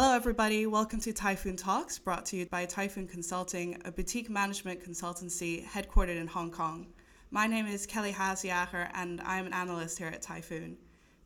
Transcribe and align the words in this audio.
Hello, 0.00 0.14
everybody. 0.14 0.64
Welcome 0.64 1.00
to 1.00 1.12
Typhoon 1.12 1.56
Talks, 1.56 1.98
brought 1.98 2.24
to 2.26 2.36
you 2.36 2.46
by 2.46 2.66
Typhoon 2.66 3.08
Consulting, 3.08 3.82
a 3.84 3.90
boutique 3.90 4.30
management 4.30 4.80
consultancy 4.80 5.66
headquartered 5.66 6.20
in 6.20 6.28
Hong 6.28 6.52
Kong. 6.52 6.86
My 7.32 7.48
name 7.48 7.66
is 7.66 7.84
Kelly 7.84 8.12
Haziacher, 8.12 8.90
and 8.94 9.20
I'm 9.22 9.46
an 9.46 9.52
analyst 9.52 9.98
here 9.98 10.06
at 10.06 10.22
Typhoon. 10.22 10.76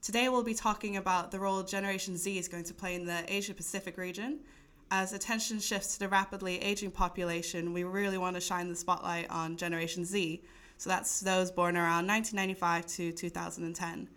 Today, 0.00 0.30
we'll 0.30 0.42
be 0.42 0.54
talking 0.54 0.96
about 0.96 1.30
the 1.30 1.38
role 1.38 1.62
Generation 1.62 2.16
Z 2.16 2.38
is 2.38 2.48
going 2.48 2.64
to 2.64 2.72
play 2.72 2.94
in 2.94 3.04
the 3.04 3.22
Asia 3.28 3.52
Pacific 3.52 3.98
region. 3.98 4.40
As 4.90 5.12
attention 5.12 5.60
shifts 5.60 5.92
to 5.92 5.98
the 5.98 6.08
rapidly 6.08 6.58
aging 6.62 6.92
population, 6.92 7.74
we 7.74 7.84
really 7.84 8.16
want 8.16 8.36
to 8.36 8.40
shine 8.40 8.70
the 8.70 8.74
spotlight 8.74 9.28
on 9.28 9.58
Generation 9.58 10.06
Z. 10.06 10.42
So 10.78 10.88
that's 10.88 11.20
those 11.20 11.50
born 11.50 11.76
around 11.76 12.06
1995 12.06 12.86
to 12.86 13.12
2010 13.12 14.08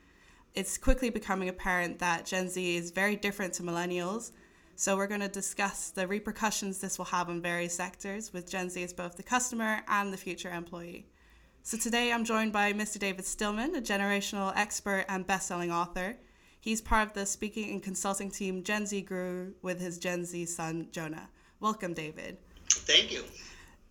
it's 0.55 0.77
quickly 0.77 1.09
becoming 1.09 1.49
apparent 1.49 1.99
that 1.99 2.25
Gen 2.25 2.47
Z 2.47 2.77
is 2.77 2.91
very 2.91 3.15
different 3.15 3.53
to 3.55 3.63
millennials. 3.63 4.31
So 4.77 4.97
we're 4.97 5.07
going 5.07 5.21
to 5.21 5.29
discuss 5.29 5.91
the 5.91 6.05
repercussions 6.05 6.79
this 6.79 6.97
will 6.97 7.05
have 7.05 7.29
on 7.29 7.41
various 7.41 7.73
sectors 7.73 8.33
with 8.33 8.51
Gen 8.51 8.69
Z 8.69 8.83
as 8.83 8.91
both 8.91 9.15
the 9.15 9.23
customer 9.23 9.79
and 9.87 10.11
the 10.11 10.17
future 10.17 10.51
employee. 10.51 11.07
So 11.63 11.77
today 11.77 12.11
I'm 12.11 12.25
joined 12.25 12.51
by 12.51 12.73
Mr. 12.73 12.99
David 12.99 13.23
Stillman, 13.23 13.73
a 13.75 13.81
generational 13.81 14.51
expert 14.53 15.05
and 15.07 15.25
best-selling 15.25 15.71
author. 15.71 16.17
He's 16.59 16.81
part 16.81 17.07
of 17.07 17.13
the 17.13 17.25
speaking 17.25 17.71
and 17.71 17.81
consulting 17.81 18.29
team 18.29 18.63
GenZGuru 18.63 19.53
with 19.61 19.79
his 19.79 19.97
Gen 19.97 20.25
Z 20.25 20.45
son 20.47 20.89
Jonah. 20.91 21.29
Welcome, 21.61 21.93
David. 21.93 22.37
Thank 22.69 23.13
you. 23.13 23.23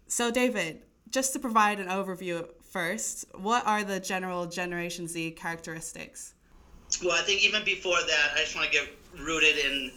So, 0.06 0.30
David, 0.30 0.82
just 1.08 1.32
to 1.32 1.38
provide 1.38 1.80
an 1.80 1.88
overview 1.88 2.46
first, 2.62 3.24
what 3.34 3.66
are 3.66 3.84
the 3.84 4.00
general 4.00 4.44
Generation 4.44 5.08
Z 5.08 5.30
characteristics? 5.30 6.34
Well, 7.02 7.18
I 7.18 7.22
think 7.22 7.42
even 7.42 7.64
before 7.64 7.96
that, 8.06 8.32
I 8.34 8.40
just 8.40 8.54
want 8.54 8.70
to 8.70 8.72
get 8.72 8.88
rooted 9.18 9.56
in 9.56 9.90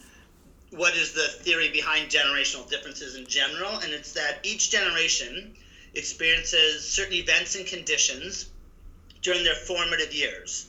what 0.70 0.94
is 0.94 1.12
the 1.12 1.28
theory 1.28 1.70
behind 1.70 2.10
generational 2.10 2.68
differences 2.68 3.16
in 3.16 3.26
general, 3.26 3.78
and 3.78 3.92
it's 3.92 4.12
that 4.12 4.40
each 4.42 4.70
generation 4.70 5.54
experiences 5.94 6.86
certain 6.86 7.14
events 7.14 7.54
and 7.54 7.66
conditions 7.66 8.46
during 9.22 9.42
their 9.44 9.54
formative 9.54 10.12
years. 10.12 10.68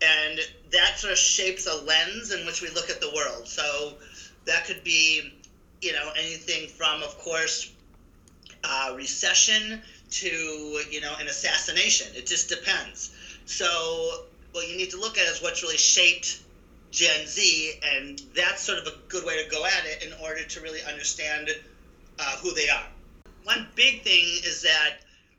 And 0.00 0.38
that 0.70 0.98
sort 0.98 1.12
of 1.12 1.18
shapes 1.18 1.66
a 1.66 1.74
lens 1.74 2.32
in 2.32 2.46
which 2.46 2.62
we 2.62 2.70
look 2.70 2.90
at 2.90 3.00
the 3.00 3.10
world. 3.14 3.46
So 3.46 3.94
that 4.46 4.64
could 4.64 4.82
be, 4.82 5.32
you 5.80 5.92
know, 5.92 6.10
anything 6.16 6.68
from, 6.68 7.02
of 7.02 7.16
course, 7.18 7.70
uh, 8.64 8.94
recession 8.96 9.80
to, 10.10 10.28
you 10.90 11.00
know, 11.00 11.14
an 11.20 11.28
assassination. 11.28 12.08
It 12.14 12.26
just 12.26 12.48
depends. 12.48 13.14
So 13.46 14.24
what 14.52 14.68
you 14.68 14.76
need 14.76 14.90
to 14.90 15.00
look 15.00 15.18
at 15.18 15.26
is 15.28 15.42
what's 15.42 15.62
really 15.62 15.76
shaped 15.76 16.40
Gen 16.92 17.26
Z, 17.26 17.80
and 17.82 18.20
that's 18.36 18.60
sort 18.60 18.78
of 18.78 18.86
a 18.86 18.92
good 19.08 19.24
way 19.24 19.42
to 19.42 19.50
go 19.50 19.64
at 19.64 19.86
it 19.86 20.04
in 20.04 20.12
order 20.22 20.44
to 20.44 20.60
really 20.60 20.82
understand 20.82 21.48
uh, 22.18 22.36
who 22.36 22.52
they 22.52 22.68
are. 22.68 22.86
One 23.44 23.66
big 23.74 24.02
thing 24.02 24.24
is 24.44 24.60
that 24.62 24.98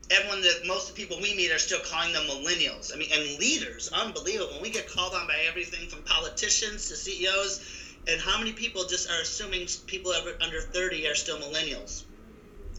everyone 0.09 0.41
that 0.41 0.65
most 0.65 0.89
of 0.89 0.95
the 0.95 1.01
people 1.01 1.21
we 1.21 1.35
meet 1.35 1.51
are 1.51 1.59
still 1.59 1.79
calling 1.79 2.11
them 2.11 2.23
millennials. 2.23 2.91
I 2.91 2.97
mean, 2.97 3.09
and 3.13 3.39
leaders, 3.39 3.89
unbelievable. 3.93 4.59
We 4.61 4.71
get 4.71 4.89
called 4.89 5.13
on 5.13 5.27
by 5.27 5.45
everything 5.47 5.87
from 5.87 6.01
politicians 6.01 6.89
to 6.89 6.95
CEOs, 6.95 7.61
and 8.07 8.19
how 8.19 8.39
many 8.39 8.51
people 8.51 8.85
just 8.85 9.09
are 9.09 9.21
assuming 9.21 9.67
people 9.85 10.11
under 10.41 10.59
30 10.59 11.07
are 11.07 11.15
still 11.15 11.37
millennials? 11.37 12.03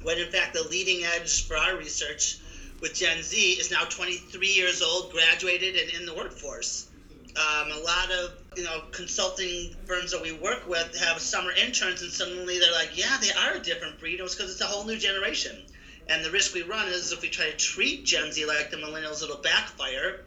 When 0.02 0.18
in 0.18 0.30
fact, 0.30 0.52
the 0.52 0.64
leading 0.64 1.04
edge 1.04 1.46
for 1.46 1.56
our 1.56 1.76
research 1.76 2.38
with 2.80 2.94
Gen 2.94 3.22
Z 3.22 3.38
is 3.52 3.70
now 3.70 3.84
23 3.84 4.48
years 4.48 4.82
old, 4.82 5.12
graduated, 5.12 5.76
and 5.76 5.90
in 5.90 6.06
the 6.06 6.14
workforce. 6.14 6.88
Um, 7.36 7.70
a 7.70 7.78
lot 7.78 8.10
of 8.10 8.43
you 8.56 8.64
know 8.64 8.82
consulting 8.90 9.74
firms 9.86 10.10
that 10.10 10.22
we 10.22 10.32
work 10.32 10.66
with 10.66 10.96
have 10.96 11.20
summer 11.20 11.52
interns, 11.52 12.02
and 12.02 12.12
suddenly 12.12 12.58
they're 12.58 12.72
like, 12.72 12.96
"Yeah, 12.96 13.18
they 13.20 13.32
are 13.32 13.54
a 13.54 13.60
different 13.60 13.98
breed." 13.98 14.20
It's 14.20 14.34
because 14.34 14.50
it's 14.52 14.60
a 14.60 14.66
whole 14.66 14.84
new 14.84 14.96
generation, 14.96 15.64
and 16.08 16.24
the 16.24 16.30
risk 16.30 16.54
we 16.54 16.62
run 16.62 16.88
is 16.88 17.12
if 17.12 17.22
we 17.22 17.28
try 17.28 17.50
to 17.50 17.56
treat 17.56 18.04
Gen 18.04 18.32
Z 18.32 18.44
like 18.46 18.70
the 18.70 18.76
millennials, 18.76 19.22
it'll 19.22 19.36
backfire. 19.36 20.24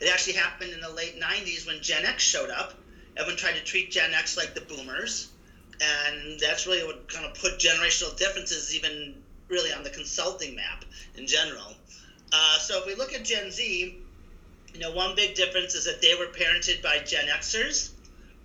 It 0.00 0.08
actually 0.08 0.34
happened 0.34 0.72
in 0.72 0.80
the 0.80 0.90
late 0.90 1.18
90s 1.18 1.66
when 1.66 1.82
Gen 1.82 2.04
X 2.04 2.22
showed 2.22 2.50
up. 2.50 2.74
Everyone 3.16 3.36
tried 3.36 3.54
to 3.54 3.62
treat 3.62 3.90
Gen 3.90 4.14
X 4.14 4.36
like 4.36 4.54
the 4.54 4.60
boomers, 4.60 5.28
and 5.80 6.38
that's 6.38 6.66
really 6.66 6.84
what 6.84 7.08
kind 7.08 7.24
of 7.24 7.34
put 7.34 7.58
generational 7.58 8.16
differences 8.16 8.74
even 8.74 9.22
really 9.48 9.72
on 9.72 9.82
the 9.82 9.90
consulting 9.90 10.54
map 10.54 10.84
in 11.16 11.26
general. 11.26 11.74
Uh, 12.32 12.58
so 12.58 12.78
if 12.78 12.86
we 12.86 12.94
look 12.94 13.14
at 13.14 13.24
Gen 13.24 13.50
Z, 13.50 13.96
you 14.74 14.80
know, 14.80 14.92
one 14.92 15.14
big 15.14 15.34
difference 15.34 15.74
is 15.74 15.84
that 15.84 16.00
they 16.00 16.14
were 16.14 16.26
parented 16.26 16.82
by 16.82 16.98
Gen 16.98 17.26
Xers. 17.26 17.90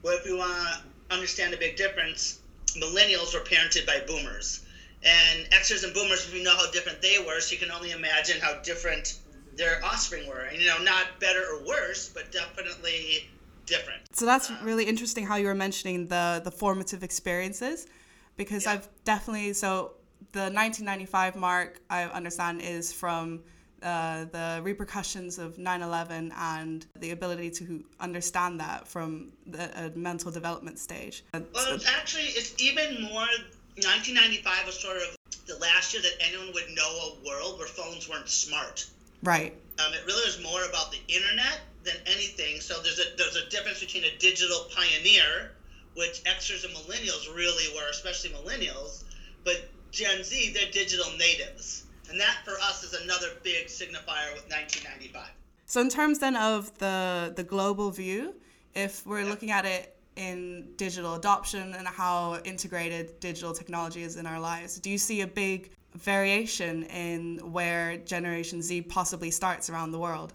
Well, 0.02 0.18
if 0.18 0.26
you 0.26 0.38
want 0.38 0.52
to 0.52 1.16
understand 1.16 1.54
the 1.54 1.58
big 1.58 1.76
difference, 1.76 2.40
millennials 2.78 3.34
were 3.34 3.42
parented 3.42 3.86
by 3.86 4.02
boomers. 4.08 4.66
And 5.04 5.46
Xers 5.52 5.84
and 5.84 5.94
boomers, 5.94 6.32
we 6.32 6.44
know 6.44 6.56
how 6.56 6.72
different 6.72 7.02
they 7.02 7.20
were, 7.20 7.40
so 7.40 7.54
you 7.54 7.60
can 7.60 7.72
only 7.72 7.92
imagine 7.92 8.40
how 8.42 8.60
different 8.62 9.20
their 9.56 9.84
offspring 9.84 10.28
were. 10.28 10.40
And, 10.40 10.60
you 10.60 10.68
know, 10.68 10.82
not 10.82 11.20
better 11.20 11.44
or 11.52 11.66
worse, 11.66 12.10
but 12.10 12.32
definitely 12.32 13.30
different. 13.66 14.02
So 14.16 14.26
that's 14.26 14.50
uh, 14.50 14.58
really 14.64 14.86
interesting 14.86 15.26
how 15.26 15.36
you 15.36 15.48
were 15.48 15.56
mentioning 15.56 16.08
the 16.08 16.42
the 16.44 16.52
formative 16.52 17.04
experiences 17.04 17.88
because 18.36 18.66
yeah. 18.66 18.74
I've 18.74 18.90
definitely 19.04 19.54
so 19.54 19.94
the 20.32 20.50
1995 20.52 21.36
mark 21.36 21.80
I 21.90 22.04
understand 22.06 22.62
is 22.62 22.92
from 22.92 23.42
uh, 23.84 24.26
the 24.32 24.62
repercussions 24.64 25.38
of 25.38 25.58
9-11 25.58 26.32
and 26.38 26.86
the 27.00 27.12
ability 27.12 27.52
to 27.52 27.84
understand 28.00 28.60
that 28.60 28.88
from 28.88 29.32
the 29.46 29.92
mental 29.96 30.32
development 30.32 30.80
stage. 30.80 31.24
Well, 31.34 31.44
it's 31.54 31.88
actually, 31.88 32.24
it's 32.24 32.54
even 32.62 33.04
more, 33.04 33.28
1995 33.76 34.66
was 34.66 34.80
sort 34.80 34.98
of 34.98 35.18
the 35.48 35.58
last 35.58 35.94
year 35.94 36.02
that 36.02 36.14
anyone 36.22 36.54
would 36.54 36.70
know 36.76 37.18
a 37.22 37.28
world 37.28 37.60
where 37.60 37.68
phones 37.68 38.10
weren't 38.10 38.30
smart. 38.30 38.86
Right. 39.24 39.54
Um, 39.80 39.94
it 39.94 40.06
really 40.06 40.26
was 40.26 40.42
more 40.42 40.64
about 40.66 40.92
the 40.92 41.00
internet 41.08 41.62
than 41.84 41.96
anything. 42.06 42.60
So 42.60 42.82
there's 42.82 43.00
a 43.00 43.16
there's 43.18 43.36
a 43.36 43.50
difference 43.50 43.80
between 43.80 44.04
a 44.04 44.18
digital 44.18 44.68
pioneer, 44.76 45.52
which 45.96 46.24
Xers 46.24 46.66
and 46.66 46.74
millennials 46.74 47.34
really 47.36 47.74
were, 47.76 47.90
especially 47.90 48.32
millennials, 48.32 49.04
but 49.44 49.70
Gen 49.92 50.24
Z, 50.24 50.54
they're 50.54 50.72
digital 50.72 51.12
natives. 51.18 51.86
And 52.10 52.20
that 52.20 52.38
for 52.46 52.54
us 52.62 52.84
is 52.84 52.94
another 52.94 53.28
big 53.44 53.68
signifier 53.68 54.34
with 54.34 54.50
1995. 54.50 55.28
So 55.66 55.82
in 55.82 55.90
terms 55.90 56.20
then 56.20 56.36
of 56.36 56.78
the 56.78 57.34
the 57.36 57.44
global 57.44 57.90
view, 57.90 58.36
if 58.76 59.06
we're 59.06 59.26
looking 59.26 59.52
at 59.52 59.66
it 59.66 59.96
in 60.16 60.68
digital 60.78 61.16
adoption 61.16 61.74
and 61.74 61.88
how 61.88 62.40
integrated 62.44 63.20
digital 63.20 63.54
technology 63.54 64.04
is 64.04 64.18
in 64.18 64.26
our 64.26 64.40
lives, 64.40 64.80
do 64.80 64.90
you 64.90 64.98
see 64.98 65.22
a 65.22 65.28
big 65.28 65.72
variation 65.96 66.84
in 66.84 67.40
where 67.52 67.98
Generation 67.98 68.62
Z 68.62 68.84
possibly 68.84 69.32
starts 69.32 69.70
around 69.70 69.92
the 69.92 70.00
world? 70.00 70.34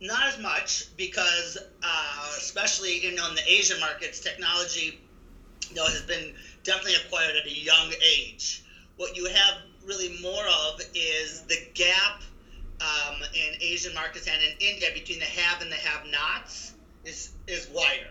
Not 0.00 0.24
as 0.26 0.38
much 0.38 0.96
because, 0.96 1.56
uh, 1.82 2.28
especially 2.36 3.06
in 3.06 3.18
on 3.18 3.34
the 3.34 3.42
Asian 3.48 3.80
markets, 3.80 4.20
technology 4.20 5.00
you 5.70 5.76
know, 5.76 5.86
has 5.86 6.02
been 6.02 6.34
definitely 6.64 6.94
acquired 7.04 7.36
at 7.36 7.46
a 7.46 7.58
young 7.58 7.92
age. 8.02 8.62
What 8.96 9.16
you 9.16 9.26
have 9.26 9.62
really 9.86 10.20
more 10.20 10.44
of 10.44 10.80
is 10.94 11.42
the 11.42 11.58
gap 11.74 12.22
um, 12.80 13.22
in 13.34 13.62
Asian 13.62 13.94
markets 13.94 14.28
and 14.28 14.42
in 14.42 14.50
India 14.60 14.88
between 14.92 15.18
the 15.18 15.24
have 15.24 15.62
and 15.62 15.70
the 15.70 15.76
have-nots 15.76 16.74
is 17.04 17.32
is 17.46 17.68
wider. 17.72 18.10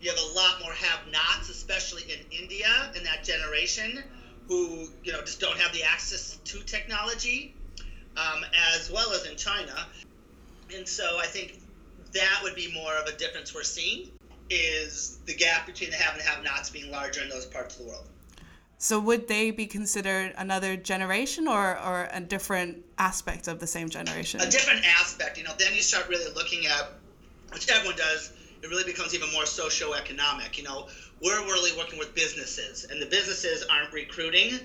You 0.00 0.10
have 0.10 0.18
a 0.18 0.34
lot 0.34 0.60
more 0.62 0.72
have-nots, 0.72 1.48
especially 1.48 2.02
in 2.02 2.20
India 2.30 2.92
in 2.94 3.04
that 3.04 3.24
generation, 3.24 4.04
who 4.48 4.88
you 5.02 5.12
know 5.12 5.20
just 5.22 5.40
don't 5.40 5.58
have 5.58 5.72
the 5.72 5.82
access 5.82 6.38
to 6.44 6.60
technology, 6.60 7.54
um, 8.16 8.44
as 8.74 8.90
well 8.90 9.12
as 9.12 9.26
in 9.26 9.36
China. 9.36 9.86
And 10.74 10.86
so 10.86 11.18
I 11.18 11.26
think 11.26 11.58
that 12.12 12.40
would 12.42 12.54
be 12.54 12.72
more 12.72 12.94
of 12.96 13.06
a 13.06 13.16
difference 13.16 13.54
we're 13.54 13.62
seeing 13.62 14.10
is 14.50 15.18
the 15.24 15.34
gap 15.34 15.66
between 15.66 15.90
the 15.90 15.96
have 15.96 16.14
and 16.14 16.22
have-nots 16.22 16.70
being 16.70 16.90
larger 16.90 17.22
in 17.22 17.28
those 17.30 17.46
parts 17.46 17.76
of 17.76 17.82
the 17.84 17.88
world. 17.88 18.08
So 18.84 19.00
would 19.00 19.28
they 19.28 19.50
be 19.50 19.64
considered 19.64 20.34
another 20.36 20.76
generation 20.76 21.48
or, 21.48 21.78
or 21.80 22.06
a 22.12 22.20
different 22.20 22.84
aspect 22.98 23.48
of 23.48 23.58
the 23.58 23.66
same 23.66 23.88
generation? 23.88 24.42
A 24.42 24.50
different 24.50 24.84
aspect, 24.84 25.38
you 25.38 25.44
know, 25.44 25.54
then 25.58 25.74
you 25.74 25.80
start 25.80 26.06
really 26.10 26.30
looking 26.34 26.66
at, 26.66 26.90
which 27.50 27.66
everyone 27.70 27.96
does, 27.96 28.34
it 28.62 28.68
really 28.68 28.84
becomes 28.84 29.14
even 29.14 29.32
more 29.32 29.46
socio-economic. 29.46 30.58
You 30.58 30.64
know, 30.64 30.88
we're 31.22 31.40
really 31.46 31.74
working 31.78 31.98
with 31.98 32.14
businesses, 32.14 32.84
and 32.90 33.00
the 33.00 33.06
businesses 33.06 33.64
aren't 33.70 33.90
recruiting 33.94 34.58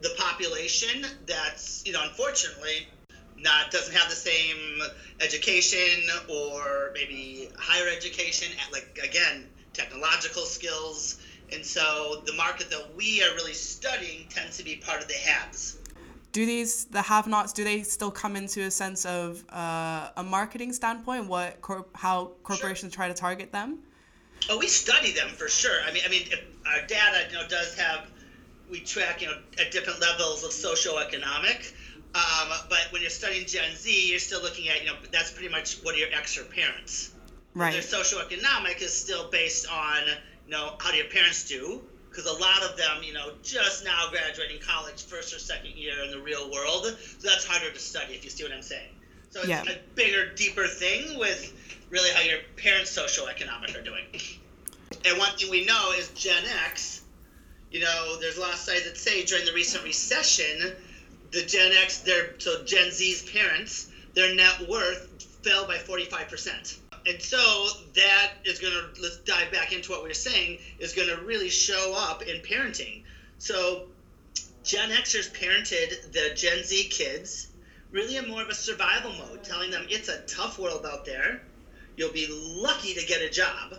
the 0.00 0.10
population 0.18 1.06
that's, 1.24 1.84
you 1.86 1.92
know, 1.92 2.02
unfortunately 2.02 2.88
not 3.36 3.70
doesn't 3.70 3.94
have 3.94 4.10
the 4.10 4.16
same 4.16 4.82
education 5.20 6.10
or 6.28 6.90
maybe 6.92 7.48
higher 7.56 7.88
education, 7.88 8.52
at 8.66 8.72
like 8.72 8.98
again, 9.00 9.46
technological 9.74 10.42
skills 10.42 11.20
and 11.52 11.64
so 11.64 12.22
the 12.26 12.32
market 12.34 12.70
that 12.70 12.94
we 12.96 13.22
are 13.22 13.34
really 13.34 13.54
studying 13.54 14.26
tends 14.28 14.56
to 14.58 14.64
be 14.64 14.76
part 14.76 15.00
of 15.00 15.08
the 15.08 15.14
haves. 15.14 15.78
Do 16.32 16.44
these 16.44 16.84
the 16.86 17.02
have-nots? 17.02 17.52
Do 17.52 17.64
they 17.64 17.82
still 17.82 18.10
come 18.10 18.36
into 18.36 18.62
a 18.62 18.70
sense 18.70 19.04
of 19.06 19.44
uh, 19.50 20.10
a 20.16 20.22
marketing 20.22 20.72
standpoint? 20.72 21.26
What 21.26 21.58
how 21.94 22.32
corporations 22.42 22.92
sure. 22.92 22.98
try 22.98 23.08
to 23.08 23.14
target 23.14 23.50
them? 23.50 23.78
Oh, 24.50 24.58
we 24.58 24.68
study 24.68 25.12
them 25.12 25.28
for 25.28 25.48
sure. 25.48 25.80
I 25.86 25.92
mean, 25.92 26.02
I 26.06 26.10
mean, 26.10 26.28
our 26.66 26.86
data, 26.86 27.26
you 27.30 27.36
know, 27.36 27.48
does 27.48 27.76
have 27.78 28.06
we 28.70 28.80
track, 28.80 29.22
you 29.22 29.28
know, 29.28 29.38
at 29.58 29.72
different 29.72 30.00
levels 30.00 30.44
of 30.44 30.50
socioeconomic. 30.50 31.72
Um, 32.14 32.48
but 32.68 32.88
when 32.90 33.02
you're 33.02 33.10
studying 33.10 33.46
Gen 33.46 33.74
Z, 33.74 34.08
you're 34.08 34.18
still 34.18 34.42
looking 34.42 34.68
at, 34.68 34.80
you 34.80 34.86
know, 34.86 34.96
that's 35.10 35.32
pretty 35.32 35.48
much 35.48 35.80
what 35.82 35.94
are 35.94 35.98
your 35.98 36.08
ex 36.12 36.38
or 36.38 36.44
parents. 36.44 37.14
Right. 37.54 37.72
Their 37.72 37.82
socioeconomic 37.82 38.80
is 38.82 38.94
still 38.94 39.30
based 39.30 39.66
on, 39.70 40.02
you 40.48 40.54
know, 40.54 40.72
how 40.80 40.90
do 40.90 40.96
your 40.96 41.06
parents 41.08 41.46
do? 41.46 41.82
Because 42.08 42.24
a 42.24 42.32
lot 42.32 42.62
of 42.62 42.74
them, 42.78 43.02
you 43.02 43.12
know, 43.12 43.32
just 43.42 43.84
now 43.84 44.08
graduating 44.10 44.60
college, 44.66 45.04
first 45.04 45.34
or 45.34 45.38
second 45.38 45.72
year 45.72 46.02
in 46.02 46.10
the 46.10 46.18
real 46.18 46.50
world. 46.50 46.86
So 47.18 47.28
that's 47.28 47.44
harder 47.44 47.70
to 47.70 47.78
study, 47.78 48.14
if 48.14 48.24
you 48.24 48.30
see 48.30 48.44
what 48.44 48.52
I'm 48.52 48.62
saying. 48.62 48.88
So 49.28 49.40
it's 49.40 49.50
Yeah. 49.50 49.62
a 49.64 49.76
bigger, 49.94 50.32
deeper 50.34 50.66
thing 50.66 51.18
with 51.18 51.52
really 51.90 52.10
how 52.10 52.22
your 52.22 52.38
parents' 52.56 52.96
socioeconomic 52.96 53.76
are 53.76 53.82
doing. 53.82 54.06
And 55.04 55.18
one 55.18 55.36
thing 55.36 55.50
we 55.50 55.66
know 55.66 55.92
is 55.92 56.08
Gen 56.16 56.46
X, 56.46 57.02
you 57.70 57.80
know, 57.80 58.16
there's 58.18 58.38
a 58.38 58.40
lot 58.40 58.54
of 58.54 58.58
studies 58.58 58.84
that 58.84 58.96
say 58.96 59.24
during 59.24 59.44
the 59.44 59.52
recent 59.52 59.84
recession, 59.84 60.72
the 61.30 61.42
Gen 61.42 61.72
X, 61.72 61.98
their 61.98 62.40
so 62.40 62.64
Gen 62.64 62.90
Z's 62.90 63.30
parents, 63.30 63.88
their 64.14 64.34
net 64.34 64.66
worth 64.66 65.08
fell 65.44 65.66
by 65.66 65.76
45%. 65.76 66.78
And 67.08 67.22
so 67.22 67.68
that 67.94 68.32
is 68.44 68.58
going 68.58 68.74
to, 68.74 69.00
let's 69.00 69.16
dive 69.18 69.50
back 69.50 69.72
into 69.72 69.90
what 69.90 70.02
we 70.02 70.08
were 70.08 70.14
saying, 70.14 70.58
is 70.78 70.92
going 70.92 71.08
to 71.08 71.16
really 71.22 71.48
show 71.48 71.94
up 71.96 72.22
in 72.22 72.42
parenting. 72.42 73.02
So 73.38 73.84
Gen 74.62 74.90
Xers 74.90 75.32
parented 75.32 76.12
the 76.12 76.34
Gen 76.34 76.62
Z 76.62 76.88
kids 76.90 77.48
really 77.90 78.16
in 78.16 78.28
more 78.28 78.42
of 78.42 78.50
a 78.50 78.54
survival 78.54 79.12
mode, 79.12 79.42
telling 79.42 79.70
them 79.70 79.86
it's 79.88 80.08
a 80.08 80.20
tough 80.26 80.58
world 80.58 80.84
out 80.84 81.06
there. 81.06 81.40
You'll 81.96 82.12
be 82.12 82.28
lucky 82.30 82.92
to 82.92 83.06
get 83.06 83.22
a 83.22 83.30
job. 83.30 83.78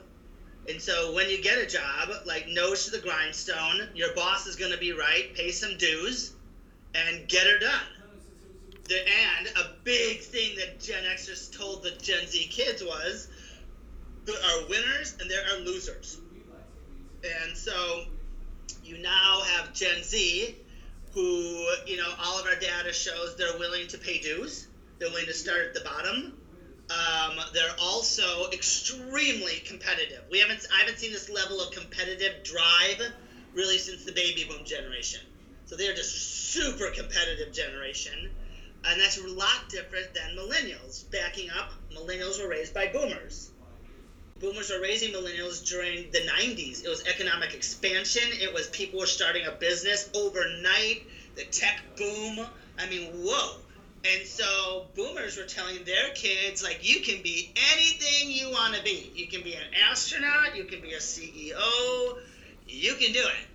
And 0.68 0.82
so 0.82 1.14
when 1.14 1.30
you 1.30 1.40
get 1.40 1.60
a 1.60 1.68
job, 1.68 2.10
like 2.26 2.48
nose 2.48 2.86
to 2.86 2.92
the 2.92 2.98
grindstone, 3.00 3.90
your 3.94 4.14
boss 4.16 4.48
is 4.48 4.56
going 4.56 4.72
to 4.72 4.78
be 4.80 4.92
right, 4.92 5.36
pay 5.36 5.52
some 5.52 5.78
dues, 5.78 6.34
and 6.96 7.28
get 7.28 7.46
her 7.46 7.60
done. 7.60 7.99
And 8.92 9.48
a 9.56 9.76
big 9.84 10.22
thing 10.22 10.56
that 10.58 10.80
Gen 10.80 11.04
Xers 11.04 11.52
told 11.56 11.84
the 11.84 11.92
Gen 11.92 12.28
Z 12.28 12.48
kids 12.48 12.84
was 12.84 13.28
there 14.26 14.38
are 14.44 14.66
winners 14.68 15.16
and 15.20 15.30
there 15.30 15.44
are 15.50 15.58
losers. 15.58 16.18
And 17.24 17.56
so 17.56 18.06
you 18.84 18.98
now 18.98 19.42
have 19.42 19.74
Gen 19.74 20.04
Z 20.04 20.56
who, 21.14 21.70
you 21.86 21.98
know, 21.98 22.14
all 22.20 22.40
of 22.40 22.46
our 22.46 22.56
data 22.56 22.94
shows 22.94 23.36
they're 23.36 23.58
willing 23.58 23.88
to 23.88 23.98
pay 23.98 24.20
dues, 24.20 24.68
they're 25.00 25.10
willing 25.10 25.26
to 25.26 25.34
start 25.34 25.66
at 25.66 25.74
the 25.74 25.82
bottom. 25.82 26.34
Um, 26.90 27.40
they're 27.54 27.76
also 27.78 28.50
extremely 28.52 29.60
competitive. 29.60 30.24
We 30.30 30.40
haven't, 30.40 30.66
I 30.74 30.80
haven't 30.80 30.98
seen 30.98 31.12
this 31.12 31.30
level 31.30 31.62
of 31.62 31.72
competitive 31.72 32.44
drive 32.44 33.02
really 33.54 33.78
since 33.78 34.04
the 34.04 34.12
baby 34.12 34.44
boom 34.44 34.66
generation. 34.66 35.22
So 35.66 35.76
they're 35.76 35.94
just 35.94 36.52
super 36.52 36.90
competitive 36.90 37.52
generation, 37.52 38.32
and 38.86 39.00
that's 39.00 39.18
a 39.18 39.28
lot 39.28 39.70
different 39.70 40.14
than 40.14 40.36
millennials. 40.36 41.10
Backing 41.12 41.50
up, 41.50 41.72
millennials 41.94 42.42
were 42.42 42.50
raised 42.50 42.74
by 42.74 42.88
boomers. 42.88 43.52
Boomers 44.40 44.70
were 44.70 44.80
raising 44.80 45.12
millennials 45.12 45.68
during 45.68 46.12
the 46.12 46.20
90s. 46.20 46.86
It 46.86 46.90
was 46.90 47.06
economic 47.06 47.54
expansion. 47.54 48.24
It 48.32 48.54
was 48.54 48.68
people 48.68 49.00
were 49.00 49.06
starting 49.06 49.46
a 49.46 49.52
business 49.52 50.10
overnight. 50.14 51.04
The 51.36 51.44
tech 51.44 51.82
boom. 51.98 52.46
I 52.78 52.90
mean, 52.90 53.10
whoa. 53.12 53.58
And 54.06 54.26
so 54.26 54.88
boomers 54.96 55.36
were 55.36 55.44
telling 55.44 55.84
their 55.84 56.12
kids, 56.16 56.64
like, 56.64 56.80
you 56.82 57.02
can 57.02 57.22
be 57.22 57.52
anything 57.74 58.32
you 58.32 58.50
want 58.50 58.76
to 58.76 58.84
be. 58.84 59.12
You 59.14 59.28
can 59.28 59.44
be 59.44 59.56
an 59.56 59.74
astronaut, 59.90 60.56
you 60.56 60.64
can 60.64 60.80
be 60.80 60.94
a 60.94 61.00
CEO, 61.00 62.18
you 62.66 62.94
can 62.96 63.12
do 63.12 63.20
it. 63.20 63.46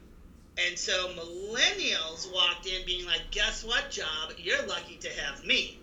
And 0.56 0.78
so 0.78 1.08
millennials 1.08 2.32
walked 2.32 2.66
in 2.66 2.86
being 2.86 3.04
like, 3.06 3.30
guess 3.30 3.64
what, 3.64 3.90
job? 3.90 4.32
You're 4.38 4.64
lucky 4.66 4.96
to 4.96 5.08
have 5.08 5.44
me. 5.44 5.80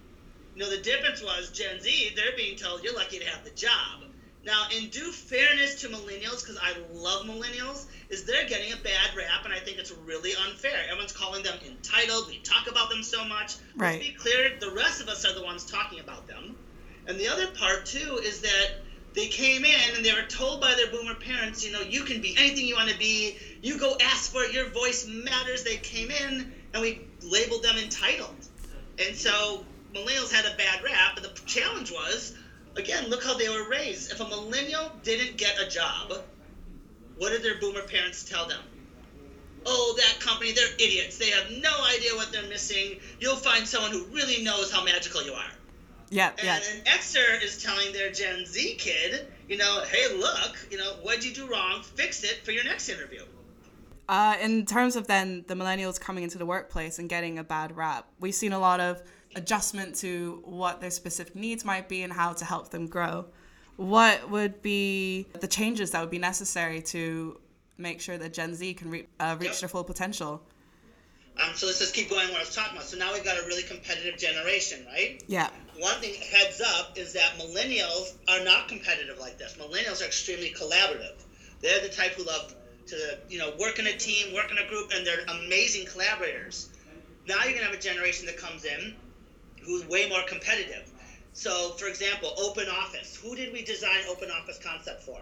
You 0.55 0.63
know, 0.63 0.69
the 0.69 0.77
difference 0.77 1.21
was 1.21 1.49
Gen 1.51 1.81
Z, 1.81 2.13
they're 2.15 2.35
being 2.35 2.57
told 2.57 2.83
you're 2.83 2.95
lucky 2.95 3.19
to 3.19 3.25
have 3.25 3.43
the 3.43 3.51
job. 3.51 4.03
Now, 4.43 4.67
in 4.75 4.87
due 4.87 5.11
fairness 5.11 5.81
to 5.81 5.87
millennials, 5.87 6.41
because 6.41 6.57
I 6.59 6.75
love 6.91 7.25
millennials, 7.25 7.85
is 8.09 8.23
they're 8.23 8.47
getting 8.47 8.73
a 8.73 8.77
bad 8.77 9.15
rap, 9.15 9.45
and 9.45 9.53
I 9.53 9.59
think 9.59 9.77
it's 9.77 9.91
really 9.91 10.33
unfair. 10.33 10.83
Everyone's 10.87 11.11
calling 11.11 11.43
them 11.43 11.59
entitled. 11.63 12.27
We 12.27 12.39
talk 12.39 12.67
about 12.67 12.89
them 12.89 13.03
so 13.03 13.23
much. 13.23 13.55
Right. 13.75 13.93
Let's 13.93 14.07
be 14.07 14.13
clear, 14.13 14.57
the 14.59 14.71
rest 14.71 14.99
of 14.99 15.09
us 15.09 15.25
are 15.25 15.33
the 15.33 15.43
ones 15.43 15.63
talking 15.63 15.99
about 15.99 16.27
them. 16.27 16.57
And 17.05 17.19
the 17.19 17.27
other 17.27 17.47
part, 17.51 17.85
too, 17.85 18.19
is 18.23 18.41
that 18.41 18.71
they 19.13 19.27
came 19.27 19.65
in 19.65 19.95
and 19.95 20.05
they 20.05 20.13
were 20.13 20.27
told 20.27 20.61
by 20.61 20.73
their 20.75 20.87
boomer 20.87 21.15
parents, 21.15 21.65
you 21.65 21.71
know, 21.71 21.81
you 21.81 22.03
can 22.03 22.21
be 22.21 22.35
anything 22.37 22.65
you 22.65 22.75
want 22.75 22.89
to 22.89 22.97
be. 22.97 23.35
You 23.61 23.77
go 23.77 23.97
ask 24.01 24.31
for 24.31 24.43
it. 24.43 24.53
Your 24.53 24.69
voice 24.69 25.05
matters. 25.05 25.63
They 25.63 25.77
came 25.77 26.11
in 26.11 26.53
and 26.73 26.81
we 26.81 27.01
labeled 27.21 27.63
them 27.63 27.77
entitled. 27.77 28.35
And 28.97 29.15
so 29.15 29.65
millennials 29.93 30.31
had 30.31 30.45
a 30.45 30.55
bad 30.55 30.83
rap, 30.83 31.15
but 31.15 31.23
the 31.23 31.41
challenge 31.45 31.91
was, 31.91 32.33
again, 32.77 33.09
look 33.09 33.23
how 33.23 33.33
they 33.35 33.49
were 33.49 33.67
raised. 33.67 34.11
If 34.11 34.21
a 34.21 34.27
millennial 34.27 34.91
didn't 35.03 35.37
get 35.37 35.59
a 35.59 35.67
job, 35.67 36.13
what 37.17 37.31
did 37.31 37.43
their 37.43 37.59
boomer 37.59 37.81
parents 37.81 38.23
tell 38.23 38.47
them? 38.47 38.61
Oh, 39.65 39.93
that 39.97 40.19
company, 40.21 40.53
they're 40.53 40.73
idiots. 40.79 41.17
They 41.17 41.29
have 41.31 41.51
no 41.51 41.83
idea 41.83 42.15
what 42.15 42.31
they're 42.31 42.47
missing. 42.47 42.99
You'll 43.19 43.35
find 43.35 43.67
someone 43.67 43.91
who 43.91 44.05
really 44.05 44.41
knows 44.41 44.71
how 44.71 44.83
magical 44.83 45.21
you 45.21 45.33
are. 45.33 45.51
Yeah, 46.11 46.31
And 46.37 46.45
yeah. 46.45 46.57
an 46.57 46.99
Xer 46.99 47.41
is 47.41 47.63
telling 47.63 47.93
their 47.93 48.11
Gen 48.11 48.45
Z 48.45 48.75
kid, 48.77 49.27
you 49.47 49.57
know, 49.57 49.81
hey, 49.89 50.13
look, 50.17 50.57
you 50.69 50.77
know, 50.77 50.95
what'd 51.03 51.23
you 51.23 51.33
do 51.33 51.47
wrong? 51.47 51.81
Fix 51.81 52.23
it 52.25 52.41
for 52.43 52.51
your 52.51 52.65
next 52.65 52.89
interview. 52.89 53.23
Uh, 54.09 54.35
in 54.41 54.65
terms 54.65 54.97
of 54.97 55.07
then 55.07 55.45
the 55.47 55.53
millennials 55.53 55.99
coming 55.99 56.25
into 56.25 56.37
the 56.37 56.45
workplace 56.45 56.99
and 56.99 57.07
getting 57.07 57.39
a 57.39 57.43
bad 57.45 57.77
rap, 57.77 58.07
we've 58.19 58.35
seen 58.35 58.51
a 58.51 58.59
lot 58.59 58.81
of 58.81 59.01
adjustment 59.35 59.95
to 59.95 60.41
what 60.43 60.81
their 60.81 60.91
specific 60.91 61.33
needs 61.33 61.63
might 61.63 61.87
be 61.87 62.03
and 62.03 62.11
how 62.11 62.33
to 62.33 62.43
help 62.43 62.69
them 62.71 62.87
grow. 62.87 63.25
What 63.77 64.29
would 64.29 64.61
be 64.61 65.27
the 65.39 65.47
changes 65.47 65.91
that 65.91 66.01
would 66.01 66.09
be 66.11 66.19
necessary 66.19 66.81
to 66.81 67.39
make 67.77 68.01
sure 68.01 68.17
that 68.17 68.33
Gen 68.33 68.53
Z 68.53 68.73
can 68.73 68.89
re- 68.91 69.07
uh, 69.21 69.37
reach 69.39 69.51
Yep. 69.51 69.59
their 69.61 69.69
full 69.69 69.85
potential? 69.85 70.43
Um, 71.41 71.51
so 71.55 71.65
let's 71.67 71.79
just 71.79 71.95
keep 71.95 72.09
going 72.09 72.27
what 72.27 72.37
I 72.37 72.39
was 72.41 72.53
talking 72.53 72.73
about. 72.75 72.83
So 72.89 72.97
now 72.97 73.13
we've 73.13 73.23
got 73.23 73.37
a 73.41 73.43
really 73.43 73.63
competitive 73.63 74.19
generation, 74.19 74.85
right? 74.87 75.23
Yeah, 75.27 75.49
One 75.81 75.95
thing, 75.95 76.13
heads 76.13 76.61
up, 76.61 76.95
is 76.95 77.13
that 77.13 77.39
millennials 77.39 78.13
are 78.27 78.43
not 78.43 78.67
competitive 78.67 79.17
like 79.17 79.39
this. 79.39 79.55
Millennials 79.57 79.99
are 80.03 80.05
extremely 80.05 80.53
collaborative. 80.53 81.23
They're 81.59 81.81
the 81.81 81.89
type 81.89 82.11
who 82.11 82.23
love 82.23 82.53
to, 82.85 83.17
you 83.29 83.39
know, 83.39 83.51
work 83.59 83.79
in 83.79 83.87
a 83.87 83.97
team, 83.97 84.31
work 84.31 84.51
in 84.51 84.59
a 84.59 84.67
group, 84.67 84.91
and 84.93 85.07
they're 85.07 85.25
amazing 85.43 85.87
collaborators. 85.87 86.69
Now 87.27 87.43
you're 87.45 87.53
gonna 87.53 87.65
have 87.65 87.73
a 87.73 87.81
generation 87.81 88.27
that 88.27 88.37
comes 88.37 88.63
in 88.63 88.95
who's 89.65 89.83
way 89.87 90.07
more 90.07 90.21
competitive. 90.27 90.87
So, 91.33 91.71
for 91.71 91.87
example, 91.87 92.31
open 92.37 92.67
office. 92.69 93.15
Who 93.15 93.35
did 93.35 93.51
we 93.51 93.63
design 93.63 94.01
open 94.07 94.29
office 94.29 94.59
concept 94.63 95.01
for? 95.01 95.19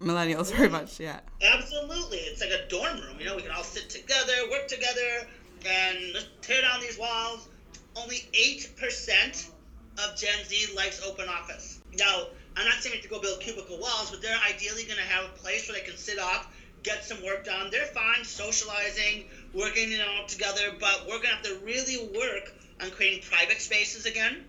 millennials 0.00 0.50
very 0.56 0.70
much. 0.70 0.98
Yeah, 0.98 1.20
Absolutely. 1.42 2.20
It's 2.20 2.40
like 2.40 2.52
a 2.52 2.66
dorm 2.68 3.00
room. 3.00 3.16
You 3.18 3.26
know, 3.26 3.36
we 3.36 3.42
can 3.42 3.50
all 3.50 3.64
sit 3.64 3.90
together, 3.90 4.32
work 4.50 4.66
together, 4.66 5.28
and 5.66 6.26
tear 6.40 6.62
down 6.62 6.80
these 6.80 6.98
walls. 6.98 7.48
Only 7.96 8.26
8% 8.32 9.50
of 9.98 10.16
Gen 10.16 10.44
Z 10.44 10.72
likes 10.74 11.02
open 11.06 11.28
office. 11.28 11.80
Now, 11.98 12.28
I'm 12.56 12.64
not 12.64 12.82
saying 12.82 13.02
to 13.02 13.08
go 13.08 13.20
build 13.20 13.40
cubicle 13.40 13.78
walls, 13.78 14.10
but 14.10 14.22
they're 14.22 14.38
ideally 14.48 14.84
going 14.84 14.98
to 14.98 15.02
have 15.04 15.24
a 15.24 15.38
place 15.38 15.68
where 15.68 15.78
they 15.78 15.84
can 15.84 15.96
sit 15.96 16.18
off, 16.18 16.48
get 16.82 17.04
some 17.04 17.22
work 17.24 17.44
done. 17.44 17.70
They're 17.70 17.86
fine 17.86 18.24
socializing, 18.24 19.24
working, 19.52 19.90
you 19.90 19.98
all 20.02 20.26
together, 20.26 20.74
but 20.78 21.04
we're 21.06 21.18
going 21.18 21.30
to 21.30 21.36
have 21.36 21.42
to 21.42 21.58
really 21.64 22.08
work 22.16 22.52
on 22.82 22.90
creating 22.90 23.22
private 23.28 23.60
spaces 23.60 24.06
again 24.06 24.44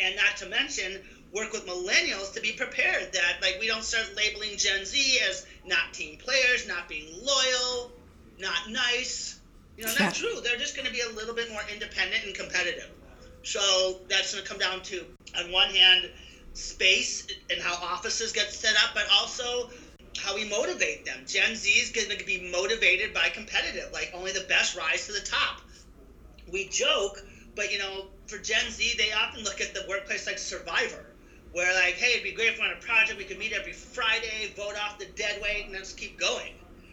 and 0.00 0.16
not 0.16 0.36
to 0.38 0.46
mention 0.46 1.00
work 1.32 1.52
with 1.52 1.66
millennials 1.66 2.32
to 2.34 2.40
be 2.40 2.52
prepared 2.52 3.12
that 3.12 3.36
like 3.40 3.56
we 3.60 3.66
don't 3.66 3.82
start 3.82 4.06
labeling 4.16 4.56
gen 4.56 4.84
z 4.84 5.18
as 5.28 5.46
not 5.66 5.92
team 5.92 6.18
players 6.18 6.66
not 6.68 6.88
being 6.88 7.08
loyal 7.22 7.90
not 8.38 8.70
nice 8.70 9.38
you 9.76 9.84
know 9.84 9.92
Yeah. 9.98 10.06
not 10.06 10.14
true 10.14 10.40
they're 10.42 10.56
just 10.56 10.76
going 10.76 10.86
to 10.86 10.92
be 10.92 11.00
a 11.00 11.08
little 11.10 11.34
bit 11.34 11.50
more 11.50 11.62
independent 11.72 12.24
and 12.24 12.34
competitive 12.34 12.90
so 13.46 14.00
that's 14.10 14.32
going 14.32 14.44
to 14.44 14.48
come 14.50 14.58
down 14.58 14.82
to 14.82 15.04
on 15.38 15.52
one 15.52 15.70
hand 15.70 16.10
space 16.54 17.26
and 17.50 17.62
how 17.62 17.74
offices 17.86 18.32
get 18.32 18.50
set 18.52 18.74
up 18.76 18.90
but 18.94 19.04
also 19.12 19.70
how 20.18 20.34
we 20.34 20.48
motivate 20.48 21.04
them 21.04 21.24
gen 21.26 21.54
z 21.54 21.70
is 21.70 21.90
going 21.90 22.08
to 22.08 22.24
be 22.24 22.50
motivated 22.52 23.14
by 23.14 23.28
competitive 23.28 23.90
like 23.92 24.10
only 24.14 24.32
the 24.32 24.46
best 24.48 24.76
rise 24.76 25.06
to 25.06 25.12
the 25.12 25.20
top 25.20 25.60
we 26.50 26.68
joke, 26.68 27.22
but 27.54 27.72
you 27.72 27.78
know, 27.78 28.10
for 28.28 28.38
Gen 28.38 28.70
Z, 28.70 28.94
they 28.98 29.12
often 29.12 29.44
look 29.44 29.60
at 29.60 29.74
the 29.74 29.84
workplace 29.88 30.26
like 30.26 30.38
Survivor, 30.38 31.04
where 31.52 31.74
like, 31.74 31.94
hey, 31.94 32.12
it'd 32.12 32.24
be 32.24 32.32
great 32.32 32.50
if 32.52 32.58
we're 32.58 32.66
on 32.66 32.72
a 32.72 32.80
project, 32.80 33.18
we 33.18 33.24
could 33.24 33.38
meet 33.38 33.52
every 33.52 33.72
Friday, 33.72 34.52
vote 34.56 34.74
off 34.82 34.98
the 34.98 35.06
dead 35.16 35.40
weight, 35.42 35.64
and 35.66 35.74
let's 35.74 35.92
keep 35.92 36.18
going. 36.18 36.52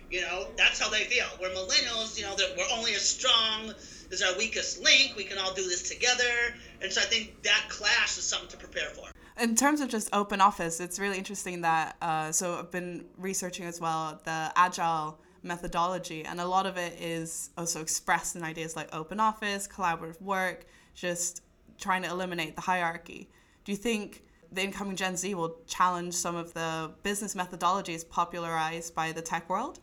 You 0.10 0.22
know, 0.22 0.48
that's 0.58 0.80
how 0.80 0.90
they 0.90 1.06
feel. 1.06 1.26
We're 1.42 1.50
millennials, 1.50 2.18
you 2.18 2.24
know, 2.24 2.36
that 2.36 2.56
we're 2.58 2.78
only 2.78 2.94
as 2.94 3.08
strong 3.08 3.74
as 4.14 4.22
our 4.22 4.38
weakest 4.38 4.82
link. 4.82 5.16
We 5.18 5.26
can 5.26 5.38
all 5.38 5.54
do 5.54 5.64
this 5.68 5.90
together, 5.90 6.56
and 6.82 6.92
so 6.92 7.02
I 7.02 7.06
think 7.06 7.42
that 7.44 7.66
clash 7.68 8.18
is 8.18 8.24
something 8.24 8.50
to 8.50 8.58
prepare 8.58 8.90
for. 8.90 9.08
In 9.42 9.56
terms 9.56 9.82
of 9.82 9.90
just 9.90 10.10
open 10.14 10.40
office, 10.40 10.80
it's 10.80 11.00
really 11.00 11.18
interesting 11.18 11.62
that, 11.62 11.98
uh, 12.02 12.32
so 12.32 12.60
I've 12.60 12.72
been 12.72 13.06
researching 13.18 13.66
as 13.66 13.82
well 13.82 14.22
the 14.24 14.54
agile 14.56 15.20
methodology, 15.42 16.24
and 16.24 16.40
a 16.40 16.46
lot 16.46 16.66
of 16.66 16.78
it 16.78 17.02
is 17.02 17.50
also 17.58 17.82
expressed 17.82 18.36
in 18.36 18.44
ideas 18.44 18.76
like 18.76 18.94
open 18.96 19.20
office, 19.20 19.68
collaborative 19.68 20.22
work, 20.22 20.66
just 20.94 21.42
trying 21.80 22.04
to 22.04 22.10
eliminate 22.10 22.56
the 22.56 22.62
hierarchy. 22.62 23.28
Do 23.66 23.72
you 23.72 23.78
think 23.78 24.24
the 24.52 24.64
incoming 24.64 24.96
Gen 24.96 25.18
Z 25.18 25.34
will 25.34 25.58
challenge 25.66 26.14
some 26.14 26.36
of 26.36 26.54
the 26.54 26.92
business 27.02 27.34
methodologies 27.34 28.08
popularized 28.08 28.94
by 28.94 29.12
the 29.12 29.22
tech 29.22 29.50
world? 29.50 29.80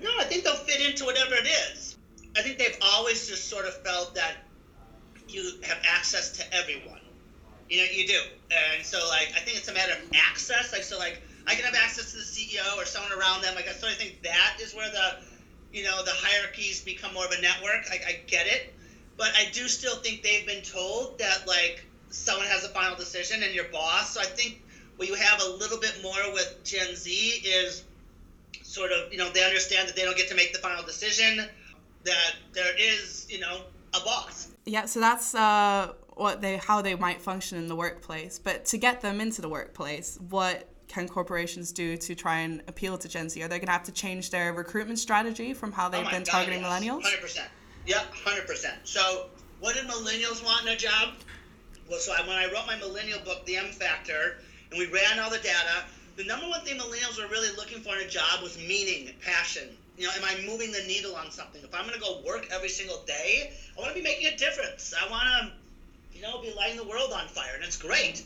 No, 0.00 0.10
I 0.18 0.24
think 0.24 0.42
they'll 0.42 0.54
fit 0.54 0.80
into 0.80 1.04
whatever 1.04 1.34
it 1.34 1.46
is. 1.46 1.91
I 2.36 2.42
think 2.42 2.58
they've 2.58 2.78
always 2.80 3.26
just 3.26 3.48
sort 3.48 3.66
of 3.66 3.74
felt 3.82 4.14
that 4.14 4.36
you 5.28 5.52
have 5.62 5.78
access 5.84 6.30
to 6.38 6.54
everyone. 6.54 7.00
You 7.68 7.78
know, 7.78 7.84
you 7.92 8.06
do. 8.06 8.20
And 8.74 8.84
so, 8.84 8.98
like, 9.08 9.32
I 9.36 9.40
think 9.40 9.58
it's 9.58 9.68
a 9.68 9.74
matter 9.74 9.92
of 9.92 9.98
access. 10.14 10.72
Like, 10.72 10.82
so, 10.82 10.98
like, 10.98 11.22
I 11.46 11.54
can 11.54 11.64
have 11.64 11.74
access 11.74 12.12
to 12.12 12.18
the 12.18 12.24
CEO 12.24 12.76
or 12.76 12.84
someone 12.84 13.12
around 13.12 13.42
them. 13.42 13.54
Like, 13.54 13.68
so 13.68 13.88
I 13.88 13.92
think 13.92 14.22
that 14.22 14.58
is 14.60 14.74
where 14.74 14.90
the, 14.90 15.16
you 15.72 15.84
know, 15.84 16.04
the 16.04 16.12
hierarchies 16.12 16.80
become 16.80 17.14
more 17.14 17.24
of 17.24 17.32
a 17.32 17.40
network. 17.40 17.88
Like, 17.90 18.04
I 18.06 18.20
get 18.26 18.46
it. 18.46 18.74
But 19.16 19.32
I 19.36 19.50
do 19.52 19.68
still 19.68 19.96
think 19.96 20.22
they've 20.22 20.46
been 20.46 20.62
told 20.62 21.18
that, 21.18 21.46
like, 21.46 21.84
someone 22.10 22.46
has 22.46 22.64
a 22.64 22.68
final 22.68 22.96
decision 22.96 23.42
and 23.42 23.54
your 23.54 23.64
boss. 23.64 24.12
So 24.12 24.20
I 24.20 24.24
think 24.24 24.62
what 24.96 25.08
you 25.08 25.14
have 25.14 25.40
a 25.42 25.48
little 25.48 25.78
bit 25.78 25.98
more 26.02 26.32
with 26.32 26.62
Gen 26.64 26.94
Z 26.94 27.10
is 27.10 27.84
sort 28.62 28.92
of, 28.92 29.12
you 29.12 29.18
know, 29.18 29.30
they 29.32 29.44
understand 29.44 29.88
that 29.88 29.96
they 29.96 30.02
don't 30.02 30.16
get 30.16 30.28
to 30.28 30.34
make 30.34 30.52
the 30.52 30.58
final 30.58 30.84
decision, 30.84 31.46
that 32.04 32.34
there 32.52 32.74
is, 32.78 33.26
you 33.30 33.40
know, 33.40 33.62
a 33.94 34.00
boss. 34.00 34.48
Yeah, 34.64 34.86
so 34.86 35.00
that's 35.00 35.34
uh, 35.34 35.92
what 36.14 36.40
they 36.40 36.56
how 36.56 36.82
they 36.82 36.94
might 36.94 37.20
function 37.20 37.58
in 37.58 37.68
the 37.68 37.76
workplace. 37.76 38.38
But 38.38 38.64
to 38.66 38.78
get 38.78 39.00
them 39.00 39.20
into 39.20 39.42
the 39.42 39.48
workplace, 39.48 40.18
what 40.28 40.68
can 40.88 41.08
corporations 41.08 41.72
do 41.72 41.96
to 41.96 42.14
try 42.14 42.40
and 42.40 42.62
appeal 42.68 42.98
to 42.98 43.08
Gen 43.08 43.28
Z? 43.28 43.42
Are 43.42 43.48
they 43.48 43.58
going 43.58 43.66
to 43.66 43.72
have 43.72 43.84
to 43.84 43.92
change 43.92 44.30
their 44.30 44.52
recruitment 44.52 44.98
strategy 44.98 45.54
from 45.54 45.72
how 45.72 45.88
they've 45.88 46.06
oh 46.06 46.10
been 46.10 46.22
God, 46.22 46.30
targeting 46.30 46.60
yes. 46.60 46.70
millennials? 46.70 47.02
Hundred 47.02 47.20
percent. 47.20 47.48
Yeah, 47.86 48.02
hundred 48.12 48.46
percent. 48.46 48.76
So, 48.84 49.26
what 49.60 49.74
do 49.74 49.80
millennials 49.82 50.44
want 50.44 50.66
in 50.66 50.72
a 50.72 50.76
job? 50.76 51.14
Well, 51.90 51.98
so 51.98 52.12
I, 52.12 52.20
when 52.26 52.36
I 52.36 52.44
wrote 52.52 52.66
my 52.66 52.76
millennial 52.76 53.20
book, 53.20 53.44
The 53.46 53.56
M 53.56 53.66
Factor, 53.66 54.38
and 54.70 54.78
we 54.78 54.86
ran 54.86 55.18
all 55.18 55.30
the 55.30 55.38
data, 55.38 55.84
the 56.16 56.24
number 56.24 56.48
one 56.48 56.60
thing 56.64 56.78
millennials 56.78 57.18
were 57.18 57.28
really 57.28 57.54
looking 57.56 57.80
for 57.80 57.96
in 57.96 58.06
a 58.06 58.08
job 58.08 58.42
was 58.42 58.56
meaning, 58.58 59.14
passion. 59.24 59.68
You 60.02 60.08
know, 60.08 60.14
am 60.16 60.24
I 60.24 60.44
moving 60.44 60.72
the 60.72 60.82
needle 60.88 61.14
on 61.14 61.30
something? 61.30 61.62
If 61.62 61.72
I'm 61.72 61.86
going 61.86 61.94
to 61.94 62.00
go 62.00 62.22
work 62.26 62.48
every 62.50 62.70
single 62.70 63.04
day, 63.06 63.52
I 63.78 63.80
want 63.80 63.94
to 63.94 63.94
be 63.94 64.02
making 64.02 64.26
a 64.34 64.36
difference. 64.36 64.92
I 65.00 65.08
want 65.08 65.28
to, 65.28 65.52
you 66.12 66.20
know, 66.20 66.42
be 66.42 66.52
lighting 66.56 66.76
the 66.76 66.82
world 66.82 67.12
on 67.12 67.28
fire, 67.28 67.54
and 67.54 67.62
it's 67.62 67.76
great. 67.76 68.24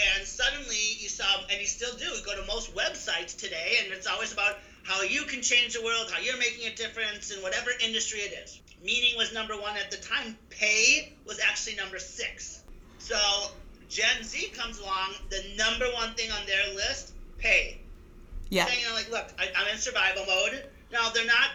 And 0.00 0.26
suddenly 0.26 0.96
you 0.98 1.10
saw, 1.10 1.26
and 1.50 1.60
you 1.60 1.66
still 1.66 1.92
do, 1.98 2.06
you 2.06 2.24
go 2.24 2.34
to 2.34 2.46
most 2.46 2.74
websites 2.74 3.36
today, 3.36 3.76
and 3.84 3.92
it's 3.92 4.06
always 4.06 4.32
about 4.32 4.56
how 4.84 5.02
you 5.02 5.24
can 5.24 5.42
change 5.42 5.74
the 5.74 5.82
world, 5.82 6.10
how 6.10 6.18
you're 6.18 6.38
making 6.38 6.66
a 6.66 6.74
difference 6.74 7.30
in 7.30 7.42
whatever 7.42 7.72
industry 7.84 8.20
it 8.20 8.32
is. 8.42 8.58
Meaning 8.82 9.12
was 9.18 9.34
number 9.34 9.52
one 9.52 9.76
at 9.76 9.90
the 9.90 9.98
time. 9.98 10.34
Pay 10.48 11.12
was 11.26 11.40
actually 11.40 11.76
number 11.76 11.98
six. 11.98 12.62
So 13.00 13.18
Gen 13.90 14.24
Z 14.24 14.48
comes 14.56 14.78
along, 14.78 15.10
the 15.28 15.44
number 15.58 15.84
one 15.92 16.14
thing 16.14 16.30
on 16.30 16.46
their 16.46 16.74
list, 16.74 17.12
pay. 17.36 17.82
Yeah. 18.48 18.64
Saying, 18.64 18.80
you 18.80 18.88
know, 18.88 18.94
like, 18.94 19.10
look, 19.10 19.26
I, 19.38 19.60
am 19.60 19.68
in 19.70 19.76
survival 19.76 20.24
mode. 20.24 20.64
Now, 20.92 21.10
they're 21.10 21.26
not 21.26 21.50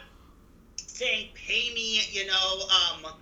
saying 0.78 1.30
pay 1.34 1.74
me, 1.74 2.02
you 2.12 2.28
know, 2.28 2.68
um, 2.70 3.14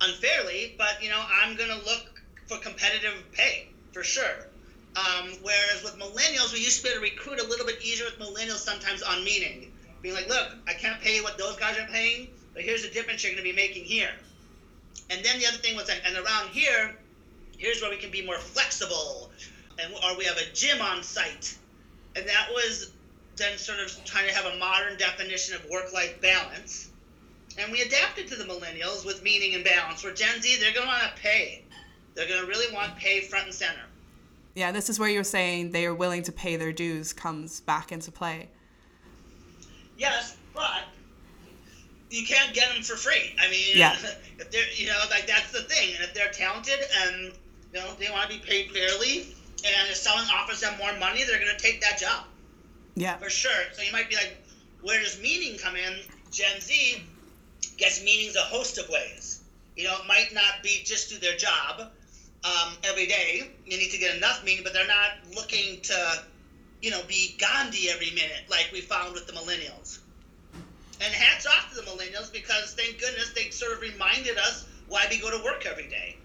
unfairly, 0.00 0.74
but, 0.78 1.02
you 1.02 1.10
know, 1.10 1.22
I'm 1.28 1.56
going 1.56 1.70
to 1.70 1.84
look 1.84 2.22
for 2.46 2.58
competitive 2.58 3.14
pay, 3.32 3.68
for 3.92 4.02
sure. 4.02 4.46
Um, 4.96 5.30
whereas 5.42 5.82
with 5.82 5.98
millennials, 5.98 6.52
we 6.52 6.60
used 6.60 6.78
to 6.78 6.84
be 6.84 6.88
able 6.90 7.04
to 7.04 7.10
recruit 7.10 7.40
a 7.40 7.46
little 7.46 7.66
bit 7.66 7.82
easier 7.82 8.06
with 8.06 8.18
millennials 8.18 8.58
sometimes 8.58 9.02
on 9.02 9.24
meaning. 9.24 9.72
Being 10.02 10.14
like, 10.14 10.28
look, 10.28 10.48
I 10.68 10.74
can't 10.74 11.00
pay 11.00 11.16
you 11.16 11.22
what 11.22 11.38
those 11.38 11.56
guys 11.56 11.78
are 11.78 11.86
paying, 11.86 12.28
but 12.52 12.62
here's 12.62 12.82
the 12.82 12.90
difference 12.90 13.24
you're 13.24 13.32
going 13.32 13.44
to 13.44 13.50
be 13.50 13.56
making 13.56 13.84
here. 13.84 14.10
And 15.10 15.24
then 15.24 15.38
the 15.38 15.46
other 15.46 15.58
thing 15.58 15.76
was, 15.76 15.88
and 15.88 16.16
around 16.16 16.48
here, 16.48 16.94
here's 17.58 17.80
where 17.82 17.90
we 17.90 17.96
can 17.96 18.10
be 18.10 18.24
more 18.24 18.38
flexible, 18.38 19.30
and 19.78 19.92
or 19.92 20.16
we 20.16 20.24
have 20.24 20.36
a 20.36 20.52
gym 20.52 20.80
on 20.80 21.02
site, 21.02 21.56
and 22.16 22.26
that 22.28 22.48
was 22.52 22.90
then 23.36 23.58
sort 23.58 23.80
of 23.80 24.04
trying 24.04 24.28
to 24.28 24.34
have 24.34 24.46
a 24.46 24.58
modern 24.58 24.96
definition 24.96 25.56
of 25.56 25.68
work-life 25.70 26.20
balance. 26.20 26.90
And 27.58 27.70
we 27.70 27.82
adapted 27.82 28.28
to 28.28 28.36
the 28.36 28.44
millennials 28.44 29.04
with 29.04 29.22
meaning 29.22 29.54
and 29.54 29.64
balance. 29.64 30.02
Where 30.02 30.12
Gen 30.12 30.40
Z, 30.40 30.56
they're 30.60 30.72
going 30.72 30.86
to 30.86 30.88
want 30.88 31.02
to 31.14 31.22
pay. 31.22 31.64
They're 32.14 32.28
going 32.28 32.40
to 32.40 32.46
really 32.46 32.72
want 32.74 32.96
pay 32.96 33.20
front 33.22 33.46
and 33.46 33.54
center. 33.54 33.82
Yeah, 34.54 34.70
this 34.70 34.88
is 34.88 35.00
where 35.00 35.08
you're 35.08 35.24
saying 35.24 35.72
they 35.72 35.84
are 35.86 35.94
willing 35.94 36.22
to 36.24 36.32
pay 36.32 36.56
their 36.56 36.72
dues 36.72 37.12
comes 37.12 37.60
back 37.60 37.90
into 37.90 38.12
play. 38.12 38.48
Yes, 39.98 40.36
but 40.54 40.84
you 42.10 42.24
can't 42.24 42.54
get 42.54 42.72
them 42.72 42.82
for 42.82 42.96
free. 42.96 43.34
I 43.40 43.50
mean, 43.50 43.76
yeah. 43.76 43.94
if 44.38 44.50
they're, 44.50 44.62
you 44.74 44.86
know, 44.86 44.98
like 45.10 45.26
that's 45.26 45.50
the 45.52 45.62
thing. 45.62 45.94
And 45.96 46.04
if 46.04 46.14
they're 46.14 46.30
talented 46.30 46.78
and 47.02 47.32
you 47.72 47.80
know, 47.80 47.94
they 47.98 48.10
want 48.10 48.30
to 48.30 48.36
be 48.36 48.44
paid 48.44 48.70
fairly, 48.70 49.34
and 49.66 49.90
if 49.90 49.96
someone 49.96 50.26
offers 50.32 50.60
them 50.60 50.74
more 50.78 50.92
money, 50.98 51.24
they're 51.24 51.40
going 51.40 51.56
to 51.56 51.62
take 51.62 51.80
that 51.80 51.98
job. 51.98 52.24
Yeah. 52.94 53.16
For 53.18 53.30
sure. 53.30 53.50
So 53.72 53.82
you 53.82 53.92
might 53.92 54.08
be 54.08 54.16
like, 54.16 54.36
where 54.82 55.00
does 55.00 55.20
meaning 55.20 55.58
come 55.58 55.76
in? 55.76 55.98
Gen 56.30 56.60
Z 56.60 57.02
gets 57.76 58.02
meanings 58.04 58.36
a 58.36 58.40
host 58.40 58.78
of 58.78 58.88
ways. 58.88 59.42
You 59.76 59.84
know, 59.84 59.96
it 60.00 60.06
might 60.06 60.32
not 60.32 60.62
be 60.62 60.82
just 60.84 61.10
do 61.10 61.18
their 61.18 61.36
job 61.36 61.80
um, 62.44 62.76
every 62.84 63.06
day. 63.06 63.42
You 63.64 63.76
need 63.76 63.90
to 63.90 63.98
get 63.98 64.16
enough 64.16 64.44
meaning, 64.44 64.62
but 64.62 64.72
they're 64.72 64.86
not 64.86 65.10
looking 65.34 65.80
to, 65.82 66.24
you 66.80 66.90
know, 66.90 67.02
be 67.08 67.36
Gandhi 67.38 67.88
every 67.90 68.10
minute 68.10 68.44
like 68.48 68.70
we 68.72 68.80
found 68.80 69.14
with 69.14 69.26
the 69.26 69.32
millennials. 69.32 69.98
And 71.00 71.12
hats 71.12 71.46
off 71.46 71.70
to 71.70 71.76
the 71.76 71.82
millennials 71.82 72.32
because 72.32 72.74
thank 72.74 73.00
goodness 73.00 73.32
they 73.34 73.50
sort 73.50 73.72
of 73.72 73.80
reminded 73.80 74.38
us 74.38 74.66
why 74.86 75.06
we 75.10 75.18
go 75.18 75.30
to 75.30 75.42
work 75.44 75.66
every 75.66 75.88
day. 75.88 76.23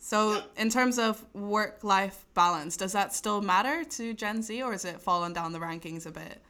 So, 0.00 0.34
yeah. 0.34 0.40
in 0.56 0.70
terms 0.70 0.98
of 0.98 1.24
work 1.34 1.82
life 1.82 2.24
balance, 2.34 2.76
does 2.76 2.92
that 2.92 3.14
still 3.14 3.40
matter 3.40 3.84
to 3.84 4.14
Gen 4.14 4.42
Z 4.42 4.62
or 4.62 4.72
is 4.72 4.84
it 4.84 5.00
fallen 5.00 5.32
down 5.32 5.52
the 5.52 5.58
rankings 5.58 6.06
a 6.06 6.10
bit? 6.10 6.40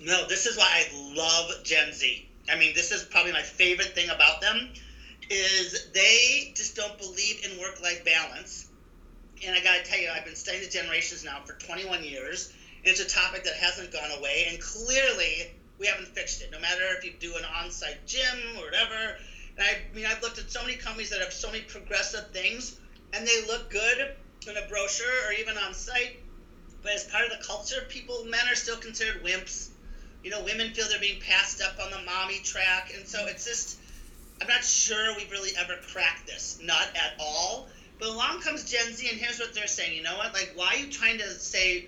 No, 0.00 0.26
this 0.26 0.46
is 0.46 0.56
why 0.56 0.66
I 0.66 1.14
love 1.16 1.62
Gen 1.62 1.92
Z. 1.92 2.28
I 2.50 2.56
mean, 2.56 2.74
this 2.74 2.90
is 2.90 3.04
probably 3.04 3.32
my 3.32 3.42
favorite 3.42 3.94
thing 3.94 4.10
about 4.10 4.40
them 4.40 4.70
is 5.30 5.88
they 5.92 6.52
just 6.56 6.74
don't 6.74 6.98
believe 6.98 7.44
in 7.44 7.60
work 7.60 7.80
life 7.82 8.04
balance. 8.04 8.68
And 9.46 9.54
I 9.54 9.62
got 9.62 9.84
to 9.84 9.90
tell 9.90 9.98
you, 9.98 10.10
I've 10.10 10.24
been 10.24 10.34
studying 10.34 10.64
the 10.64 10.70
generations 10.70 11.24
now 11.24 11.40
for 11.44 11.54
21 11.54 12.02
years. 12.02 12.52
And 12.84 12.88
It's 12.88 13.00
a 13.00 13.08
topic 13.08 13.44
that 13.44 13.54
hasn't 13.54 13.92
gone 13.92 14.10
away, 14.18 14.46
and 14.50 14.60
clearly 14.60 15.52
we 15.78 15.86
haven't 15.86 16.08
fixed 16.08 16.42
it. 16.42 16.50
No 16.50 16.58
matter 16.58 16.82
if 16.98 17.04
you 17.04 17.12
do 17.18 17.36
an 17.36 17.44
on-site 17.62 18.06
gym 18.06 18.38
or 18.58 18.64
whatever. 18.64 19.16
And 19.56 19.66
I 19.66 19.94
mean, 19.94 20.06
I've 20.06 20.20
looked 20.22 20.38
at 20.38 20.50
so 20.50 20.62
many 20.62 20.74
companies 20.74 21.10
that 21.10 21.20
have 21.20 21.32
so 21.32 21.50
many 21.50 21.62
progressive 21.62 22.30
things, 22.32 22.79
and 23.12 23.26
they 23.26 23.44
look 23.46 23.70
good 23.70 24.12
in 24.46 24.56
a 24.56 24.66
brochure 24.68 25.26
or 25.26 25.32
even 25.32 25.56
on 25.56 25.74
site. 25.74 26.16
But 26.82 26.92
as 26.92 27.04
part 27.04 27.24
of 27.24 27.30
the 27.30 27.44
culture, 27.44 27.84
people, 27.88 28.24
men 28.24 28.46
are 28.48 28.54
still 28.54 28.76
considered 28.76 29.22
wimps. 29.22 29.68
You 30.22 30.30
know, 30.30 30.42
women 30.42 30.72
feel 30.72 30.88
they're 30.88 30.98
being 30.98 31.20
passed 31.20 31.60
up 31.60 31.78
on 31.78 31.90
the 31.90 31.98
mommy 31.98 32.40
track, 32.40 32.92
and 32.94 33.06
so 33.06 33.26
it's 33.26 33.44
just. 33.44 33.76
I'm 34.40 34.48
not 34.48 34.64
sure 34.64 35.14
we've 35.16 35.30
really 35.30 35.50
ever 35.54 35.76
cracked 35.76 36.26
this. 36.26 36.56
Not 36.62 36.88
at 36.96 37.12
all. 37.18 37.68
But 37.98 38.08
along 38.08 38.40
comes 38.40 38.64
Gen 38.64 38.94
Z, 38.94 39.06
and 39.06 39.18
here's 39.18 39.38
what 39.38 39.52
they're 39.52 39.66
saying. 39.66 39.94
You 39.94 40.02
know 40.02 40.16
what? 40.16 40.32
Like, 40.32 40.52
why 40.54 40.68
are 40.68 40.76
you 40.76 40.86
trying 40.86 41.18
to 41.18 41.28
say 41.38 41.84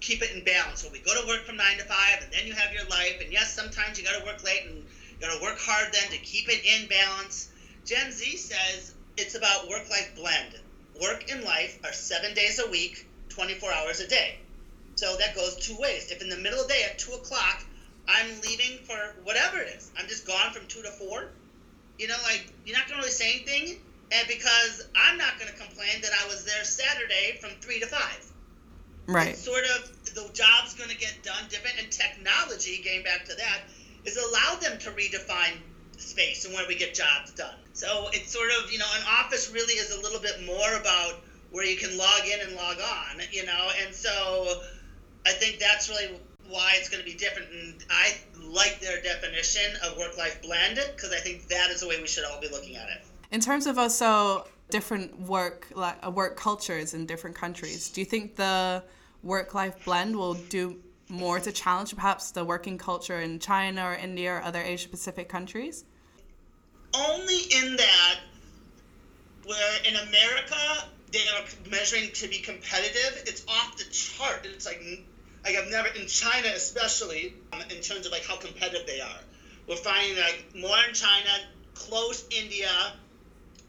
keep 0.00 0.20
it 0.20 0.32
in 0.32 0.42
balance? 0.42 0.82
So 0.82 0.88
we 0.90 0.98
go 0.98 1.14
to 1.20 1.24
work 1.28 1.44
from 1.44 1.56
nine 1.56 1.78
to 1.78 1.84
five, 1.84 2.20
and 2.20 2.32
then 2.32 2.48
you 2.48 2.52
have 2.52 2.72
your 2.72 2.84
life. 2.86 3.20
And 3.20 3.32
yes, 3.32 3.54
sometimes 3.54 3.96
you 3.96 4.04
got 4.04 4.18
to 4.18 4.24
work 4.24 4.42
late, 4.42 4.64
and 4.64 4.78
you 4.78 4.84
got 5.20 5.32
to 5.36 5.40
work 5.40 5.58
hard 5.58 5.92
then 5.92 6.10
to 6.10 6.18
keep 6.18 6.48
it 6.48 6.64
in 6.64 6.88
balance. 6.88 7.48
Gen 7.84 8.10
Z 8.10 8.36
says 8.36 8.94
it's 9.16 9.34
about 9.34 9.68
work 9.68 9.88
life 9.90 10.12
blend. 10.16 10.54
Work 11.00 11.30
and 11.30 11.42
life 11.44 11.78
are 11.84 11.92
seven 11.92 12.34
days 12.34 12.60
a 12.60 12.70
week, 12.70 13.06
24 13.30 13.72
hours 13.72 14.00
a 14.00 14.08
day. 14.08 14.38
So 14.96 15.16
that 15.16 15.34
goes 15.34 15.56
two 15.56 15.76
ways. 15.78 16.10
If 16.10 16.22
in 16.22 16.28
the 16.28 16.36
middle 16.36 16.60
of 16.60 16.68
the 16.68 16.74
day 16.74 16.82
at 16.88 16.98
2 16.98 17.12
o'clock, 17.12 17.64
I'm 18.06 18.28
leaving 18.42 18.78
for 18.84 18.96
whatever 19.24 19.58
it 19.58 19.74
is, 19.76 19.90
I'm 19.98 20.06
just 20.06 20.26
gone 20.26 20.52
from 20.52 20.66
2 20.68 20.82
to 20.82 20.90
4, 20.90 21.28
you 21.98 22.08
know, 22.08 22.16
like, 22.24 22.52
you're 22.66 22.76
not 22.76 22.86
going 22.86 23.00
to 23.00 23.06
really 23.06 23.10
say 23.10 23.34
anything. 23.34 23.80
And 24.12 24.28
because 24.28 24.86
I'm 24.94 25.16
not 25.16 25.38
going 25.38 25.50
to 25.50 25.58
complain 25.58 26.02
that 26.02 26.10
I 26.22 26.26
was 26.26 26.44
there 26.44 26.62
Saturday 26.64 27.38
from 27.40 27.50
3 27.60 27.80
to 27.80 27.86
5. 27.86 28.00
Right. 29.06 29.28
It's 29.28 29.44
sort 29.44 29.64
of 29.64 30.14
the 30.14 30.30
job's 30.32 30.74
going 30.74 30.90
to 30.90 30.96
get 30.96 31.22
done 31.22 31.42
different. 31.48 31.78
And 31.80 31.90
technology, 31.90 32.80
getting 32.82 33.02
back 33.02 33.24
to 33.26 33.34
that, 33.34 33.62
is 34.04 34.16
allow 34.16 34.56
them 34.60 34.78
to 34.80 34.90
redefine 34.90 35.58
space 35.98 36.44
and 36.44 36.54
where 36.54 36.66
we 36.68 36.76
get 36.76 36.94
jobs 36.94 37.32
done. 37.32 37.54
So 37.72 38.08
it's 38.12 38.32
sort 38.32 38.50
of, 38.50 38.72
you 38.72 38.78
know, 38.78 38.86
an 38.96 39.04
office 39.08 39.50
really 39.52 39.74
is 39.74 39.90
a 39.96 40.00
little 40.00 40.20
bit 40.20 40.44
more 40.44 40.80
about 40.80 41.20
where 41.50 41.64
you 41.64 41.76
can 41.76 41.96
log 41.96 42.26
in 42.26 42.40
and 42.46 42.56
log 42.56 42.78
on, 42.78 43.20
you 43.30 43.46
know, 43.46 43.68
and 43.84 43.94
so 43.94 44.60
I 45.26 45.32
think 45.32 45.58
that's 45.58 45.88
really 45.88 46.18
why 46.48 46.72
it's 46.76 46.88
going 46.88 47.02
to 47.02 47.08
be 47.08 47.16
different. 47.16 47.48
And 47.50 47.74
I 47.90 48.14
like 48.40 48.80
their 48.80 49.00
definition 49.02 49.72
of 49.84 49.96
work 49.96 50.16
life 50.18 50.42
blend 50.42 50.80
because 50.94 51.12
I 51.12 51.18
think 51.18 51.48
that 51.48 51.70
is 51.70 51.80
the 51.80 51.88
way 51.88 52.00
we 52.00 52.08
should 52.08 52.24
all 52.24 52.40
be 52.40 52.48
looking 52.48 52.76
at 52.76 52.88
it. 52.88 53.02
In 53.30 53.40
terms 53.40 53.66
of 53.66 53.78
also 53.78 54.46
different 54.70 55.20
work 55.20 55.68
like 55.74 56.04
work 56.10 56.36
cultures 56.36 56.94
in 56.94 57.06
different 57.06 57.36
countries. 57.36 57.88
Do 57.90 58.00
you 58.00 58.04
think 58.04 58.36
the 58.36 58.82
work 59.22 59.54
life 59.54 59.84
blend 59.84 60.16
will 60.16 60.34
do 60.34 60.76
more 61.14 61.40
to 61.40 61.52
challenge 61.52 61.94
perhaps 61.94 62.30
the 62.32 62.44
working 62.44 62.78
culture 62.78 63.20
in 63.20 63.38
China 63.38 63.84
or 63.84 63.94
India 63.94 64.34
or 64.34 64.42
other 64.42 64.60
Asia 64.60 64.88
Pacific 64.88 65.28
countries? 65.28 65.84
Only 66.94 67.38
in 67.38 67.76
that 67.76 68.18
where 69.46 69.78
in 69.86 69.96
America 69.96 70.84
they 71.12 71.20
are 71.20 71.44
measuring 71.70 72.10
to 72.12 72.28
be 72.28 72.38
competitive, 72.38 73.24
it's 73.26 73.44
off 73.48 73.76
the 73.76 73.84
chart. 73.84 74.44
It's 74.44 74.66
like 74.66 74.82
like 75.44 75.56
I've 75.56 75.70
never 75.70 75.88
in 75.88 76.06
China 76.06 76.48
especially 76.54 77.34
um, 77.52 77.60
in 77.62 77.80
terms 77.82 78.06
of 78.06 78.12
like 78.12 78.24
how 78.26 78.36
competitive 78.36 78.86
they 78.86 79.00
are. 79.00 79.20
We're 79.68 79.76
finding 79.76 80.16
like 80.16 80.46
more 80.54 80.76
in 80.88 80.94
China, 80.94 81.30
close 81.74 82.24
India, 82.30 82.70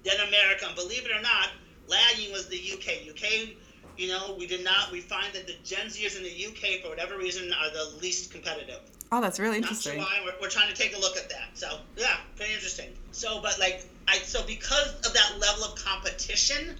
than 0.05 0.27
America. 0.27 0.65
And 0.67 0.75
believe 0.75 1.05
it 1.05 1.11
or 1.11 1.21
not, 1.21 1.49
lagging 1.87 2.31
was 2.31 2.47
the 2.47 2.57
UK. 2.57 3.09
UK, 3.09 3.55
you 3.97 4.07
know, 4.07 4.35
we 4.37 4.47
did 4.47 4.63
not. 4.63 4.91
We 4.91 5.01
find 5.01 5.33
that 5.33 5.47
the 5.47 5.55
Gen 5.63 5.87
Zers 5.87 6.17
in 6.17 6.23
the 6.23 6.45
UK, 6.47 6.81
for 6.81 6.89
whatever 6.89 7.17
reason, 7.17 7.51
are 7.53 7.69
the 7.71 7.97
least 8.01 8.31
competitive. 8.31 8.79
Oh, 9.11 9.21
that's 9.21 9.39
really 9.39 9.57
interesting. 9.57 9.97
Not 9.97 10.07
sure 10.07 10.19
why. 10.23 10.25
We're, 10.25 10.41
we're 10.41 10.49
trying 10.49 10.73
to 10.73 10.75
take 10.75 10.95
a 10.95 10.99
look 10.99 11.15
at 11.17 11.29
that. 11.29 11.49
So 11.53 11.79
yeah, 11.95 12.17
very 12.35 12.53
interesting. 12.53 12.89
So, 13.11 13.41
but 13.41 13.59
like, 13.59 13.85
I 14.07 14.17
so 14.17 14.43
because 14.45 14.93
of 15.05 15.13
that 15.13 15.33
level 15.39 15.65
of 15.65 15.75
competition, 15.75 16.75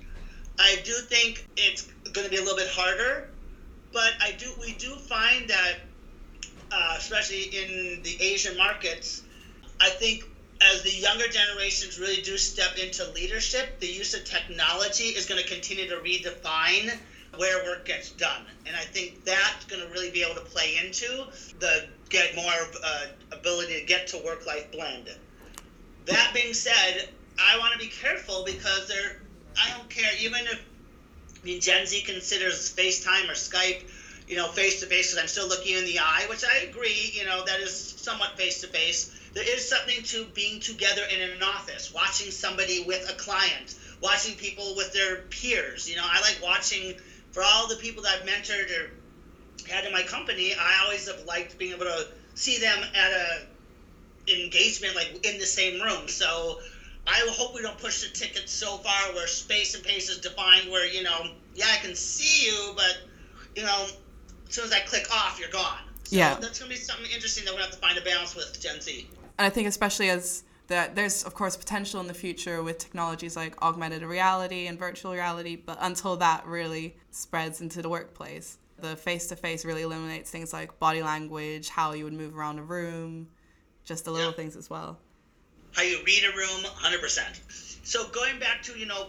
I 0.60 0.78
do 0.84 0.94
think 0.94 1.48
it's 1.58 1.84
going 2.12 2.26
to 2.26 2.32
be 2.32 2.38
a 2.38 2.42
little 2.42 2.58
bit 2.58 2.70
harder. 2.70 3.30
But 3.92 4.14
I 4.22 4.32
do, 4.34 4.52
we 4.60 4.74
do 4.74 4.96
find 4.96 5.48
that, 5.50 5.76
uh, 6.72 6.96
especially 6.98 7.44
in 7.44 8.04
the 8.04 8.18
Asian 8.20 8.58
markets, 8.58 9.24
I 9.80 9.90
think 9.90 10.26
as 10.62 10.84
the 10.84 10.92
younger 10.92 11.28
generations 11.28 12.00
really 12.00 12.22
do 12.22 12.38
step 12.38 12.78
into 12.78 13.10
leadership, 13.12 13.80
the 13.80 13.88
use 13.88 14.14
of 14.14 14.24
technology 14.24 15.06
is 15.06 15.26
going 15.26 15.42
to 15.42 15.48
continue 15.48 15.88
to 15.90 15.98
redefine 15.98 16.98
where 17.38 17.64
work 17.66 17.86
gets 17.86 18.12
done. 18.12 18.46
And 18.66 18.76
I 18.76 18.82
think 18.82 19.26
that's 19.26 19.66
going 19.66 19.82
to 19.82 19.90
really 19.90 20.12
be 20.12 20.24
able 20.24 20.36
to 20.36 20.48
play 20.48 20.78
into 20.84 21.26
the 21.60 21.88
get 22.10 22.36
more 22.36 22.54
uh, 22.84 23.08
ability 23.32 23.80
to 23.80 23.86
get 23.86 24.08
to 24.08 24.18
work 24.20 24.46
life 24.46 24.72
blend. 24.72 25.10
That 26.06 26.32
being 26.34 26.54
said, 26.54 27.10
I 27.38 27.58
want 27.58 27.74
to 27.74 27.80
be 27.80 27.88
careful 27.88 28.44
because 28.46 28.88
there, 28.88 29.22
I 29.62 29.76
don't 29.76 29.90
care, 29.90 30.12
even 30.22 30.42
if 30.46 30.64
I 31.42 31.46
mean, 31.46 31.62
Gen 31.62 31.86
Z 31.86 32.02
considers 32.02 32.74
FaceTime 32.74 33.30
or 33.30 33.34
Skype, 33.34 33.84
you 34.28 34.36
know, 34.36 34.48
face 34.48 34.80
to 34.80 34.88
face, 34.88 35.12
because 35.12 35.22
I'm 35.22 35.28
still 35.28 35.48
looking 35.48 35.74
you 35.74 35.80
in 35.80 35.86
the 35.86 36.00
eye, 36.00 36.26
which 36.30 36.44
I 36.44 36.66
agree, 36.68 37.12
you 37.14 37.26
know, 37.26 37.46
that 37.46 37.60
is 37.60 37.76
somewhat 37.76 38.38
face 38.38 38.62
to 38.62 38.68
face 38.68 39.15
there 39.36 39.44
is 39.44 39.68
something 39.68 40.02
to 40.02 40.26
being 40.34 40.62
together 40.62 41.02
in 41.14 41.22
an 41.30 41.44
office, 41.44 41.94
watching 41.94 42.32
somebody 42.32 42.84
with 42.88 43.08
a 43.10 43.14
client, 43.16 43.76
watching 44.02 44.36
people 44.36 44.76
with 44.78 44.94
their 44.94 45.18
peers. 45.30 45.90
You 45.90 45.98
know, 45.98 46.06
I 46.06 46.22
like 46.22 46.40
watching 46.42 46.96
for 47.32 47.44
all 47.44 47.68
the 47.68 47.76
people 47.76 48.02
that 48.04 48.22
I've 48.22 48.28
mentored 48.28 48.72
or 48.72 48.92
had 49.70 49.84
in 49.84 49.92
my 49.92 50.04
company. 50.04 50.54
I 50.54 50.84
always 50.86 51.08
have 51.10 51.26
liked 51.26 51.58
being 51.58 51.74
able 51.74 51.84
to 51.84 52.08
see 52.34 52.60
them 52.60 52.80
at 52.96 53.12
a 53.12 53.46
engagement 54.28 54.96
like 54.96 55.26
in 55.28 55.38
the 55.38 55.46
same 55.46 55.82
room. 55.82 56.08
So 56.08 56.60
I 57.06 57.28
hope 57.30 57.54
we 57.54 57.62
don't 57.62 57.78
push 57.78 58.08
the 58.08 58.14
ticket 58.18 58.50
so 58.50 58.78
far 58.78 59.14
where 59.14 59.28
space 59.28 59.76
and 59.76 59.84
pace 59.84 60.10
is 60.10 60.20
defined 60.20 60.72
where, 60.72 60.88
you 60.88 61.04
know, 61.04 61.32
yeah, 61.54 61.68
I 61.72 61.78
can 61.86 61.94
see 61.94 62.48
you, 62.48 62.74
but, 62.76 63.00
you 63.54 63.64
know, 63.64 63.86
as 64.48 64.56
soon 64.56 64.64
as 64.64 64.72
I 64.72 64.80
click 64.80 65.14
off, 65.14 65.40
you're 65.42 65.50
gone. 65.50 65.84
So 66.06 66.16
yeah. 66.16 66.36
that's 66.36 66.60
going 66.60 66.72
to 66.72 66.78
be 66.78 66.82
something 66.82 67.12
interesting 67.14 67.44
that 67.46 67.54
we 67.54 67.62
have 67.62 67.72
to 67.72 67.78
find 67.78 67.98
a 67.98 68.02
balance 68.02 68.34
with 68.34 68.60
Gen 68.62 68.80
Z. 68.80 69.08
And 69.38 69.46
I 69.46 69.50
think 69.50 69.68
especially 69.68 70.10
as 70.10 70.44
that 70.68 70.96
there's 70.96 71.24
of 71.24 71.34
course 71.34 71.56
potential 71.56 72.02
in 72.02 72.08
the 72.08 72.14
future 72.14 72.64
with 72.64 72.80
technologies 72.80 73.36
like 73.36 73.62
augmented 73.62 74.02
reality 74.02 74.68
and 74.68 74.80
virtual 74.80 75.14
reality, 75.14 75.56
but 75.56 75.78
until 75.82 76.18
that 76.18 76.46
really 76.46 76.96
spreads 77.12 77.62
into 77.62 77.82
the 77.82 77.90
workplace, 77.90 78.58
the 78.80 78.96
face 78.96 79.28
to 79.28 79.36
face 79.36 79.64
really 79.64 79.84
eliminates 79.84 80.30
things 80.30 80.54
like 80.54 80.78
body 80.80 81.04
language, 81.04 81.70
how 81.70 81.94
you 81.94 82.04
would 82.04 82.14
move 82.14 82.36
around 82.36 82.60
a 82.60 82.64
room, 82.64 83.28
just 83.84 84.06
the 84.06 84.12
little 84.12 84.32
yeah. 84.32 84.36
things 84.36 84.56
as 84.56 84.70
well. 84.70 85.00
How 85.74 85.84
you 85.84 86.00
read 86.06 86.24
a 86.24 86.36
room, 86.36 86.64
100%. 86.64 87.86
So 87.86 88.08
going 88.10 88.40
back 88.40 88.64
to, 88.64 88.78
you 88.80 88.86
know, 88.86 89.08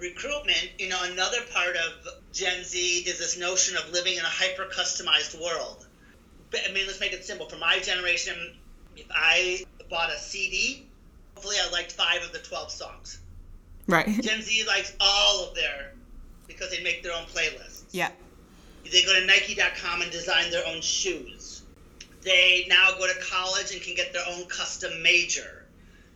recruitment, 0.00 0.70
you 0.78 0.88
know, 0.88 0.98
another 1.02 1.38
part 1.52 1.76
of 1.76 2.08
Gen 2.32 2.64
Z 2.64 2.78
is 3.06 3.18
this 3.18 3.38
notion 3.38 3.76
of 3.76 3.90
living 3.92 4.14
in 4.14 4.20
a 4.20 4.24
hyper 4.24 4.66
customized 4.72 5.40
world. 5.40 5.86
I 6.54 6.72
mean, 6.72 6.86
let's 6.86 7.00
make 7.00 7.12
it 7.12 7.24
simple. 7.24 7.48
For 7.48 7.56
my 7.56 7.78
generation, 7.80 8.56
if 9.00 9.06
I 9.10 9.64
bought 9.88 10.10
a 10.10 10.18
CD, 10.18 10.86
hopefully 11.34 11.56
I 11.62 11.70
liked 11.70 11.92
five 11.92 12.22
of 12.22 12.32
the 12.32 12.38
12 12.38 12.70
songs. 12.70 13.20
Right. 13.86 14.06
Gen 14.22 14.42
Z 14.42 14.64
likes 14.66 14.94
all 15.00 15.48
of 15.48 15.54
their, 15.54 15.92
because 16.46 16.70
they 16.70 16.82
make 16.82 17.02
their 17.02 17.12
own 17.12 17.24
playlists. 17.24 17.84
Yeah. 17.90 18.10
They 18.84 19.02
go 19.02 19.18
to 19.18 19.26
Nike.com 19.26 20.02
and 20.02 20.10
design 20.10 20.50
their 20.50 20.66
own 20.66 20.80
shoes. 20.80 21.62
They 22.22 22.66
now 22.68 22.90
go 22.98 23.06
to 23.06 23.18
college 23.20 23.72
and 23.72 23.80
can 23.80 23.94
get 23.94 24.12
their 24.12 24.24
own 24.28 24.44
custom 24.46 25.02
major, 25.02 25.64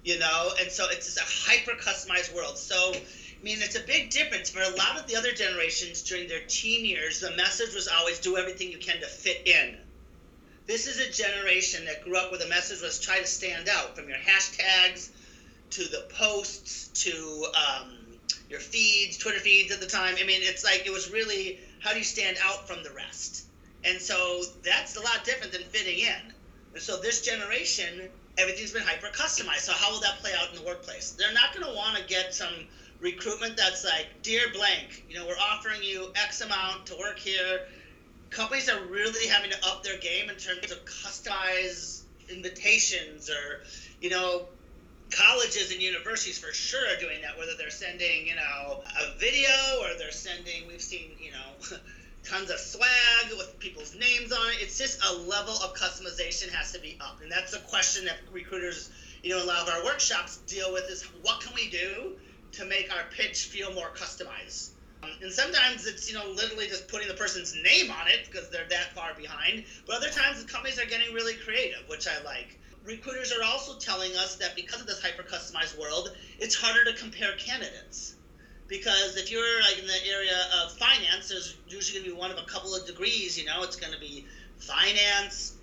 you 0.04 0.18
know? 0.18 0.50
And 0.60 0.70
so 0.70 0.86
it's 0.90 1.14
just 1.14 1.18
a 1.18 1.50
hyper 1.50 1.72
customized 1.80 2.34
world. 2.34 2.58
So, 2.58 2.92
I 2.92 3.42
mean, 3.42 3.58
it's 3.60 3.76
a 3.76 3.86
big 3.86 4.10
difference. 4.10 4.50
For 4.50 4.60
a 4.60 4.76
lot 4.76 4.98
of 4.98 5.06
the 5.06 5.16
other 5.16 5.32
generations 5.32 6.02
during 6.02 6.28
their 6.28 6.42
teen 6.46 6.84
years, 6.84 7.20
the 7.20 7.34
message 7.36 7.74
was 7.74 7.88
always 7.88 8.18
do 8.18 8.36
everything 8.36 8.70
you 8.70 8.78
can 8.78 9.00
to 9.00 9.06
fit 9.06 9.46
in 9.46 9.78
this 10.66 10.86
is 10.86 10.98
a 10.98 11.10
generation 11.10 11.84
that 11.84 12.02
grew 12.04 12.16
up 12.16 12.30
where 12.30 12.40
the 12.40 12.48
message 12.48 12.80
was 12.80 12.98
try 12.98 13.18
to 13.18 13.26
stand 13.26 13.68
out 13.68 13.96
from 13.96 14.08
your 14.08 14.18
hashtags 14.18 15.10
to 15.70 15.84
the 15.84 16.06
posts 16.10 16.88
to 17.04 17.46
um, 17.54 17.92
your 18.48 18.60
feeds, 18.60 19.18
Twitter 19.18 19.40
feeds 19.40 19.72
at 19.72 19.80
the 19.80 19.86
time. 19.86 20.14
I 20.20 20.24
mean, 20.24 20.40
it's 20.42 20.64
like 20.64 20.86
it 20.86 20.92
was 20.92 21.10
really 21.10 21.58
how 21.80 21.92
do 21.92 21.98
you 21.98 22.04
stand 22.04 22.38
out 22.42 22.66
from 22.66 22.82
the 22.82 22.90
rest? 22.90 23.46
And 23.84 24.00
so 24.00 24.42
that's 24.64 24.96
a 24.96 25.00
lot 25.00 25.24
different 25.24 25.52
than 25.52 25.62
fitting 25.64 25.98
in. 25.98 26.32
And 26.72 26.82
so 26.82 26.98
this 26.98 27.20
generation, 27.20 28.08
everything's 28.38 28.72
been 28.72 28.82
hyper 28.82 29.08
customized. 29.08 29.60
So 29.60 29.72
how 29.72 29.92
will 29.92 30.00
that 30.00 30.18
play 30.20 30.32
out 30.40 30.48
in 30.50 30.56
the 30.56 30.62
workplace? 30.62 31.10
They're 31.10 31.34
not 31.34 31.54
going 31.54 31.66
to 31.66 31.76
want 31.76 31.98
to 31.98 32.04
get 32.04 32.34
some 32.34 32.54
recruitment 33.00 33.58
that's 33.58 33.84
like, 33.84 34.06
dear 34.22 34.50
blank, 34.54 35.04
you 35.10 35.18
know, 35.18 35.26
we're 35.26 35.36
offering 35.36 35.82
you 35.82 36.10
X 36.16 36.40
amount 36.40 36.86
to 36.86 36.96
work 36.96 37.18
here 37.18 37.60
companies 38.34 38.68
are 38.68 38.84
really 38.86 39.26
having 39.28 39.50
to 39.50 39.56
up 39.64 39.82
their 39.82 39.96
game 39.98 40.28
in 40.28 40.36
terms 40.36 40.70
of 40.72 40.84
customized 40.84 42.02
invitations 42.28 43.30
or 43.30 43.62
you 44.00 44.10
know 44.10 44.46
colleges 45.10 45.70
and 45.70 45.80
universities 45.80 46.38
for 46.38 46.52
sure 46.52 46.84
are 46.88 46.98
doing 46.98 47.20
that 47.22 47.38
whether 47.38 47.52
they're 47.56 47.70
sending 47.70 48.26
you 48.26 48.34
know 48.34 48.82
a 49.00 49.18
video 49.18 49.50
or 49.80 49.96
they're 49.98 50.10
sending 50.10 50.66
we've 50.66 50.82
seen 50.82 51.10
you 51.20 51.30
know 51.30 51.78
tons 52.24 52.50
of 52.50 52.58
swag 52.58 53.30
with 53.36 53.58
people's 53.58 53.94
names 53.94 54.32
on 54.32 54.48
it. 54.48 54.56
It's 54.60 54.78
just 54.78 54.98
a 55.04 55.12
level 55.12 55.52
of 55.52 55.74
customization 55.74 56.48
has 56.52 56.72
to 56.72 56.80
be 56.80 56.96
up. 56.98 57.20
And 57.22 57.30
that's 57.30 57.52
a 57.52 57.58
question 57.58 58.06
that 58.06 58.16
recruiters 58.32 58.90
you 59.22 59.30
know 59.30 59.42
a 59.42 59.46
lot 59.46 59.62
of 59.62 59.68
our 59.68 59.84
workshops 59.84 60.38
deal 60.46 60.72
with 60.72 60.90
is 60.90 61.02
what 61.22 61.40
can 61.40 61.54
we 61.54 61.68
do 61.68 62.16
to 62.52 62.64
make 62.64 62.92
our 62.94 63.04
pitch 63.10 63.46
feel 63.46 63.72
more 63.72 63.90
customized 63.90 64.70
and 65.22 65.32
sometimes 65.32 65.86
it's 65.86 66.10
you 66.10 66.18
know 66.18 66.28
literally 66.30 66.66
just 66.66 66.88
putting 66.88 67.08
the 67.08 67.14
person's 67.14 67.54
name 67.54 67.90
on 67.90 68.08
it 68.08 68.26
because 68.30 68.50
they're 68.50 68.68
that 68.68 68.94
far 68.94 69.14
behind. 69.14 69.64
But 69.86 69.96
other 69.96 70.10
times 70.10 70.44
the 70.44 70.50
companies 70.50 70.78
are 70.78 70.86
getting 70.86 71.14
really 71.14 71.34
creative, 71.34 71.88
which 71.88 72.06
I 72.06 72.22
like. 72.22 72.58
Recruiters 72.84 73.32
are 73.32 73.42
also 73.42 73.78
telling 73.78 74.14
us 74.16 74.36
that 74.36 74.54
because 74.54 74.80
of 74.80 74.86
this 74.86 75.00
hyper 75.00 75.22
customized 75.22 75.78
world, 75.78 76.14
it's 76.38 76.54
harder 76.54 76.84
to 76.84 76.92
compare 76.98 77.32
candidates. 77.38 78.14
Because 78.68 79.16
if 79.16 79.30
you're 79.30 79.60
like 79.62 79.78
in 79.78 79.86
the 79.86 80.06
area 80.06 80.48
of 80.62 80.72
finance, 80.72 81.28
there's 81.28 81.56
usually 81.68 82.00
going 82.00 82.10
to 82.10 82.14
be 82.14 82.18
one 82.18 82.30
of 82.30 82.38
a 82.38 82.46
couple 82.46 82.74
of 82.74 82.86
degrees. 82.86 83.38
You 83.38 83.44
know, 83.44 83.62
it's 83.62 83.76
going 83.76 83.92
to 83.92 83.98
be 83.98 84.26
finance, 84.58 85.54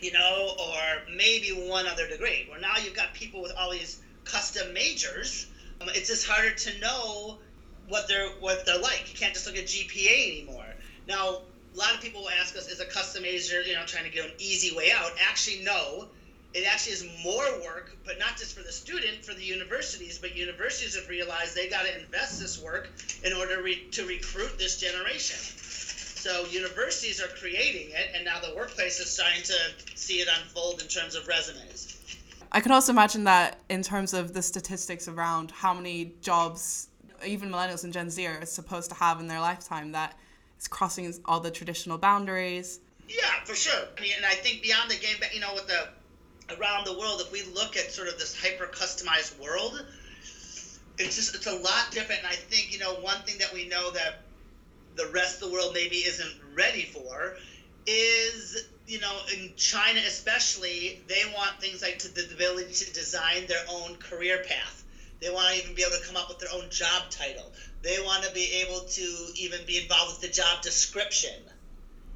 you 0.00 0.12
know, 0.12 0.54
or 0.58 1.02
maybe 1.14 1.48
one 1.48 1.86
other 1.86 2.06
degree. 2.06 2.46
Where 2.48 2.60
now 2.60 2.76
you've 2.82 2.94
got 2.94 3.14
people 3.14 3.42
with 3.42 3.52
all 3.56 3.70
these 3.70 4.00
custom 4.24 4.72
majors. 4.72 5.46
Um, 5.80 5.88
it's 5.94 6.08
just 6.08 6.26
harder 6.26 6.54
to 6.54 6.78
know 6.78 7.38
what 7.90 8.08
they're 8.08 8.30
what 8.40 8.64
they're 8.64 8.78
like. 8.78 9.12
You 9.12 9.18
can't 9.18 9.34
just 9.34 9.46
look 9.46 9.56
at 9.56 9.64
GPA 9.64 10.40
anymore. 10.40 10.64
Now, 11.06 11.42
a 11.74 11.78
lot 11.78 11.94
of 11.94 12.00
people 12.00 12.22
will 12.22 12.30
ask 12.30 12.56
us, 12.56 12.68
is 12.68 12.80
a 12.80 12.86
custom 12.86 13.22
major, 13.22 13.62
you 13.62 13.74
know, 13.74 13.84
trying 13.86 14.04
to 14.04 14.10
get 14.10 14.24
an 14.24 14.32
easy 14.38 14.74
way 14.74 14.90
out? 14.94 15.10
Actually, 15.28 15.62
no. 15.64 16.08
It 16.52 16.66
actually 16.66 16.94
is 16.94 17.06
more 17.22 17.44
work, 17.62 17.96
but 18.04 18.18
not 18.18 18.36
just 18.36 18.56
for 18.56 18.64
the 18.64 18.72
student, 18.72 19.24
for 19.24 19.34
the 19.34 19.44
universities. 19.44 20.18
But 20.18 20.34
universities 20.34 20.96
have 20.96 21.08
realized 21.08 21.54
they 21.54 21.68
got 21.68 21.84
to 21.84 22.00
invest 22.00 22.40
this 22.40 22.60
work 22.60 22.90
in 23.24 23.32
order 23.32 23.62
re- 23.62 23.86
to 23.92 24.04
recruit 24.04 24.58
this 24.58 24.80
generation. 24.80 25.36
So 25.36 26.44
universities 26.46 27.22
are 27.22 27.28
creating 27.28 27.92
it, 27.92 28.10
and 28.14 28.24
now 28.24 28.40
the 28.40 28.54
workplace 28.54 28.98
is 28.98 29.08
starting 29.08 29.42
to 29.44 29.54
see 29.94 30.20
it 30.20 30.28
unfold 30.40 30.82
in 30.82 30.88
terms 30.88 31.14
of 31.14 31.26
resumes. 31.28 31.96
I 32.52 32.60
can 32.60 32.72
also 32.72 32.92
imagine 32.92 33.24
that 33.24 33.60
in 33.68 33.82
terms 33.82 34.12
of 34.12 34.34
the 34.34 34.42
statistics 34.42 35.06
around 35.06 35.52
how 35.52 35.72
many 35.72 36.14
jobs 36.20 36.89
even 37.24 37.50
millennials 37.50 37.84
and 37.84 37.92
Gen 37.92 38.10
Z 38.10 38.26
are 38.26 38.44
supposed 38.46 38.90
to 38.90 38.96
have 38.96 39.20
in 39.20 39.26
their 39.26 39.40
lifetime 39.40 39.92
that 39.92 40.18
is 40.58 40.68
crossing 40.68 41.12
all 41.24 41.40
the 41.40 41.50
traditional 41.50 41.98
boundaries. 41.98 42.80
Yeah, 43.08 43.44
for 43.44 43.54
sure. 43.54 43.88
I 43.96 44.00
mean, 44.00 44.12
and 44.16 44.24
I 44.24 44.34
think 44.34 44.62
beyond 44.62 44.90
the 44.90 44.96
game, 44.96 45.16
you 45.32 45.40
know, 45.40 45.54
with 45.54 45.66
the 45.66 45.88
around 46.58 46.86
the 46.86 46.98
world, 46.98 47.20
if 47.20 47.32
we 47.32 47.42
look 47.54 47.76
at 47.76 47.90
sort 47.92 48.08
of 48.08 48.18
this 48.18 48.40
hyper 48.40 48.66
customized 48.66 49.38
world, 49.40 49.84
it's 50.98 51.16
just 51.16 51.34
it's 51.34 51.46
a 51.46 51.56
lot 51.56 51.90
different. 51.90 52.22
And 52.22 52.28
I 52.28 52.36
think 52.36 52.72
you 52.72 52.78
know 52.78 52.94
one 52.96 53.20
thing 53.22 53.38
that 53.38 53.52
we 53.52 53.68
know 53.68 53.90
that 53.92 54.22
the 54.96 55.06
rest 55.08 55.42
of 55.42 55.48
the 55.48 55.54
world 55.54 55.72
maybe 55.74 55.96
isn't 55.96 56.34
ready 56.54 56.82
for 56.82 57.36
is 57.86 58.68
you 58.86 59.00
know 59.00 59.16
in 59.32 59.52
China 59.56 60.00
especially 60.06 61.00
they 61.08 61.22
want 61.34 61.60
things 61.60 61.82
like 61.82 61.98
to 62.00 62.14
the 62.14 62.28
ability 62.34 62.72
to 62.72 62.92
design 62.92 63.46
their 63.46 63.64
own 63.70 63.96
career 63.96 64.44
path. 64.46 64.79
They 65.20 65.28
want 65.30 65.54
to 65.54 65.62
even 65.62 65.74
be 65.74 65.82
able 65.82 65.96
to 65.96 66.02
come 66.02 66.16
up 66.16 66.28
with 66.28 66.38
their 66.38 66.52
own 66.52 66.70
job 66.70 67.10
title. 67.10 67.52
They 67.82 68.00
want 68.00 68.24
to 68.24 68.32
be 68.32 68.50
able 68.62 68.80
to 68.80 69.26
even 69.34 69.60
be 69.66 69.78
involved 69.78 70.12
with 70.12 70.20
the 70.22 70.34
job 70.34 70.62
description. 70.62 71.34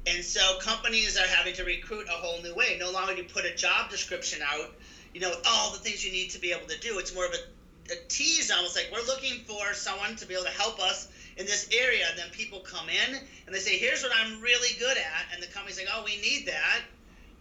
And 0.07 0.23
so 0.23 0.57
companies 0.59 1.17
are 1.17 1.27
having 1.27 1.53
to 1.55 1.63
recruit 1.63 2.07
a 2.07 2.11
whole 2.11 2.41
new 2.41 2.53
way. 2.53 2.77
No 2.79 2.91
longer 2.91 3.15
do 3.15 3.21
you 3.21 3.27
put 3.27 3.45
a 3.45 3.53
job 3.55 3.89
description 3.89 4.41
out, 4.43 4.71
you 5.13 5.21
know, 5.21 5.29
with 5.29 5.45
all 5.47 5.71
the 5.71 5.79
things 5.79 6.05
you 6.05 6.11
need 6.11 6.31
to 6.31 6.39
be 6.39 6.51
able 6.51 6.67
to 6.67 6.79
do. 6.79 6.97
It's 6.99 7.13
more 7.13 7.25
of 7.25 7.33
a, 7.33 7.93
a 7.93 7.95
tease, 8.07 8.51
almost 8.51 8.75
like 8.75 8.89
we're 8.91 9.05
looking 9.05 9.43
for 9.45 9.73
someone 9.73 10.15
to 10.17 10.27
be 10.27 10.33
able 10.33 10.45
to 10.45 10.51
help 10.51 10.79
us 10.79 11.07
in 11.37 11.45
this 11.45 11.67
area. 11.71 12.05
And 12.09 12.17
then 12.17 12.29
people 12.31 12.59
come 12.59 12.89
in 12.89 13.15
and 13.45 13.55
they 13.55 13.59
say, 13.59 13.77
here's 13.77 14.03
what 14.03 14.11
I'm 14.15 14.41
really 14.41 14.77
good 14.79 14.97
at. 14.97 15.33
And 15.33 15.41
the 15.41 15.47
company's 15.47 15.77
like, 15.77 15.89
oh, 15.91 16.03
we 16.03 16.19
need 16.21 16.47
that. 16.47 16.81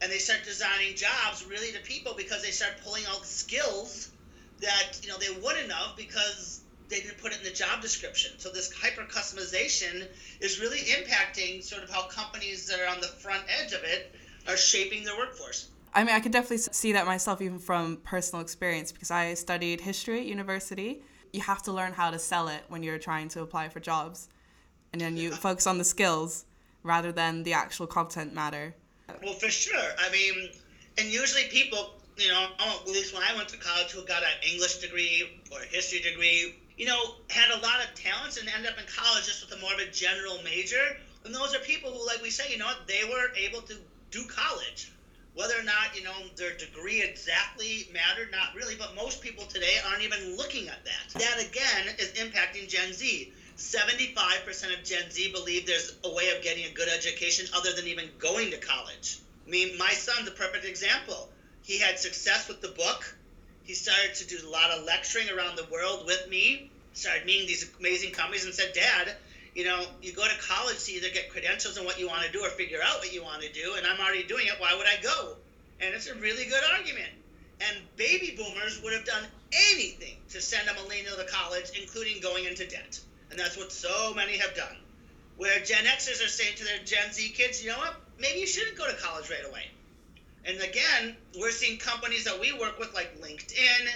And 0.03 0.11
they 0.11 0.19
start 0.19 0.41
designing 0.45 0.95
jobs 0.95 1.47
really 1.47 1.73
to 1.73 1.81
people 1.81 2.15
because 2.17 2.43
they 2.43 2.51
start 2.51 2.73
pulling 2.83 3.05
out 3.07 3.25
skills 3.25 4.11
that, 4.61 5.01
you 5.03 5.09
know, 5.09 5.19
they 5.19 5.31
wouldn't 5.43 5.71
have 5.73 5.97
because 5.97 6.61
they 6.89 7.01
didn't 7.01 7.19
put 7.19 7.33
it 7.33 7.39
in 7.39 7.45
the 7.45 7.51
job 7.51 7.81
description. 7.81 8.33
So 8.39 8.51
this 8.51 8.73
hyper 8.73 9.03
customization 9.03 10.07
is 10.41 10.61
really 10.61 10.79
impacting 10.79 11.63
sort 11.63 11.83
of 11.83 11.91
how 11.91 12.07
companies 12.09 12.67
that 12.69 12.81
are 12.81 12.89
on 12.89 13.01
the 13.01 13.09
front 13.09 13.45
edge 13.61 13.73
of 13.73 13.83
it 13.85 14.15
are 14.49 14.57
shaping 14.57 15.05
their 15.05 15.17
workforce. 15.17 15.71
I 15.95 16.03
mean, 16.05 16.15
I 16.15 16.21
could 16.21 16.33
definitely 16.33 16.59
see 16.59 16.93
that 16.93 17.07
myself, 17.07 17.41
even 17.41 17.59
from 17.59 17.99
personal 17.99 18.43
experience, 18.43 18.91
because 18.91 19.11
I 19.11 19.35
studied 19.35 19.81
history 19.81 20.21
at 20.21 20.27
university. 20.27 21.03
You 21.33 21.41
have 21.41 21.63
to 21.63 21.73
learn 21.73 21.93
how 21.93 22.11
to 22.11 22.19
sell 22.19 22.49
it 22.49 22.63
when 22.69 22.83
you're 22.83 22.99
trying 22.99 23.29
to 23.31 23.43
apply 23.43 23.69
for 23.69 23.81
jobs, 23.81 24.29
and 24.93 25.01
then 25.01 25.17
you 25.17 25.31
focus 25.31 25.67
on 25.67 25.79
the 25.79 25.85
skills 25.85 26.47
rather 26.83 27.13
than 27.13 27.45
the 27.45 27.53
actual 27.53 27.87
content 27.87 28.35
matter. 28.35 28.75
Well, 29.23 29.35
for 29.35 29.49
sure. 29.49 29.91
I 29.99 30.11
mean, 30.11 30.51
and 30.99 31.09
usually 31.09 31.45
people, 31.45 31.95
you 32.17 32.29
know, 32.29 32.49
at 32.59 32.87
least 32.87 33.13
when 33.13 33.23
I 33.23 33.35
went 33.35 33.49
to 33.51 33.57
college, 33.57 33.91
who 33.91 34.03
got 34.05 34.23
an 34.23 34.31
English 34.43 34.77
degree 34.77 35.41
or 35.51 35.61
a 35.61 35.67
history 35.67 36.01
degree 36.01 36.55
you 36.77 36.87
know, 36.87 37.15
had 37.31 37.51
a 37.51 37.57
lot 37.57 37.81
of 37.81 37.95
talents 37.95 38.37
and 38.37 38.49
ended 38.49 38.73
up 38.73 38.79
in 38.79 38.87
college 38.87 39.27
just 39.27 39.43
with 39.43 39.57
a 39.57 39.61
more 39.61 39.73
of 39.73 39.79
a 39.79 39.87
general 39.87 40.43
major. 40.43 40.97
And 41.25 41.35
those 41.35 41.55
are 41.55 41.59
people 41.61 41.93
who, 41.93 42.05
like 42.05 42.21
we 42.21 42.31
say, 42.31 42.51
you 42.51 42.59
know 42.59 42.73
they 42.87 43.05
were 43.05 43.31
able 43.37 43.61
to 43.63 43.77
do 44.11 44.25
college. 44.27 44.91
Whether 45.35 45.59
or 45.59 45.63
not, 45.63 45.97
you 45.97 46.03
know, 46.03 46.15
their 46.37 46.53
degree 46.53 47.03
exactly 47.03 47.89
mattered, 47.93 48.31
not 48.31 48.55
really, 48.55 48.77
but 48.77 48.95
most 48.95 49.21
people 49.21 49.45
today 49.45 49.79
aren't 49.85 50.03
even 50.03 50.37
looking 50.37 50.69
at 50.69 50.85
that. 50.85 51.09
That, 51.19 51.41
again, 51.41 51.93
is 51.99 52.13
impacting 52.13 52.69
Gen 52.69 52.93
Z. 52.93 53.33
75% 53.57 54.79
of 54.79 54.85
Gen 54.85 55.11
Z 55.11 55.29
believe 55.33 55.67
there's 55.67 55.93
a 56.05 56.11
way 56.11 56.31
of 56.31 56.41
getting 56.41 56.67
a 56.67 56.71
good 56.71 56.89
education 56.89 57.47
other 57.53 57.73
than 57.73 57.89
even 57.89 58.11
going 58.19 58.53
to 58.53 58.59
college. 58.59 59.19
I 59.45 59.51
mean, 59.51 59.77
my 59.77 59.93
son's 59.93 60.29
a 60.29 60.33
perfect 60.33 60.65
example. 60.65 61.29
He 61.65 61.79
had 61.79 61.99
success 61.99 62.47
with 62.49 62.61
the 62.61 62.69
book 62.69 63.15
he 63.65 63.73
started 63.73 64.15
to 64.17 64.27
do 64.27 64.47
a 64.47 64.51
lot 64.51 64.71
of 64.71 64.85
lecturing 64.85 65.31
around 65.31 65.57
the 65.57 65.65
world 65.73 66.05
with 66.05 66.29
me, 66.29 66.71
started 66.93 67.25
meeting 67.25 67.47
these 67.47 67.69
amazing 67.81 68.13
companies, 68.13 68.45
and 68.45 68.53
said, 68.53 68.75
Dad, 68.75 69.17
you 69.55 69.65
know, 69.65 69.87
you 70.03 70.13
go 70.13 70.29
to 70.29 70.37
college 70.39 70.85
to 70.85 70.93
either 70.93 71.09
get 71.09 71.31
credentials 71.31 71.79
in 71.79 71.85
what 71.85 71.99
you 71.99 72.07
want 72.07 72.27
to 72.27 72.31
do 72.31 72.45
or 72.45 72.51
figure 72.51 72.81
out 72.85 72.99
what 72.99 73.13
you 73.13 73.23
want 73.23 73.41
to 73.43 73.51
do, 73.53 73.75
and 73.77 73.87
I'm 73.87 73.99
already 73.99 74.25
doing 74.25 74.47
it. 74.47 74.55
Why 74.59 74.75
would 74.77 74.87
I 74.87 75.01
go? 75.03 75.37
And 75.81 75.95
it's 75.95 76.09
a 76.09 76.15
really 76.15 76.45
good 76.45 76.63
argument. 76.75 77.09
And 77.61 77.79
baby 77.97 78.35
boomers 78.37 78.83
would 78.83 78.93
have 78.93 79.07
done 79.07 79.25
anything 79.73 80.17
to 80.31 80.43
send 80.43 80.69
a 80.69 80.75
millennial 80.75 81.17
to 81.17 81.25
college, 81.25 81.71
including 81.81 82.21
going 82.21 82.45
into 82.45 82.69
debt. 82.69 83.01
And 83.31 83.39
that's 83.39 83.57
what 83.57 83.73
so 83.73 84.13
many 84.13 84.37
have 84.37 84.55
done. 84.55 84.77
Where 85.39 85.59
Gen 85.61 85.85
Xers 85.85 86.23
are 86.23 86.29
saying 86.29 86.57
to 86.57 86.65
their 86.65 86.85
Gen 86.85 87.13
Z 87.13 87.31
kids, 87.31 87.65
you 87.65 87.71
know 87.71 87.79
what? 87.79 87.95
Maybe 88.19 88.41
you 88.41 88.47
shouldn't 88.47 88.77
go 88.77 88.87
to 88.87 88.97
college 89.01 89.31
right 89.31 89.49
away. 89.49 89.71
And 90.47 90.61
again, 90.61 91.17
we're 91.39 91.51
seeing 91.51 91.79
companies 91.79 92.25
that 92.25 92.39
we 92.39 92.53
work 92.53 92.79
with, 92.79 92.95
like 92.95 93.21
LinkedIn, 93.21 93.89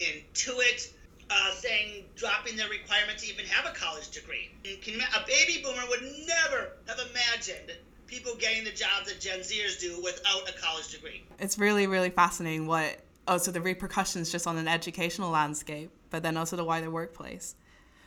Intuit, 0.00 0.92
uh, 1.30 1.52
saying 1.52 2.04
dropping 2.14 2.56
the 2.56 2.68
requirement 2.68 3.18
to 3.18 3.26
even 3.26 3.46
have 3.46 3.66
a 3.66 3.76
college 3.76 4.10
degree. 4.10 4.50
A 4.64 5.26
baby 5.26 5.62
boomer 5.62 5.82
would 5.88 6.02
never 6.26 6.72
have 6.86 6.98
imagined 7.10 7.72
people 8.06 8.34
getting 8.36 8.62
the 8.64 8.70
jobs 8.70 9.06
that 9.06 9.20
Gen 9.20 9.40
Zers 9.40 9.80
do 9.80 10.00
without 10.02 10.48
a 10.48 10.52
college 10.60 10.88
degree. 10.88 11.24
It's 11.38 11.58
really, 11.58 11.86
really 11.86 12.10
fascinating 12.10 12.66
what 12.66 13.00
also 13.26 13.50
the 13.50 13.60
repercussions 13.60 14.30
just 14.30 14.46
on 14.46 14.56
an 14.58 14.68
educational 14.68 15.30
landscape, 15.30 15.90
but 16.10 16.22
then 16.22 16.36
also 16.36 16.56
the 16.56 16.64
wider 16.64 16.90
workplace. 16.90 17.56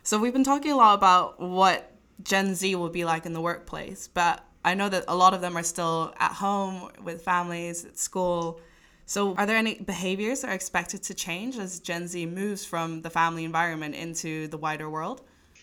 So 0.03 0.17
we've 0.17 0.31
been 0.31 0.45
talking 0.45 0.71
a 0.71 0.77
lot 0.77 0.93
about 0.93 1.41
what 1.41 1.91
Gen 2.23 2.55
Z 2.55 2.73
will 2.75 2.89
be 2.89 3.03
like 3.03 3.25
in 3.25 3.33
the 3.33 3.41
workplace, 3.41 4.07
but 4.07 4.45
I 4.63 4.73
know 4.73 4.89
that 4.89 5.05
a 5.07 5.15
lot 5.15 5.33
of 5.33 5.41
them 5.41 5.57
are 5.57 5.63
still 5.63 6.13
at 6.19 6.33
home 6.33 6.91
with 7.03 7.21
families, 7.21 7.85
at 7.85 7.97
school. 7.97 8.59
So, 9.05 9.33
are 9.35 9.45
there 9.45 9.57
any 9.57 9.75
behaviors 9.75 10.41
that 10.41 10.49
are 10.51 10.53
expected 10.53 11.01
to 11.03 11.13
change 11.13 11.57
as 11.57 11.79
Gen 11.79 12.07
Z 12.07 12.25
moves 12.25 12.65
from 12.65 13.01
the 13.01 13.09
family 13.09 13.43
environment 13.43 13.95
into 13.95 14.47
the 14.47 14.57
wider 14.57 14.89
world? 14.89 15.21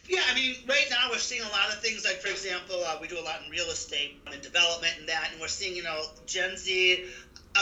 Yeah, 0.09 0.23
I 0.31 0.35
mean, 0.35 0.57
right 0.69 0.87
now 0.89 1.09
we're 1.11 1.19
seeing 1.19 1.43
a 1.43 1.49
lot 1.49 1.69
of 1.69 1.81
things 1.81 2.05
like, 2.05 2.17
for 2.17 2.29
example, 2.29 2.77
uh, 2.87 2.97
we 3.01 3.09
do 3.09 3.19
a 3.19 3.23
lot 3.23 3.41
in 3.45 3.51
real 3.51 3.67
estate 3.67 4.21
and 4.27 4.41
development 4.41 4.95
and 4.99 5.09
that, 5.09 5.29
and 5.33 5.41
we're 5.41 5.49
seeing, 5.49 5.77
you 5.77 5.83
know, 5.83 6.03
Gen 6.27 6.57
Z 6.57 7.05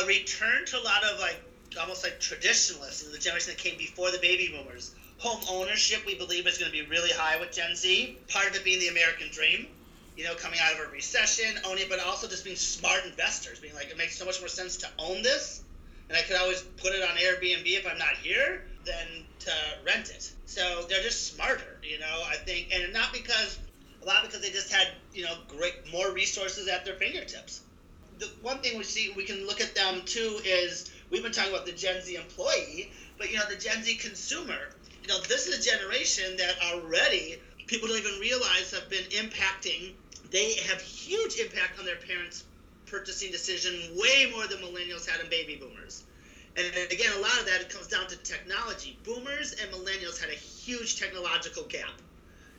a 0.02 0.06
return 0.06 0.64
to 0.66 0.78
a 0.78 0.82
lot 0.82 1.04
of 1.04 1.20
like 1.20 1.40
almost 1.80 2.04
like 2.04 2.20
traditionalists, 2.20 3.10
the 3.10 3.18
generation 3.18 3.52
that 3.52 3.58
came 3.58 3.76
before 3.78 4.10
the 4.10 4.18
baby 4.18 4.54
boomers. 4.56 4.94
Home 5.18 5.40
ownership, 5.48 6.04
we 6.06 6.14
believe, 6.14 6.46
is 6.46 6.58
going 6.58 6.70
to 6.70 6.76
be 6.76 6.86
really 6.88 7.10
high 7.10 7.38
with 7.38 7.52
Gen 7.52 7.74
Z. 7.74 8.18
Part 8.28 8.48
of 8.48 8.56
it 8.56 8.64
being 8.64 8.80
the 8.80 8.88
American 8.88 9.28
dream 9.30 9.66
you 10.16 10.24
know, 10.24 10.34
coming 10.34 10.60
out 10.62 10.72
of 10.74 10.78
a 10.80 10.90
recession, 10.90 11.58
owning, 11.64 11.84
it, 11.84 11.88
but 11.88 11.98
also 11.98 12.28
just 12.28 12.44
being 12.44 12.56
smart 12.56 13.04
investors, 13.04 13.58
being 13.60 13.74
like, 13.74 13.90
it 13.90 13.98
makes 13.98 14.16
so 14.16 14.24
much 14.24 14.40
more 14.40 14.48
sense 14.48 14.76
to 14.78 14.88
own 14.98 15.22
this, 15.22 15.62
and 16.08 16.16
I 16.16 16.22
could 16.22 16.36
always 16.36 16.62
put 16.76 16.92
it 16.92 17.02
on 17.02 17.16
Airbnb 17.16 17.66
if 17.66 17.86
I'm 17.86 17.98
not 17.98 18.14
here 18.22 18.64
than 18.84 19.24
to 19.40 19.52
rent 19.84 20.10
it. 20.10 20.30
So 20.46 20.84
they're 20.88 21.02
just 21.02 21.34
smarter, 21.34 21.80
you 21.82 21.98
know. 21.98 22.22
I 22.26 22.36
think, 22.36 22.68
and 22.72 22.92
not 22.92 23.12
because 23.12 23.58
a 24.02 24.06
lot 24.06 24.22
because 24.22 24.40
they 24.40 24.50
just 24.50 24.70
had, 24.72 24.88
you 25.12 25.22
know, 25.22 25.38
great 25.48 25.90
more 25.90 26.12
resources 26.12 26.68
at 26.68 26.84
their 26.84 26.94
fingertips. 26.94 27.62
The 28.18 28.26
one 28.42 28.60
thing 28.60 28.76
we 28.76 28.84
see, 28.84 29.10
we 29.16 29.24
can 29.24 29.46
look 29.46 29.60
at 29.60 29.74
them 29.74 30.02
too, 30.04 30.40
is 30.44 30.90
we've 31.10 31.22
been 31.22 31.32
talking 31.32 31.52
about 31.52 31.66
the 31.66 31.72
Gen 31.72 32.00
Z 32.02 32.14
employee, 32.14 32.90
but 33.18 33.30
you 33.30 33.38
know, 33.38 33.48
the 33.48 33.56
Gen 33.56 33.82
Z 33.82 33.94
consumer. 33.96 34.70
You 35.02 35.08
know, 35.08 35.18
this 35.20 35.46
is 35.46 35.58
a 35.58 35.70
generation 35.70 36.36
that 36.36 36.60
already 36.60 37.38
people 37.66 37.88
don't 37.88 37.98
even 37.98 38.20
realize 38.20 38.70
have 38.72 38.88
been 38.90 39.04
impacting 39.04 39.94
they 40.34 40.54
have 40.54 40.80
huge 40.80 41.38
impact 41.38 41.78
on 41.78 41.84
their 41.84 41.96
parents' 41.96 42.44
purchasing 42.86 43.30
decision, 43.30 43.96
way 43.96 44.26
more 44.30 44.46
than 44.46 44.58
millennials 44.58 45.06
had 45.06 45.20
in 45.20 45.28
baby 45.28 45.56
boomers. 45.56 46.02
And 46.56 46.92
again, 46.92 47.12
a 47.12 47.20
lot 47.20 47.38
of 47.38 47.46
that 47.46 47.60
it 47.60 47.68
comes 47.68 47.86
down 47.86 48.08
to 48.08 48.16
technology. 48.16 48.98
Boomers 49.04 49.52
and 49.52 49.70
millennials 49.70 50.18
had 50.18 50.30
a 50.30 50.34
huge 50.34 50.98
technological 50.98 51.64
gap. 51.64 52.00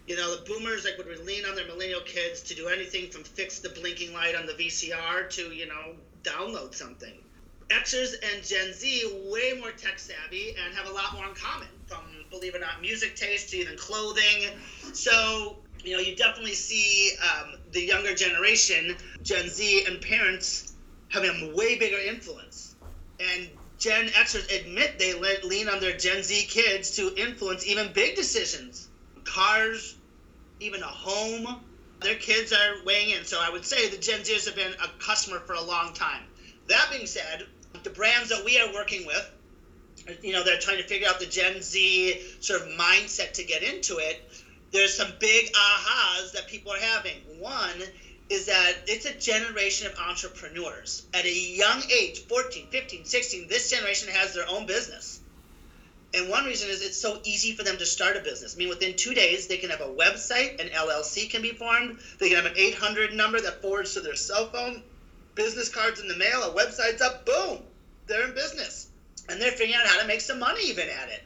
You 0.07 0.15
know, 0.15 0.35
the 0.35 0.41
boomers 0.43 0.85
like 0.85 0.97
would 0.97 1.07
lean 1.25 1.45
on 1.45 1.55
their 1.55 1.65
millennial 1.65 2.01
kids 2.01 2.41
to 2.43 2.53
do 2.53 2.67
anything 2.67 3.09
from 3.09 3.23
fix 3.23 3.59
the 3.59 3.69
blinking 3.69 4.13
light 4.13 4.35
on 4.35 4.45
the 4.45 4.53
VCR 4.53 5.29
to 5.31 5.51
you 5.51 5.65
know 5.65 5.95
download 6.23 6.75
something. 6.75 7.13
Xers 7.69 8.13
and 8.21 8.43
Gen 8.43 8.73
Z 8.73 9.05
way 9.27 9.53
more 9.53 9.71
tech 9.71 9.97
savvy 9.97 10.55
and 10.63 10.73
have 10.75 10.85
a 10.85 10.91
lot 10.91 11.13
more 11.13 11.25
in 11.25 11.33
common, 11.33 11.67
from 11.87 12.03
believe 12.29 12.53
it 12.53 12.57
or 12.57 12.61
not, 12.61 12.79
music 12.81 13.15
taste 13.15 13.49
to 13.49 13.57
even 13.57 13.75
clothing. 13.75 14.51
So 14.93 15.57
you 15.85 15.95
know, 15.95 16.01
you 16.01 16.15
definitely 16.15 16.53
see 16.53 17.11
um, 17.21 17.53
the 17.71 17.81
younger 17.81 18.15
generation, 18.15 18.95
Gen 19.23 19.47
Z, 19.49 19.85
and 19.87 20.01
parents 20.01 20.73
having 21.09 21.29
a 21.29 21.55
way 21.55 21.77
bigger 21.77 21.97
influence. 21.97 22.75
And 23.19 23.49
Gen 23.77 24.07
Xers 24.07 24.51
admit 24.53 24.97
they 24.97 25.13
lean 25.13 25.69
on 25.69 25.79
their 25.79 25.95
Gen 25.95 26.23
Z 26.23 26.47
kids 26.49 26.95
to 26.95 27.13
influence 27.15 27.67
even 27.67 27.93
big 27.93 28.15
decisions, 28.15 28.89
cars, 29.25 29.95
even 30.59 30.81
a 30.81 30.87
home. 30.87 31.61
Their 32.01 32.15
kids 32.15 32.51
are 32.51 32.83
weighing 32.85 33.11
in. 33.11 33.23
So 33.23 33.39
I 33.39 33.49
would 33.49 33.65
say 33.65 33.87
the 33.87 33.97
Gen 33.97 34.21
Zers 34.21 34.45
have 34.45 34.55
been 34.55 34.73
a 34.73 34.87
customer 34.99 35.39
for 35.39 35.53
a 35.53 35.61
long 35.61 35.93
time. 35.93 36.23
That 36.67 36.87
being 36.91 37.05
said, 37.05 37.43
the 37.83 37.89
brands 37.91 38.29
that 38.29 38.43
we 38.43 38.59
are 38.59 38.73
working 38.73 39.05
with, 39.05 39.31
you 40.21 40.33
know, 40.33 40.43
they're 40.43 40.59
trying 40.59 40.77
to 40.77 40.87
figure 40.87 41.07
out 41.07 41.19
the 41.19 41.25
Gen 41.25 41.61
Z 41.61 42.21
sort 42.39 42.61
of 42.61 42.67
mindset 42.69 43.33
to 43.33 43.43
get 43.43 43.63
into 43.63 43.97
it 43.97 44.21
there's 44.71 44.95
some 44.95 45.11
big 45.19 45.53
ahas 45.53 46.33
that 46.33 46.47
people 46.47 46.71
are 46.71 46.79
having. 46.79 47.15
One 47.39 47.81
is 48.29 48.47
that 48.47 48.73
it's 48.87 49.05
a 49.05 49.13
generation 49.13 49.87
of 49.87 49.97
entrepreneurs. 49.99 51.05
At 51.13 51.25
a 51.25 51.33
young 51.33 51.83
age, 51.91 52.25
14, 52.27 52.67
15, 52.71 53.05
16, 53.05 53.47
this 53.47 53.69
generation 53.69 54.09
has 54.09 54.33
their 54.33 54.49
own 54.49 54.65
business. 54.65 55.19
And 56.13 56.29
one 56.29 56.45
reason 56.45 56.69
is 56.69 56.81
it's 56.81 56.99
so 56.99 57.19
easy 57.25 57.51
for 57.55 57.63
them 57.63 57.77
to 57.77 57.85
start 57.85 58.15
a 58.15 58.21
business. 58.21 58.55
I 58.55 58.57
mean, 58.57 58.69
within 58.69 58.95
two 58.95 59.13
days, 59.13 59.47
they 59.47 59.57
can 59.57 59.69
have 59.69 59.81
a 59.81 59.87
website, 59.87 60.61
an 60.61 60.69
LLC 60.69 61.29
can 61.29 61.41
be 61.41 61.51
formed, 61.51 61.99
they 62.19 62.29
can 62.29 62.37
have 62.37 62.45
an 62.45 62.57
800 62.57 63.13
number 63.13 63.39
that 63.41 63.61
forwards 63.61 63.93
to 63.93 63.99
their 63.99 64.15
cell 64.15 64.47
phone, 64.47 64.81
business 65.35 65.67
cards 65.67 65.99
in 65.99 66.07
the 66.07 66.15
mail, 66.15 66.41
a 66.43 66.55
website's 66.55 67.01
up, 67.01 67.25
boom, 67.25 67.59
they're 68.07 68.27
in 68.27 68.33
business. 68.33 68.87
And 69.27 69.41
they're 69.41 69.51
figuring 69.51 69.73
out 69.75 69.87
how 69.87 70.01
to 70.01 70.07
make 70.07 70.21
some 70.21 70.39
money 70.39 70.69
even 70.69 70.87
at 70.87 71.09
it. 71.09 71.23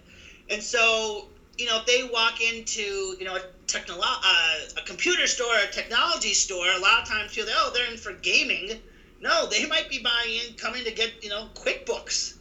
And 0.50 0.64
so 0.64 1.28
you 1.60 1.66
know, 1.66 1.76
if 1.76 1.86
they 1.86 2.04
walk 2.04 2.40
into, 2.40 3.16
you 3.20 3.26
know, 3.26 3.36
a 3.36 3.42
technolo- 3.68 4.20
uh, 4.24 4.60
a 4.78 4.82
computer 4.82 5.28
store, 5.28 5.58
a 5.58 5.68
technology 5.68 6.34
store, 6.34 6.72
a 6.72 6.78
lot 6.78 7.02
of 7.02 7.06
times 7.06 7.34
feel, 7.34 7.46
oh, 7.50 7.70
they're 7.74 7.86
in 7.86 7.98
for 7.98 8.14
gaming. 8.14 8.80
No, 9.20 9.46
they 9.46 9.66
might 9.66 9.90
be 9.90 9.98
buying 9.98 10.34
in, 10.36 10.54
coming 10.54 10.86
to 10.86 10.92
get, 10.92 11.12
you 11.22 11.28
know, 11.28 11.50
QuickBooks. 11.56 12.34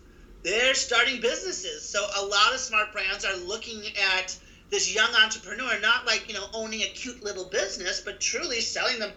They're 0.44 0.74
starting 0.74 1.18
businesses. 1.18 1.82
So 1.82 2.06
a 2.14 2.22
lot 2.22 2.54
of 2.54 2.60
smart 2.60 2.92
brands 2.92 3.24
are 3.24 3.34
looking 3.34 3.96
at 3.96 4.36
this 4.70 4.88
young 4.88 5.12
entrepreneur, 5.16 5.76
not 5.78 6.06
like, 6.06 6.28
you 6.28 6.34
know, 6.34 6.48
owning 6.52 6.82
a 6.82 6.86
cute 6.86 7.20
little 7.20 7.44
business, 7.44 7.98
but 7.98 8.20
truly 8.20 8.60
selling 8.60 9.00
them 9.00 9.12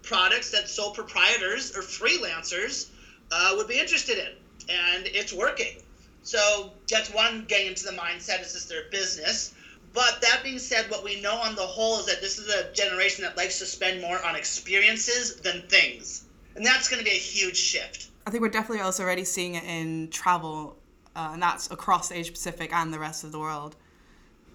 products 0.00 0.50
that 0.52 0.66
sole 0.66 0.90
proprietors 0.90 1.76
or 1.76 1.82
freelancers 1.82 2.86
uh, 3.30 3.52
would 3.54 3.66
be 3.66 3.78
interested 3.78 4.16
in. 4.16 4.32
And 4.70 5.08
it's 5.08 5.30
working. 5.30 5.76
So 6.22 6.72
that's 6.88 7.12
one 7.12 7.44
getting 7.48 7.68
into 7.68 7.84
the 7.84 7.92
mindset. 7.92 8.40
Is 8.42 8.52
this 8.54 8.66
their 8.66 8.84
business? 8.90 9.54
But 9.92 10.20
that 10.22 10.40
being 10.42 10.58
said, 10.58 10.90
what 10.90 11.04
we 11.04 11.20
know 11.20 11.34
on 11.34 11.54
the 11.54 11.62
whole 11.62 11.98
is 11.98 12.06
that 12.06 12.20
this 12.20 12.38
is 12.38 12.48
a 12.48 12.72
generation 12.72 13.24
that 13.24 13.36
likes 13.36 13.58
to 13.58 13.66
spend 13.66 14.00
more 14.00 14.24
on 14.24 14.36
experiences 14.36 15.36
than 15.36 15.62
things. 15.68 16.24
And 16.54 16.64
that's 16.64 16.88
going 16.88 16.98
to 16.98 17.04
be 17.04 17.10
a 17.10 17.20
huge 17.20 17.56
shift. 17.56 18.08
I 18.26 18.30
think 18.30 18.40
we're 18.40 18.48
definitely 18.48 18.82
also 18.82 19.02
already 19.02 19.24
seeing 19.24 19.56
it 19.56 19.64
in 19.64 20.08
travel, 20.10 20.76
uh, 21.16 21.30
and 21.32 21.42
that's 21.42 21.70
across 21.70 22.12
Asia 22.12 22.32
Pacific 22.32 22.72
and 22.72 22.92
the 22.92 22.98
rest 22.98 23.24
of 23.24 23.32
the 23.32 23.38
world. 23.38 23.76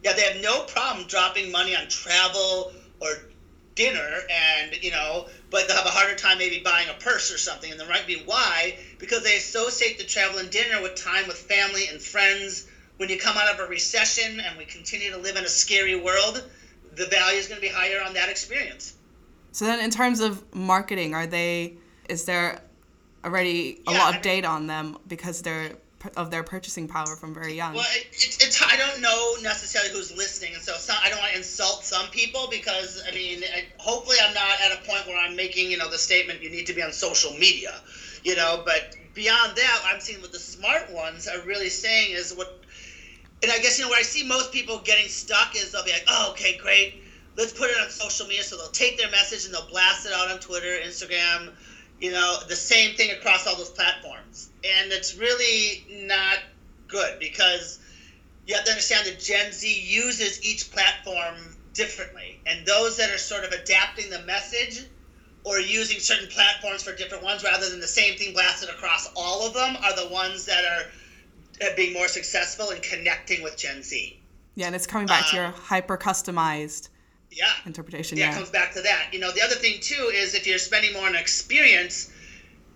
Yeah, 0.03 0.13
they 0.13 0.21
have 0.21 0.41
no 0.41 0.63
problem 0.63 1.05
dropping 1.07 1.51
money 1.51 1.75
on 1.75 1.87
travel 1.87 2.71
or 3.01 3.09
dinner 3.77 4.21
and 4.29 4.83
you 4.83 4.91
know 4.91 5.27
but 5.49 5.67
they'll 5.67 5.77
have 5.77 5.85
a 5.85 5.89
harder 5.89 6.15
time 6.15 6.37
maybe 6.37 6.59
buying 6.59 6.89
a 6.89 6.93
purse 7.01 7.31
or 7.31 7.37
something. 7.37 7.71
And 7.71 7.79
there 7.79 7.87
might 7.87 8.05
be 8.05 8.21
why 8.25 8.77
because 8.99 9.23
they 9.23 9.37
associate 9.37 9.97
the 9.97 10.03
travel 10.03 10.39
and 10.39 10.49
dinner 10.49 10.81
with 10.81 10.95
time 10.95 11.27
with 11.27 11.37
family 11.37 11.87
and 11.87 12.01
friends. 12.01 12.67
When 12.97 13.09
you 13.09 13.19
come 13.19 13.37
out 13.37 13.53
of 13.53 13.59
a 13.59 13.69
recession 13.69 14.39
and 14.39 14.57
we 14.57 14.65
continue 14.65 15.11
to 15.11 15.17
live 15.17 15.35
in 15.35 15.45
a 15.45 15.49
scary 15.49 15.95
world 15.95 16.43
the 16.97 17.05
value 17.05 17.37
is 17.37 17.47
going 17.47 17.61
to 17.61 17.61
be 17.61 17.71
higher 17.71 18.01
on 18.03 18.13
that 18.15 18.27
experience. 18.27 18.95
So 19.51 19.65
then 19.65 19.79
in 19.79 19.91
terms 19.91 20.19
of 20.19 20.43
marketing 20.53 21.13
are 21.13 21.27
they 21.27 21.77
is 22.09 22.25
there 22.25 22.61
already 23.23 23.81
a 23.87 23.91
yeah, 23.91 23.97
lot 23.99 24.09
of 24.09 24.13
I 24.13 24.17
mean, 24.17 24.21
data 24.21 24.47
on 24.47 24.67
them 24.67 24.97
because 25.07 25.41
they're 25.41 25.71
of 26.15 26.29
their 26.31 26.43
purchasing 26.43 26.87
power 26.87 27.15
from 27.15 27.33
very 27.33 27.53
young. 27.53 27.73
Well, 27.73 27.85
it, 27.95 28.07
it's, 28.11 28.43
it's 28.43 28.61
I 28.61 28.77
don't 28.77 29.01
know 29.01 29.35
necessarily 29.41 29.91
who's 29.91 30.15
listening, 30.15 30.53
and 30.53 30.63
so 30.63 30.73
I 31.01 31.09
don't 31.09 31.19
want 31.19 31.31
to 31.31 31.37
insult 31.37 31.83
some 31.83 32.07
people 32.07 32.47
because 32.51 33.03
I 33.07 33.13
mean, 33.13 33.43
I, 33.43 33.65
hopefully, 33.77 34.17
I'm 34.23 34.33
not 34.33 34.61
at 34.63 34.71
a 34.73 34.87
point 34.87 35.07
where 35.07 35.17
I'm 35.17 35.35
making 35.35 35.71
you 35.71 35.77
know 35.77 35.89
the 35.89 35.97
statement 35.97 36.41
you 36.41 36.49
need 36.49 36.67
to 36.67 36.73
be 36.73 36.81
on 36.81 36.91
social 36.91 37.33
media, 37.33 37.73
you 38.23 38.35
know. 38.35 38.61
But 38.63 38.95
beyond 39.13 39.55
that, 39.57 39.81
I'm 39.85 39.99
seeing 39.99 40.21
what 40.21 40.31
the 40.31 40.39
smart 40.39 40.91
ones 40.91 41.27
are 41.27 41.41
really 41.41 41.69
saying 41.69 42.11
is 42.11 42.33
what, 42.33 42.59
and 43.41 43.51
I 43.51 43.57
guess 43.59 43.79
you 43.79 43.85
know 43.85 43.89
where 43.89 43.99
I 43.99 44.03
see 44.03 44.25
most 44.25 44.51
people 44.51 44.79
getting 44.79 45.07
stuck 45.07 45.55
is 45.55 45.71
they'll 45.71 45.83
be 45.83 45.91
like, 45.91 46.05
oh, 46.07 46.29
okay, 46.31 46.57
great, 46.57 47.01
let's 47.37 47.53
put 47.53 47.71
it 47.71 47.77
on 47.81 47.89
social 47.89 48.27
media, 48.27 48.43
so 48.43 48.57
they'll 48.57 48.67
take 48.67 48.97
their 48.99 49.09
message 49.09 49.45
and 49.45 49.53
they'll 49.53 49.69
blast 49.69 50.05
it 50.05 50.13
out 50.13 50.29
on 50.29 50.39
Twitter, 50.39 50.77
Instagram 50.85 51.53
you 51.99 52.11
know, 52.11 52.37
the 52.47 52.55
same 52.55 52.95
thing 52.95 53.11
across 53.11 53.47
all 53.47 53.55
those 53.55 53.69
platforms. 53.69 54.49
And 54.63 54.91
it's 54.91 55.15
really 55.15 55.85
not 56.07 56.37
good 56.87 57.19
because 57.19 57.79
you 58.45 58.55
have 58.55 58.63
to 58.65 58.71
understand 58.71 59.07
that 59.07 59.19
Gen 59.19 59.51
Z 59.51 59.67
uses 59.67 60.43
each 60.45 60.71
platform 60.71 61.35
differently. 61.73 62.39
And 62.45 62.65
those 62.65 62.97
that 62.97 63.11
are 63.11 63.17
sort 63.17 63.43
of 63.43 63.51
adapting 63.51 64.09
the 64.09 64.21
message 64.23 64.85
or 65.43 65.59
using 65.59 65.99
certain 65.99 66.27
platforms 66.29 66.83
for 66.83 66.93
different 66.95 67.23
ones 67.23 67.43
rather 67.43 67.69
than 67.69 67.79
the 67.79 67.87
same 67.87 68.17
thing 68.17 68.33
blasted 68.33 68.69
across 68.69 69.09
all 69.15 69.47
of 69.47 69.53
them 69.53 69.77
are 69.83 69.95
the 69.95 70.11
ones 70.11 70.45
that 70.45 70.63
are 70.65 71.75
being 71.75 71.93
more 71.93 72.07
successful 72.07 72.69
in 72.69 72.81
connecting 72.81 73.41
with 73.41 73.57
Gen 73.57 73.81
Z. 73.81 74.19
Yeah, 74.55 74.67
and 74.67 74.75
it's 74.75 74.87
coming 74.87 75.07
back 75.07 75.25
um, 75.25 75.29
to 75.29 75.35
your 75.35 75.45
hyper 75.47 75.97
customized 75.97 76.89
yeah. 77.31 77.51
Interpretation 77.65 78.17
yeah, 78.17 78.25
yeah. 78.25 78.31
it 78.31 78.35
comes 78.35 78.49
back 78.49 78.73
to 78.73 78.81
that. 78.81 79.09
You 79.11 79.19
know 79.19 79.31
the 79.31 79.41
other 79.41 79.55
thing 79.55 79.79
too 79.81 80.11
is 80.13 80.33
if 80.33 80.47
you're 80.47 80.57
spending 80.57 80.93
more 80.93 81.07
on 81.07 81.15
experience 81.15 82.11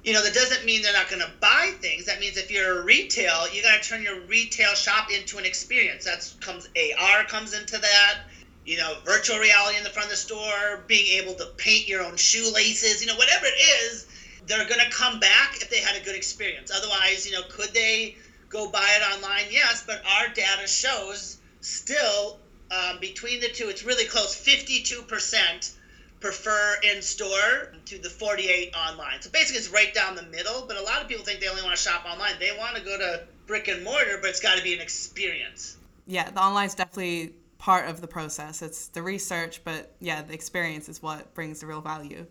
you 0.04 0.14
know 0.14 0.24
that 0.24 0.34
doesn't 0.34 0.66
mean 0.66 0.82
they're 0.82 0.94
not 0.94 1.10
going 1.10 1.22
to 1.22 1.32
buy 1.40 1.74
things. 1.80 2.06
That 2.06 2.20
means 2.20 2.38
if 2.38 2.52
you're 2.52 2.82
a 2.82 2.84
retail 2.84 3.52
you 3.54 3.62
got 3.62 3.82
to 3.82 3.88
turn 3.88 4.02
your 4.02 4.20
retail 4.22 4.74
shop 4.74 5.12
into 5.12 5.38
an 5.38 5.46
experience. 5.46 6.06
That's 6.06 6.34
comes 6.36 6.70
ar 7.00 7.24
comes 7.26 7.54
into 7.54 7.78
that 7.78 8.20
you 8.66 8.78
know 8.78 8.98
virtual 9.06 9.38
reality 9.38 9.78
in 9.78 9.84
the 9.84 9.90
front 9.90 10.06
of 10.06 10.12
the 10.12 10.18
store 10.18 10.84
being 10.88 11.22
able 11.22 11.34
to 11.36 11.46
paint 11.58 11.88
your 11.88 12.04
own 12.04 12.16
shoelaces 12.16 13.02
you 13.02 13.08
know 13.08 13.16
whatever 13.16 13.46
it 13.48 13.60
is 13.84 14.06
they're 14.46 14.68
going 14.68 14.80
to 14.80 14.90
come 14.92 15.20
back 15.20 15.56
if 15.62 15.70
they 15.70 15.80
had 15.80 15.96
a 16.00 16.04
good 16.04 16.16
experience. 16.16 16.72
Otherwise 16.76 17.26
you 17.26 17.32
know 17.34 17.44
could 17.50 17.74
they 17.74 18.16
go 18.50 18.70
buy 18.70 18.88
it 19.00 19.14
online? 19.16 19.46
Yes 19.52 19.84
but 19.86 20.02
our 20.06 20.28
data 20.34 20.68
shows 20.68 21.38
still 21.62 22.40
um, 22.72 23.00
between 23.00 23.42
the 23.42 23.50
two, 23.50 23.70
it's 23.70 23.84
really 23.84 24.06
close. 24.06 24.36
52% 24.36 25.74
prefer 26.22 26.76
in 26.84 27.02
store 27.02 27.74
to 27.86 27.98
the 27.98 28.10
48 28.10 28.74
online. 28.76 29.22
So 29.22 29.30
basically, 29.32 29.60
it's 29.60 29.70
right 29.70 29.94
down 29.94 30.16
the 30.16 30.24
middle. 30.24 30.66
But 30.68 30.78
a 30.78 30.82
lot 30.82 31.02
of 31.02 31.08
people 31.08 31.26
think 31.26 31.42
they 31.42 31.50
only 31.50 31.64
want 31.64 31.76
to 31.76 31.82
shop 31.82 32.06
online. 32.06 32.34
They 32.40 32.56
want 32.58 32.76
to 32.78 32.82
go 32.84 32.98
to 32.98 33.24
brick 33.48 33.68
and 33.68 33.84
mortar, 33.84 34.20
but 34.22 34.30
it's 34.30 34.40
got 34.40 34.58
to 34.58 34.64
be 34.64 34.74
an 34.74 34.82
experience. 34.82 35.78
Yeah, 36.08 36.30
the 36.30 36.42
online 36.42 36.68
is 36.68 36.76
definitely 36.76 37.34
part 37.58 37.90
of 37.90 38.02
the 38.02 38.08
process. 38.08 38.62
It's 38.62 38.88
the 38.88 39.02
research, 39.02 39.64
but 39.64 39.94
yeah, 40.00 40.22
the 40.22 40.34
experience 40.34 40.88
is 40.90 41.02
what 41.02 41.34
brings 41.34 41.60
the 41.60 41.68
real 41.68 41.82
value. 41.82 42.26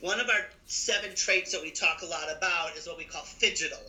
One 0.00 0.20
of 0.20 0.28
our 0.28 0.46
seven 0.66 1.14
traits 1.14 1.52
that 1.52 1.62
we 1.62 1.70
talk 1.70 2.02
a 2.02 2.06
lot 2.06 2.28
about 2.36 2.76
is 2.76 2.86
what 2.86 2.98
we 2.98 3.04
call 3.04 3.22
phygital. 3.22 3.80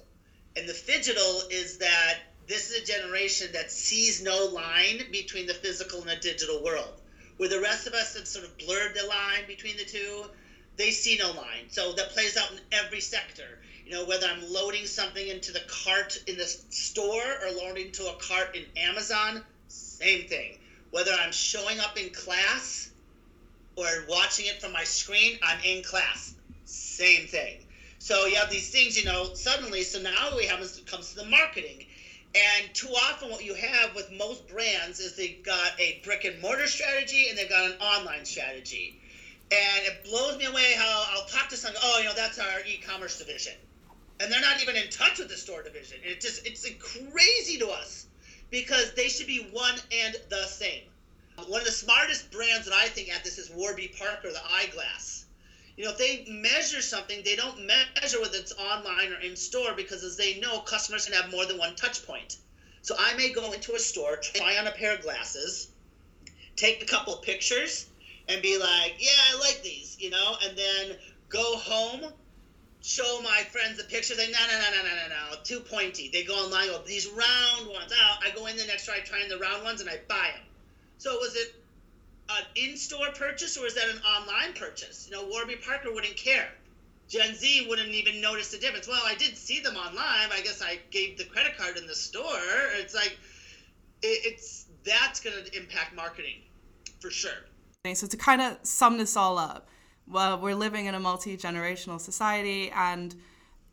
And 0.55 0.67
the 0.67 0.73
phygital 0.73 1.51
is 1.51 1.77
that 1.79 2.19
this 2.47 2.71
is 2.71 2.81
a 2.81 2.85
generation 2.85 3.51
that 3.51 3.69
sees 3.69 4.21
no 4.21 4.45
line 4.45 5.01
between 5.11 5.45
the 5.45 5.53
physical 5.53 5.99
and 5.99 6.09
the 6.09 6.15
digital 6.15 6.63
world. 6.63 7.01
Where 7.35 7.49
the 7.49 7.59
rest 7.59 7.87
of 7.87 7.93
us 7.93 8.15
have 8.15 8.27
sort 8.27 8.45
of 8.45 8.57
blurred 8.57 8.95
the 8.95 9.05
line 9.05 9.45
between 9.47 9.75
the 9.75 9.83
two, 9.83 10.25
they 10.77 10.91
see 10.91 11.17
no 11.17 11.31
line. 11.31 11.65
So 11.69 11.93
that 11.93 12.09
plays 12.09 12.37
out 12.37 12.51
in 12.51 12.59
every 12.71 13.01
sector. 13.01 13.59
You 13.85 13.91
know, 13.91 14.05
whether 14.05 14.25
I'm 14.27 14.41
loading 14.49 14.85
something 14.85 15.27
into 15.27 15.51
the 15.51 15.61
cart 15.67 16.17
in 16.27 16.37
the 16.37 16.45
store 16.69 17.37
or 17.43 17.51
loading 17.51 17.91
to 17.93 18.07
a 18.07 18.15
cart 18.15 18.55
in 18.55 18.63
Amazon, 18.77 19.43
same 19.67 20.27
thing. 20.27 20.57
Whether 20.91 21.11
I'm 21.11 21.33
showing 21.33 21.79
up 21.79 21.97
in 21.97 22.09
class 22.11 22.89
or 23.75 24.05
watching 24.07 24.45
it 24.45 24.61
from 24.61 24.71
my 24.71 24.85
screen, 24.85 25.37
I'm 25.43 25.59
in 25.61 25.83
class. 25.83 26.33
Same 26.65 27.27
thing. 27.27 27.65
So 27.99 28.25
you 28.25 28.35
have 28.35 28.49
these 28.49 28.69
things, 28.69 28.97
you 28.97 29.03
know, 29.03 29.33
suddenly, 29.33 29.83
so 29.83 29.99
now 30.01 30.35
we 30.35 30.45
have 30.45 30.59
comes 30.85 31.09
to 31.11 31.17
the 31.17 31.25
marketing 31.25 31.85
and 32.35 32.73
too 32.73 32.89
often, 32.89 33.29
what 33.29 33.43
you 33.43 33.53
have 33.53 33.95
with 33.95 34.11
most 34.11 34.47
brands 34.47 34.99
is 34.99 35.15
they've 35.15 35.41
got 35.43 35.79
a 35.79 36.01
brick 36.03 36.25
and 36.25 36.39
mortar 36.41 36.67
strategy 36.67 37.29
and 37.29 37.37
they've 37.37 37.49
got 37.49 37.71
an 37.71 37.79
online 37.79 38.25
strategy. 38.25 38.99
And 39.51 39.85
it 39.85 40.03
blows 40.03 40.37
me 40.37 40.45
away 40.45 40.73
how 40.77 41.05
I'll 41.11 41.25
talk 41.25 41.49
to 41.49 41.57
someone, 41.57 41.81
oh, 41.83 41.99
you 41.99 42.05
know, 42.05 42.13
that's 42.13 42.37
our 42.37 42.59
e 42.65 42.77
commerce 42.85 43.17
division. 43.17 43.53
And 44.19 44.31
they're 44.31 44.41
not 44.41 44.61
even 44.61 44.75
in 44.75 44.89
touch 44.89 45.19
with 45.19 45.29
the 45.29 45.37
store 45.37 45.63
division. 45.63 45.99
It 46.03 46.19
just, 46.19 46.45
it's 46.45 46.67
crazy 46.79 47.57
to 47.59 47.69
us 47.69 48.07
because 48.49 48.93
they 48.93 49.07
should 49.07 49.27
be 49.27 49.47
one 49.51 49.75
and 49.91 50.15
the 50.29 50.45
same. 50.47 50.83
One 51.47 51.61
of 51.61 51.65
the 51.65 51.71
smartest 51.71 52.31
brands 52.31 52.65
that 52.65 52.73
I 52.73 52.87
think 52.87 53.13
at 53.13 53.23
this 53.23 53.37
is 53.37 53.49
Warby 53.49 53.93
Parker, 53.97 54.31
the 54.31 54.41
eyeglass 54.51 55.26
you 55.77 55.83
know, 55.83 55.91
if 55.91 55.97
they 55.97 56.25
measure 56.27 56.81
something, 56.81 57.21
they 57.23 57.35
don't 57.35 57.59
measure 57.59 58.19
whether 58.19 58.37
it's 58.39 58.51
online 58.53 59.13
or 59.13 59.19
in 59.19 59.35
store 59.35 59.73
because 59.73 60.03
as 60.03 60.17
they 60.17 60.39
know, 60.39 60.59
customers 60.59 61.05
can 61.05 61.13
have 61.13 61.29
more 61.29 61.45
than 61.45 61.57
one 61.57 61.75
touch 61.75 62.03
point. 62.03 62.35
So 62.81 62.95
I 62.97 63.13
may 63.13 63.29
go 63.29 63.51
into 63.51 63.75
a 63.75 63.79
store, 63.79 64.17
try 64.17 64.57
on 64.57 64.65
a 64.65 64.71
pair 64.71 64.93
of 64.93 65.01
glasses, 65.01 65.67
take 66.55 66.81
a 66.81 66.85
couple 66.85 67.15
pictures, 67.17 67.85
and 68.27 68.41
be 68.41 68.57
like, 68.57 68.95
yeah, 68.97 69.11
I 69.27 69.37
like 69.39 69.61
these, 69.61 69.95
you 69.99 70.09
know, 70.09 70.35
and 70.41 70.57
then 70.57 70.97
go 71.29 71.57
home, 71.57 72.11
show 72.81 73.19
my 73.21 73.43
friends 73.43 73.77
the 73.77 73.83
pictures. 73.83 74.17
They 74.17 74.31
no, 74.31 74.39
no, 74.47 74.59
no, 74.59 74.71
no, 74.71 74.83
no, 74.83 74.95
no, 74.95 75.07
no, 75.07 75.35
too 75.43 75.59
pointy. 75.59 76.09
They 76.11 76.23
go 76.23 76.35
online, 76.35 76.69
go 76.69 76.79
these 76.79 77.05
round 77.05 77.67
ones. 77.67 77.91
out. 77.91 78.17
I 78.23 78.31
go 78.31 78.47
in 78.47 78.55
the 78.55 78.65
next 78.65 78.85
try, 78.85 78.99
trying 79.01 79.29
the 79.29 79.37
round 79.37 79.63
ones, 79.63 79.79
and 79.79 79.89
I 79.89 79.99
buy 80.07 80.31
them. 80.33 80.43
So 80.97 81.17
was 81.17 81.35
it 81.35 81.53
an 82.29 82.43
in-store 82.55 83.07
purchase 83.15 83.57
or 83.57 83.65
is 83.65 83.75
that 83.75 83.89
an 83.89 84.01
online 84.01 84.53
purchase? 84.53 85.07
You 85.09 85.15
know, 85.15 85.27
Warby 85.27 85.57
Parker 85.57 85.93
wouldn't 85.93 86.15
care. 86.15 86.49
Gen 87.07 87.35
Z 87.35 87.67
wouldn't 87.69 87.89
even 87.89 88.19
notice 88.21 88.51
the 88.51 88.57
difference. 88.57 88.87
Well, 88.87 89.01
I 89.05 89.15
did 89.15 89.37
see 89.37 89.61
them 89.61 89.75
online. 89.75 90.29
I 90.31 90.41
guess 90.43 90.61
I 90.61 90.79
gave 90.91 91.17
the 91.17 91.23
credit 91.23 91.57
card 91.57 91.77
in 91.77 91.87
the 91.87 91.95
store. 91.95 92.25
It's 92.75 92.93
like 92.93 93.17
it, 94.01 94.25
it's 94.25 94.65
that's 94.83 95.19
going 95.21 95.35
to 95.45 95.57
impact 95.57 95.95
marketing 95.95 96.41
for 96.99 97.09
sure. 97.09 97.31
So 97.93 98.07
to 98.07 98.17
kind 98.17 98.41
of 98.41 98.57
sum 98.63 98.97
this 98.97 99.15
all 99.15 99.37
up, 99.37 99.69
well, 100.05 100.39
we're 100.39 100.55
living 100.55 100.87
in 100.87 100.95
a 100.95 100.99
multi-generational 100.99 101.99
society, 101.99 102.69
and 102.71 103.15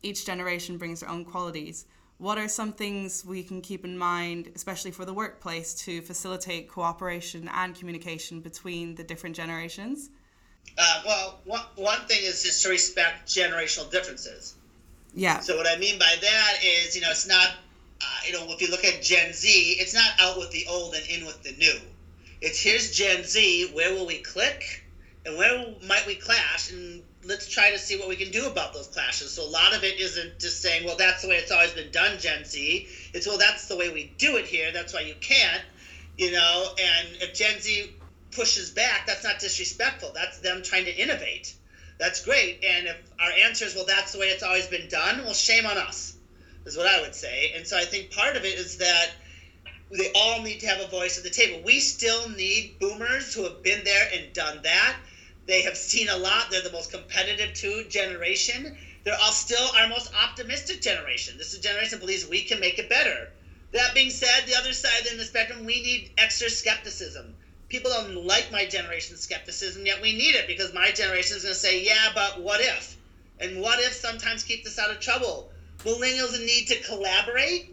each 0.01 0.25
generation 0.25 0.77
brings 0.77 1.01
their 1.01 1.09
own 1.09 1.25
qualities 1.25 1.85
what 2.17 2.37
are 2.37 2.47
some 2.47 2.71
things 2.71 3.25
we 3.25 3.43
can 3.43 3.61
keep 3.61 3.83
in 3.85 3.97
mind, 3.97 4.51
especially 4.55 4.91
for 4.91 5.05
the 5.05 5.13
workplace, 5.13 5.73
to 5.85 6.01
facilitate 6.01 6.69
cooperation 6.69 7.49
and 7.53 7.75
communication 7.75 8.39
between 8.39 8.95
the 8.95 9.03
different 9.03 9.35
generations? 9.35 10.09
Uh, 10.77 11.01
well, 11.05 11.39
one, 11.45 11.61
one 11.75 11.99
thing 12.07 12.19
is 12.21 12.43
just 12.43 12.63
to 12.63 12.69
respect 12.69 13.27
generational 13.27 13.89
differences. 13.91 14.55
Yeah. 15.13 15.39
So 15.39 15.55
what 15.57 15.67
I 15.67 15.77
mean 15.77 15.99
by 15.99 16.15
that 16.21 16.53
is, 16.63 16.95
you 16.95 17.01
know, 17.01 17.11
it's 17.11 17.27
not 17.27 17.51
uh, 18.01 18.05
you 18.25 18.33
know, 18.33 18.45
if 18.49 18.61
you 18.61 18.69
look 18.69 18.83
at 18.83 19.01
Gen 19.01 19.33
Z, 19.33 19.49
it's 19.79 19.93
not 19.93 20.11
out 20.19 20.37
with 20.37 20.51
the 20.51 20.65
old 20.69 20.93
and 20.95 21.05
in 21.07 21.25
with 21.25 21.41
the 21.43 21.53
new. 21.53 21.79
It's 22.41 22.61
here's 22.61 22.91
Gen 22.91 23.23
Z. 23.23 23.71
Where 23.73 23.93
will 23.93 24.05
we 24.05 24.17
click, 24.17 24.83
and 25.25 25.37
where 25.37 25.65
might 25.87 26.05
we 26.05 26.15
clash? 26.15 26.71
And 26.71 27.03
let's 27.25 27.47
try 27.47 27.71
to 27.71 27.79
see 27.79 27.95
what 27.95 28.07
we 28.07 28.15
can 28.15 28.29
do 28.29 28.45
about 28.45 28.73
those 28.73 28.87
clashes. 28.87 29.31
So 29.31 29.43
a 29.43 29.49
lot 29.49 29.73
of 29.73 29.83
it 29.83 29.99
isn't 29.99 30.39
just 30.39 30.61
saying, 30.61 30.85
well, 30.85 30.95
that's 30.95 31.21
the 31.21 31.27
way 31.27 31.35
it's 31.37 31.51
always 31.51 31.71
been 31.71 31.91
done, 31.91 32.19
Gen 32.19 32.45
Z. 32.45 32.87
It's 33.13 33.25
well, 33.25 33.37
that's 33.37 33.67
the 33.67 33.75
way 33.75 33.89
we 33.89 34.11
do 34.17 34.35
it 34.37 34.45
here. 34.45 34.71
That's 34.71 34.93
why 34.93 35.01
you 35.01 35.15
can't, 35.15 35.63
you 36.17 36.31
know. 36.31 36.69
And 36.77 37.07
if 37.21 37.33
Gen 37.33 37.59
Z 37.59 37.91
pushes 38.31 38.69
back, 38.69 39.07
that's 39.07 39.23
not 39.23 39.39
disrespectful. 39.39 40.11
That's 40.13 40.37
them 40.39 40.61
trying 40.61 40.85
to 40.85 40.95
innovate. 40.95 41.53
That's 41.97 42.19
great. 42.19 42.63
And 42.63 42.87
if 42.87 42.97
our 43.19 43.31
answer 43.31 43.65
is, 43.65 43.73
well, 43.73 43.85
that's 43.85 44.11
the 44.11 44.19
way 44.19 44.27
it's 44.27 44.43
always 44.43 44.67
been 44.67 44.87
done, 44.87 45.23
well, 45.23 45.33
shame 45.33 45.65
on 45.65 45.77
us, 45.77 46.13
is 46.65 46.77
what 46.77 46.85
I 46.85 46.99
would 46.99 47.15
say. 47.15 47.51
And 47.55 47.65
so 47.65 47.77
I 47.77 47.85
think 47.85 48.11
part 48.11 48.35
of 48.35 48.43
it 48.43 48.59
is 48.59 48.77
that 48.77 49.11
they 49.91 50.11
all 50.13 50.41
need 50.41 50.59
to 50.59 50.67
have 50.67 50.79
a 50.79 50.87
voice 50.87 51.17
at 51.17 51.23
the 51.23 51.29
table. 51.29 51.61
We 51.63 51.79
still 51.79 52.27
need 52.29 52.77
boomers 52.79 53.33
who 53.33 53.43
have 53.43 53.63
been 53.63 53.83
there 53.83 54.07
and 54.11 54.33
done 54.33 54.61
that 54.63 54.97
they 55.45 55.61
have 55.61 55.77
seen 55.77 56.09
a 56.09 56.17
lot. 56.17 56.49
They're 56.49 56.61
the 56.61 56.71
most 56.71 56.91
competitive 56.91 57.53
two 57.53 57.83
generation. 57.83 58.75
They're 59.03 59.19
all 59.19 59.31
still 59.31 59.69
our 59.75 59.87
most 59.87 60.11
optimistic 60.13 60.81
generation. 60.81 61.37
This 61.37 61.53
is 61.53 61.59
a 61.59 61.61
generation 61.61 61.99
believes 61.99 62.25
we 62.25 62.41
can 62.41 62.59
make 62.59 62.79
it 62.79 62.89
better. 62.89 63.29
That 63.71 63.93
being 63.93 64.09
said, 64.09 64.45
the 64.45 64.55
other 64.55 64.73
side 64.73 65.05
in 65.05 65.17
the 65.17 65.25
spectrum, 65.25 65.65
we 65.65 65.81
need 65.81 66.11
Xer 66.17 66.49
skepticism. 66.49 67.35
People 67.69 67.91
don't 67.91 68.15
like 68.25 68.51
my 68.51 68.65
generation's 68.65 69.21
skepticism, 69.21 69.85
yet 69.85 70.01
we 70.01 70.13
need 70.13 70.35
it 70.35 70.47
because 70.47 70.73
my 70.73 70.91
generation 70.91 71.37
is 71.37 71.43
going 71.43 71.53
to 71.53 71.59
say, 71.59 71.81
yeah, 71.81 72.09
but 72.13 72.39
what 72.39 72.61
if? 72.61 72.95
And 73.39 73.59
what 73.61 73.79
if 73.79 73.93
sometimes 73.93 74.43
keep 74.43 74.65
us 74.65 74.79
out 74.79 74.91
of 74.91 74.99
trouble? 74.99 75.51
Millennials 75.79 76.39
need 76.39 76.67
to 76.67 76.79
collaborate 76.81 77.69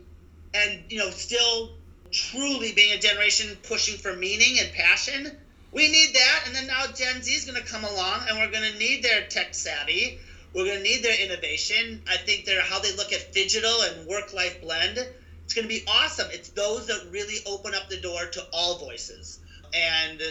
and, 0.55 0.85
you 0.91 0.99
know, 0.99 1.11
still 1.11 1.73
truly 2.11 2.73
being 2.73 2.93
a 2.93 2.99
generation 2.99 3.57
pushing 3.63 3.97
for 3.97 4.13
meaning 4.13 4.59
and 4.59 4.73
passion 4.73 5.39
we 5.73 5.91
need 5.91 6.15
that, 6.15 6.43
and 6.47 6.55
then 6.55 6.67
now 6.67 6.87
Gen 6.95 7.23
Z 7.23 7.33
is 7.33 7.45
going 7.45 7.61
to 7.61 7.67
come 7.67 7.85
along, 7.85 8.27
and 8.29 8.39
we're 8.39 8.51
going 8.51 8.71
to 8.71 8.79
need 8.79 9.03
their 9.03 9.27
tech 9.27 9.55
savvy. 9.55 10.19
We're 10.55 10.67
going 10.67 10.79
to 10.79 10.83
need 10.83 11.03
their 11.03 11.19
innovation. 11.19 12.03
I 12.09 12.19
think 12.19 12.45
they're 12.45 12.61
how 12.61 12.79
they 12.81 12.95
look 12.95 13.13
at 13.13 13.33
digital 13.33 13.81
and 13.83 14.07
work-life 14.07 14.61
blend. 14.61 14.99
It's 15.45 15.55
going 15.55 15.67
to 15.67 15.75
be 15.75 15.83
awesome. 15.89 16.29
It's 16.31 16.51
those 16.51 16.89
that 16.89 17.09
really 17.11 17.37
open 17.47 17.75
up 17.75 17.89
the 17.89 17.97
door 17.97 18.27
to 18.27 18.47
all 18.53 18.79
voices, 18.79 19.41
and 19.73 20.23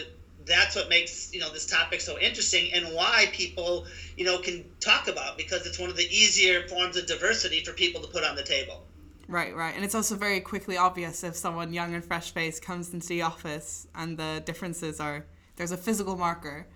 that's 0.46 0.76
what 0.76 0.88
makes 0.88 1.32
you 1.32 1.40
know 1.40 1.52
this 1.52 1.66
topic 1.66 2.00
so 2.00 2.18
interesting 2.18 2.72
and 2.72 2.94
why 2.94 3.26
people 3.32 3.86
you 4.16 4.24
know 4.24 4.38
can 4.38 4.64
talk 4.80 5.08
about 5.08 5.36
because 5.36 5.66
it's 5.66 5.78
one 5.78 5.90
of 5.90 5.96
the 5.96 6.04
easier 6.04 6.66
forms 6.68 6.96
of 6.96 7.06
diversity 7.06 7.62
for 7.64 7.72
people 7.72 8.00
to 8.00 8.08
put 8.08 8.24
on 8.24 8.36
the 8.36 8.42
table. 8.42 8.84
Right, 9.28 9.54
right. 9.56 9.74
And 9.74 9.84
it's 9.84 9.94
also 9.94 10.16
very 10.16 10.40
quickly 10.40 10.76
obvious 10.76 11.24
if 11.24 11.36
someone 11.36 11.72
young 11.72 11.94
and 11.94 12.04
fresh 12.04 12.32
faced 12.32 12.62
comes 12.62 12.92
into 12.92 13.08
the 13.08 13.22
office 13.22 13.86
and 13.94 14.18
the 14.18 14.42
differences 14.44 15.00
are 15.00 15.24
there's 15.56 15.72
a 15.72 15.76
physical 15.76 16.16
marker. 16.16 16.66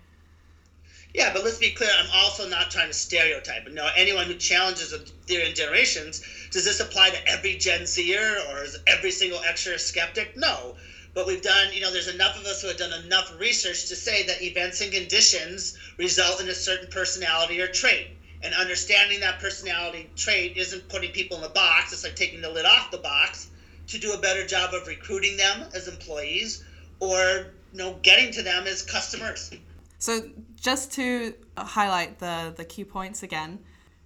Yeah, 1.13 1.33
but 1.33 1.43
let's 1.43 1.57
be 1.57 1.71
clear, 1.71 1.89
I'm 1.97 2.09
also 2.13 2.47
not 2.47 2.69
trying 2.69 2.89
to 2.89 2.93
stereotype. 2.93 3.67
No, 3.71 3.89
anyone 3.95 4.25
who 4.25 4.35
challenges 4.35 4.93
a 4.93 4.99
theory 4.99 5.49
in 5.49 5.55
generations, 5.55 6.21
does 6.51 6.65
this 6.65 6.79
apply 6.79 7.09
to 7.09 7.27
every 7.27 7.55
Gen 7.57 7.85
Zer 7.85 8.37
or 8.49 8.63
is 8.63 8.77
every 8.85 9.11
single 9.11 9.39
extra 9.47 9.79
skeptic? 9.79 10.37
No. 10.37 10.75
But 11.13 11.25
we've 11.25 11.41
done, 11.41 11.73
you 11.73 11.81
know, 11.81 11.91
there's 11.91 12.13
enough 12.13 12.39
of 12.39 12.45
us 12.45 12.61
who 12.61 12.67
have 12.67 12.77
done 12.77 12.93
enough 13.03 13.33
research 13.39 13.87
to 13.87 13.95
say 13.95 14.27
that 14.27 14.43
events 14.43 14.81
and 14.81 14.91
conditions 14.91 15.75
result 15.97 16.39
in 16.41 16.49
a 16.49 16.53
certain 16.53 16.89
personality 16.91 17.59
or 17.59 17.67
trait. 17.67 18.09
And 18.43 18.53
understanding 18.53 19.19
that 19.21 19.39
personality 19.39 20.11
trait 20.15 20.57
isn't 20.57 20.87
putting 20.89 21.11
people 21.11 21.37
in 21.37 21.43
a 21.43 21.49
box, 21.49 21.93
it's 21.93 22.03
like 22.03 22.15
taking 22.15 22.41
the 22.41 22.51
lid 22.51 22.65
off 22.65 22.91
the 22.91 22.99
box 22.99 23.49
to 23.87 23.97
do 23.97 24.13
a 24.13 24.19
better 24.19 24.45
job 24.45 24.75
of 24.75 24.85
recruiting 24.85 25.37
them 25.37 25.67
as 25.73 25.87
employees 25.87 26.63
or 26.99 27.53
know 27.77 27.97
getting 28.01 28.31
to 28.33 28.41
them 28.41 28.67
as 28.67 28.81
customers. 28.83 29.51
So 29.99 30.21
just 30.59 30.91
to 30.93 31.33
highlight 31.57 32.19
the 32.19 32.53
the 32.55 32.65
key 32.65 32.83
points 32.83 33.23
again. 33.23 33.59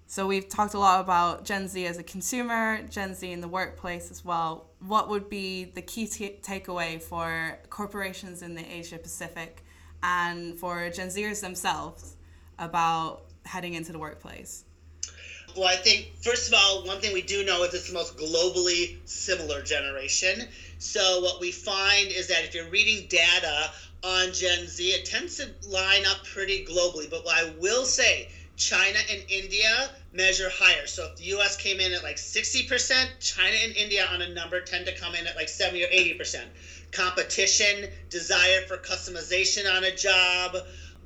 So 0.08 0.28
we've 0.28 0.50
talked 0.50 0.74
a 0.74 0.80
lot 0.80 1.00
about 1.00 1.46
Gen 1.46 1.70
Z 1.70 1.86
as 1.86 1.98
a 1.98 2.04
consumer, 2.04 2.82
Gen 2.90 3.16
Z 3.16 3.32
in 3.32 3.40
the 3.40 3.48
workplace 3.48 4.12
as 4.12 4.26
well. 4.26 4.68
What 4.86 5.08
would 5.08 5.30
be 5.30 5.64
the 5.64 5.82
key 5.82 6.06
t- 6.06 6.38
takeaway 6.42 7.02
for 7.02 7.58
corporations 7.70 8.42
in 8.42 8.54
the 8.54 8.66
Asia 8.70 8.98
Pacific 8.98 9.64
and 10.04 10.60
for 10.60 10.90
Gen 10.90 11.08
Zers 11.08 11.40
themselves 11.40 12.18
about 12.60 13.24
heading 13.46 13.74
into 13.74 13.94
the 13.94 14.00
workplace? 14.00 14.66
Well, 15.56 15.66
I 15.66 15.76
think 15.76 16.08
first 16.22 16.48
of 16.48 16.54
all, 16.54 16.84
one 16.84 17.00
thing 17.00 17.12
we 17.14 17.22
do 17.22 17.44
know 17.44 17.64
is 17.64 17.74
it's 17.74 17.88
the 17.88 17.94
most 17.94 18.16
globally 18.16 18.96
similar 19.06 19.62
generation. 19.62 20.48
So 20.80 21.20
what 21.20 21.40
we 21.42 21.52
find 21.52 22.12
is 22.12 22.28
that 22.28 22.44
if 22.44 22.54
you're 22.54 22.70
reading 22.70 23.08
data 23.08 23.72
on 24.04 24.32
Gen 24.32 24.68
Z, 24.68 24.92
it 24.92 25.06
tends 25.06 25.38
to 25.38 25.50
line 25.62 26.06
up 26.06 26.24
pretty 26.24 26.64
globally. 26.64 27.10
But 27.10 27.26
what 27.26 27.36
I 27.36 27.44
will 27.58 27.86
say, 27.86 28.30
China 28.56 29.00
and 29.10 29.24
India 29.28 29.92
measure 30.14 30.50
higher. 30.50 30.88
So 30.88 31.06
if 31.06 31.16
the 31.18 31.24
US 31.36 31.56
came 31.56 31.80
in 31.80 31.92
at 31.92 32.04
like 32.04 32.18
60%, 32.18 33.10
China 33.20 33.56
and 33.58 33.76
India 33.76 34.06
on 34.06 34.22
a 34.22 34.28
number 34.28 34.62
tend 34.62 34.86
to 34.86 34.94
come 34.94 35.16
in 35.16 35.28
at 35.28 35.36
like 35.36 35.50
70 35.50 35.84
or 35.84 35.88
80%. 35.88 36.46
Competition, 36.92 37.90
desire 38.10 38.62
for 38.62 38.78
customization 38.78 39.70
on 39.70 39.84
a 39.84 39.92
job, 39.92 40.56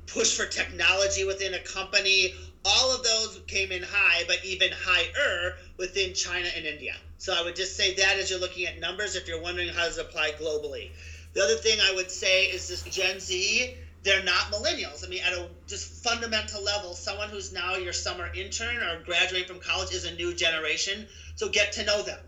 push 0.06 0.34
for 0.34 0.46
technology 0.46 1.24
within 1.24 1.54
a 1.54 1.60
company, 1.60 2.34
all 2.66 2.92
of 2.92 3.04
those 3.04 3.40
came 3.46 3.70
in 3.70 3.80
high, 3.80 4.24
but 4.26 4.44
even 4.44 4.72
higher 4.72 5.56
within 5.76 6.12
China 6.12 6.48
and 6.56 6.66
India. 6.66 6.96
So 7.16 7.32
I 7.32 7.40
would 7.40 7.54
just 7.54 7.76
say 7.76 7.94
that 7.94 8.18
as 8.18 8.28
you're 8.28 8.40
looking 8.40 8.66
at 8.66 8.80
numbers, 8.80 9.14
if 9.14 9.28
you're 9.28 9.40
wondering 9.40 9.68
how 9.68 9.84
does 9.84 9.98
it 9.98 10.06
apply 10.06 10.32
globally. 10.32 10.90
The 11.32 11.42
other 11.44 11.54
thing 11.54 11.78
I 11.80 11.92
would 11.92 12.10
say 12.10 12.46
is 12.46 12.66
this 12.66 12.82
Gen 12.82 13.20
Z, 13.20 13.76
they're 14.02 14.24
not 14.24 14.50
millennials. 14.50 15.04
I 15.04 15.08
mean, 15.08 15.22
at 15.22 15.32
a 15.32 15.48
just 15.68 16.02
fundamental 16.02 16.60
level, 16.60 16.94
someone 16.94 17.28
who's 17.28 17.52
now 17.52 17.76
your 17.76 17.92
summer 17.92 18.32
intern 18.34 18.82
or 18.82 19.00
graduating 19.04 19.46
from 19.46 19.60
college 19.60 19.92
is 19.92 20.04
a 20.04 20.14
new 20.16 20.34
generation. 20.34 21.06
So 21.36 21.48
get 21.48 21.70
to 21.72 21.84
know 21.84 22.02
them 22.02 22.18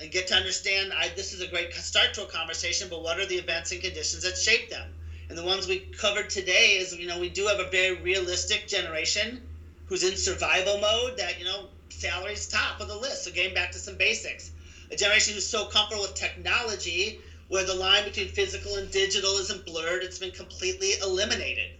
and 0.00 0.10
get 0.10 0.26
to 0.28 0.34
understand. 0.34 0.90
I, 0.94 1.10
this 1.10 1.34
is 1.34 1.42
a 1.42 1.46
great 1.46 1.74
start 1.74 2.14
to 2.14 2.22
a 2.22 2.26
conversation, 2.26 2.88
but 2.88 3.02
what 3.02 3.18
are 3.18 3.26
the 3.26 3.36
events 3.36 3.72
and 3.72 3.82
conditions 3.82 4.22
that 4.22 4.38
shape 4.38 4.70
them? 4.70 4.94
And 5.28 5.36
the 5.36 5.42
ones 5.42 5.66
we 5.66 5.80
covered 5.80 6.30
today 6.30 6.76
is, 6.76 6.94
you 6.94 7.06
know, 7.06 7.18
we 7.18 7.28
do 7.28 7.46
have 7.46 7.58
a 7.58 7.68
very 7.68 8.00
realistic 8.00 8.68
generation 8.68 9.42
who's 9.86 10.02
in 10.02 10.16
survival 10.16 10.78
mode 10.78 11.16
that, 11.16 11.38
you 11.38 11.44
know, 11.44 11.68
salary's 11.88 12.46
top 12.46 12.80
of 12.80 12.88
the 12.88 12.96
list. 12.96 13.24
So 13.24 13.30
getting 13.30 13.54
back 13.54 13.72
to 13.72 13.78
some 13.78 13.96
basics. 13.96 14.50
A 14.90 14.96
generation 14.96 15.34
who's 15.34 15.46
so 15.46 15.64
comfortable 15.66 16.02
with 16.02 16.14
technology 16.14 17.18
where 17.48 17.64
the 17.64 17.74
line 17.74 18.04
between 18.04 18.28
physical 18.28 18.76
and 18.76 18.90
digital 18.90 19.36
isn't 19.36 19.64
blurred, 19.64 20.02
it's 20.02 20.18
been 20.18 20.32
completely 20.32 20.94
eliminated. 21.02 21.70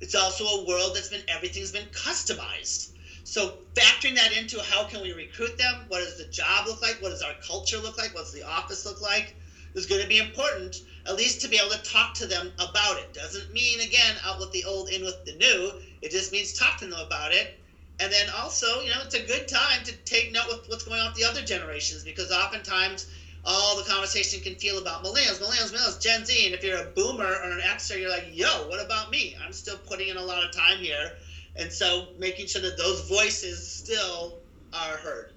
It's 0.00 0.14
also 0.14 0.44
a 0.44 0.64
world 0.64 0.94
that's 0.94 1.08
been 1.08 1.22
everything's 1.28 1.70
been 1.70 1.86
customized. 1.86 2.88
So 3.24 3.54
factoring 3.74 4.14
that 4.16 4.32
into 4.32 4.60
how 4.60 4.84
can 4.84 5.00
we 5.00 5.12
recruit 5.12 5.56
them? 5.56 5.84
What 5.88 6.00
does 6.00 6.16
the 6.16 6.26
job 6.26 6.66
look 6.66 6.82
like? 6.82 7.00
What 7.00 7.10
does 7.10 7.22
our 7.22 7.34
culture 7.34 7.78
look 7.78 7.96
like? 7.96 8.14
What's 8.14 8.32
the 8.32 8.42
office 8.42 8.84
look 8.84 9.00
like? 9.00 9.34
Is 9.74 9.86
going 9.86 10.02
to 10.02 10.06
be 10.06 10.18
important, 10.18 10.82
at 11.06 11.16
least 11.16 11.40
to 11.40 11.48
be 11.48 11.56
able 11.56 11.70
to 11.70 11.82
talk 11.82 12.14
to 12.14 12.26
them 12.26 12.52
about 12.58 12.98
it. 12.98 13.12
Doesn't 13.12 13.52
mean 13.52 13.80
again 13.80 14.16
out 14.22 14.38
with 14.38 14.52
the 14.52 14.62
old, 14.64 14.88
in 14.88 15.02
with 15.02 15.24
the 15.24 15.32
new. 15.32 15.72
It 16.04 16.10
just 16.10 16.32
means 16.32 16.52
talk 16.52 16.76
to 16.78 16.86
them 16.86 17.00
about 17.00 17.32
it. 17.32 17.58
And 17.98 18.12
then 18.12 18.28
also, 18.36 18.82
you 18.82 18.90
know, 18.90 19.00
it's 19.02 19.14
a 19.14 19.24
good 19.24 19.48
time 19.48 19.82
to 19.84 19.92
take 20.04 20.32
note 20.32 20.48
with 20.48 20.68
what's 20.68 20.84
going 20.84 21.00
on 21.00 21.12
with 21.12 21.16
the 21.16 21.24
other 21.24 21.40
generations 21.40 22.04
because 22.04 22.30
oftentimes 22.30 23.06
all 23.46 23.78
the 23.78 23.84
conversation 23.84 24.42
can 24.42 24.54
feel 24.56 24.78
about 24.78 25.02
millennials, 25.02 25.40
millennials, 25.40 25.72
millennials, 25.72 26.00
Gen 26.02 26.26
Z. 26.26 26.44
And 26.44 26.54
if 26.54 26.62
you're 26.62 26.78
a 26.78 26.90
boomer 26.90 27.24
or 27.24 27.52
an 27.52 27.60
Xer, 27.60 27.98
you're 27.98 28.10
like, 28.10 28.26
yo, 28.32 28.68
what 28.68 28.84
about 28.84 29.10
me? 29.10 29.34
I'm 29.42 29.52
still 29.52 29.78
putting 29.78 30.08
in 30.08 30.18
a 30.18 30.22
lot 30.22 30.44
of 30.44 30.52
time 30.52 30.78
here. 30.78 31.12
And 31.56 31.72
so 31.72 32.08
making 32.18 32.48
sure 32.48 32.60
that 32.60 32.76
those 32.76 33.08
voices 33.08 33.66
still 33.66 34.38
are 34.74 34.96
heard. 34.98 35.32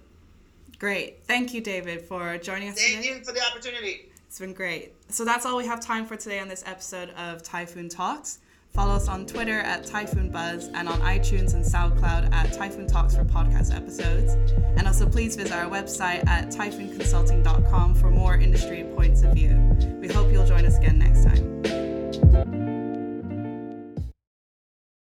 Great. 0.80 1.24
Thank 1.24 1.54
you, 1.54 1.62
David, 1.62 2.02
for 2.02 2.38
joining 2.40 2.70
us 2.70 2.76
today. 2.76 2.94
Thank 2.94 3.06
today. 3.06 3.20
you 3.20 3.24
for 3.24 3.32
the 3.32 3.42
opportunity. 3.42 4.10
It's 4.28 4.40
been 4.40 4.54
great. 4.54 4.94
So 5.10 5.24
that's 5.24 5.46
all 5.46 5.56
we 5.56 5.66
have 5.66 5.80
time 5.80 6.06
for 6.06 6.18
today 6.18 6.40
on 6.40 6.50
this 6.50 6.64
episode 6.66 7.12
of 7.12 7.42
Typhoon 7.42 7.88
Talks. 7.88 8.40
Follow 8.78 8.94
us 8.94 9.08
on 9.08 9.26
Twitter 9.26 9.60
at 9.62 9.88
Typhoon 9.88 10.30
Buzz 10.30 10.70
and 10.76 10.88
on 10.88 11.02
iTunes 11.02 11.56
and 11.56 11.66
SoundCloud 11.66 12.32
at 12.32 12.54
Typhoon 12.54 12.86
Talks 12.86 13.16
for 13.16 13.26
podcast 13.26 13.76
episodes. 13.76 14.34
And 14.78 14.88
also 14.88 15.10
please 15.10 15.36
visit 15.36 15.52
our 15.52 15.66
website 15.66 16.28
at 16.28 16.50
typhoonconsulting.com 16.50 17.96
for 17.96 18.12
more 18.12 18.36
industry 18.36 18.86
points 18.96 19.24
of 19.24 19.34
view. 19.34 19.56
We 20.00 20.08
hope 20.10 20.32
you'll 20.32 20.46
join 20.46 20.64
us 20.64 20.78
again 20.78 21.00
next 21.00 21.24
time. 21.24 22.67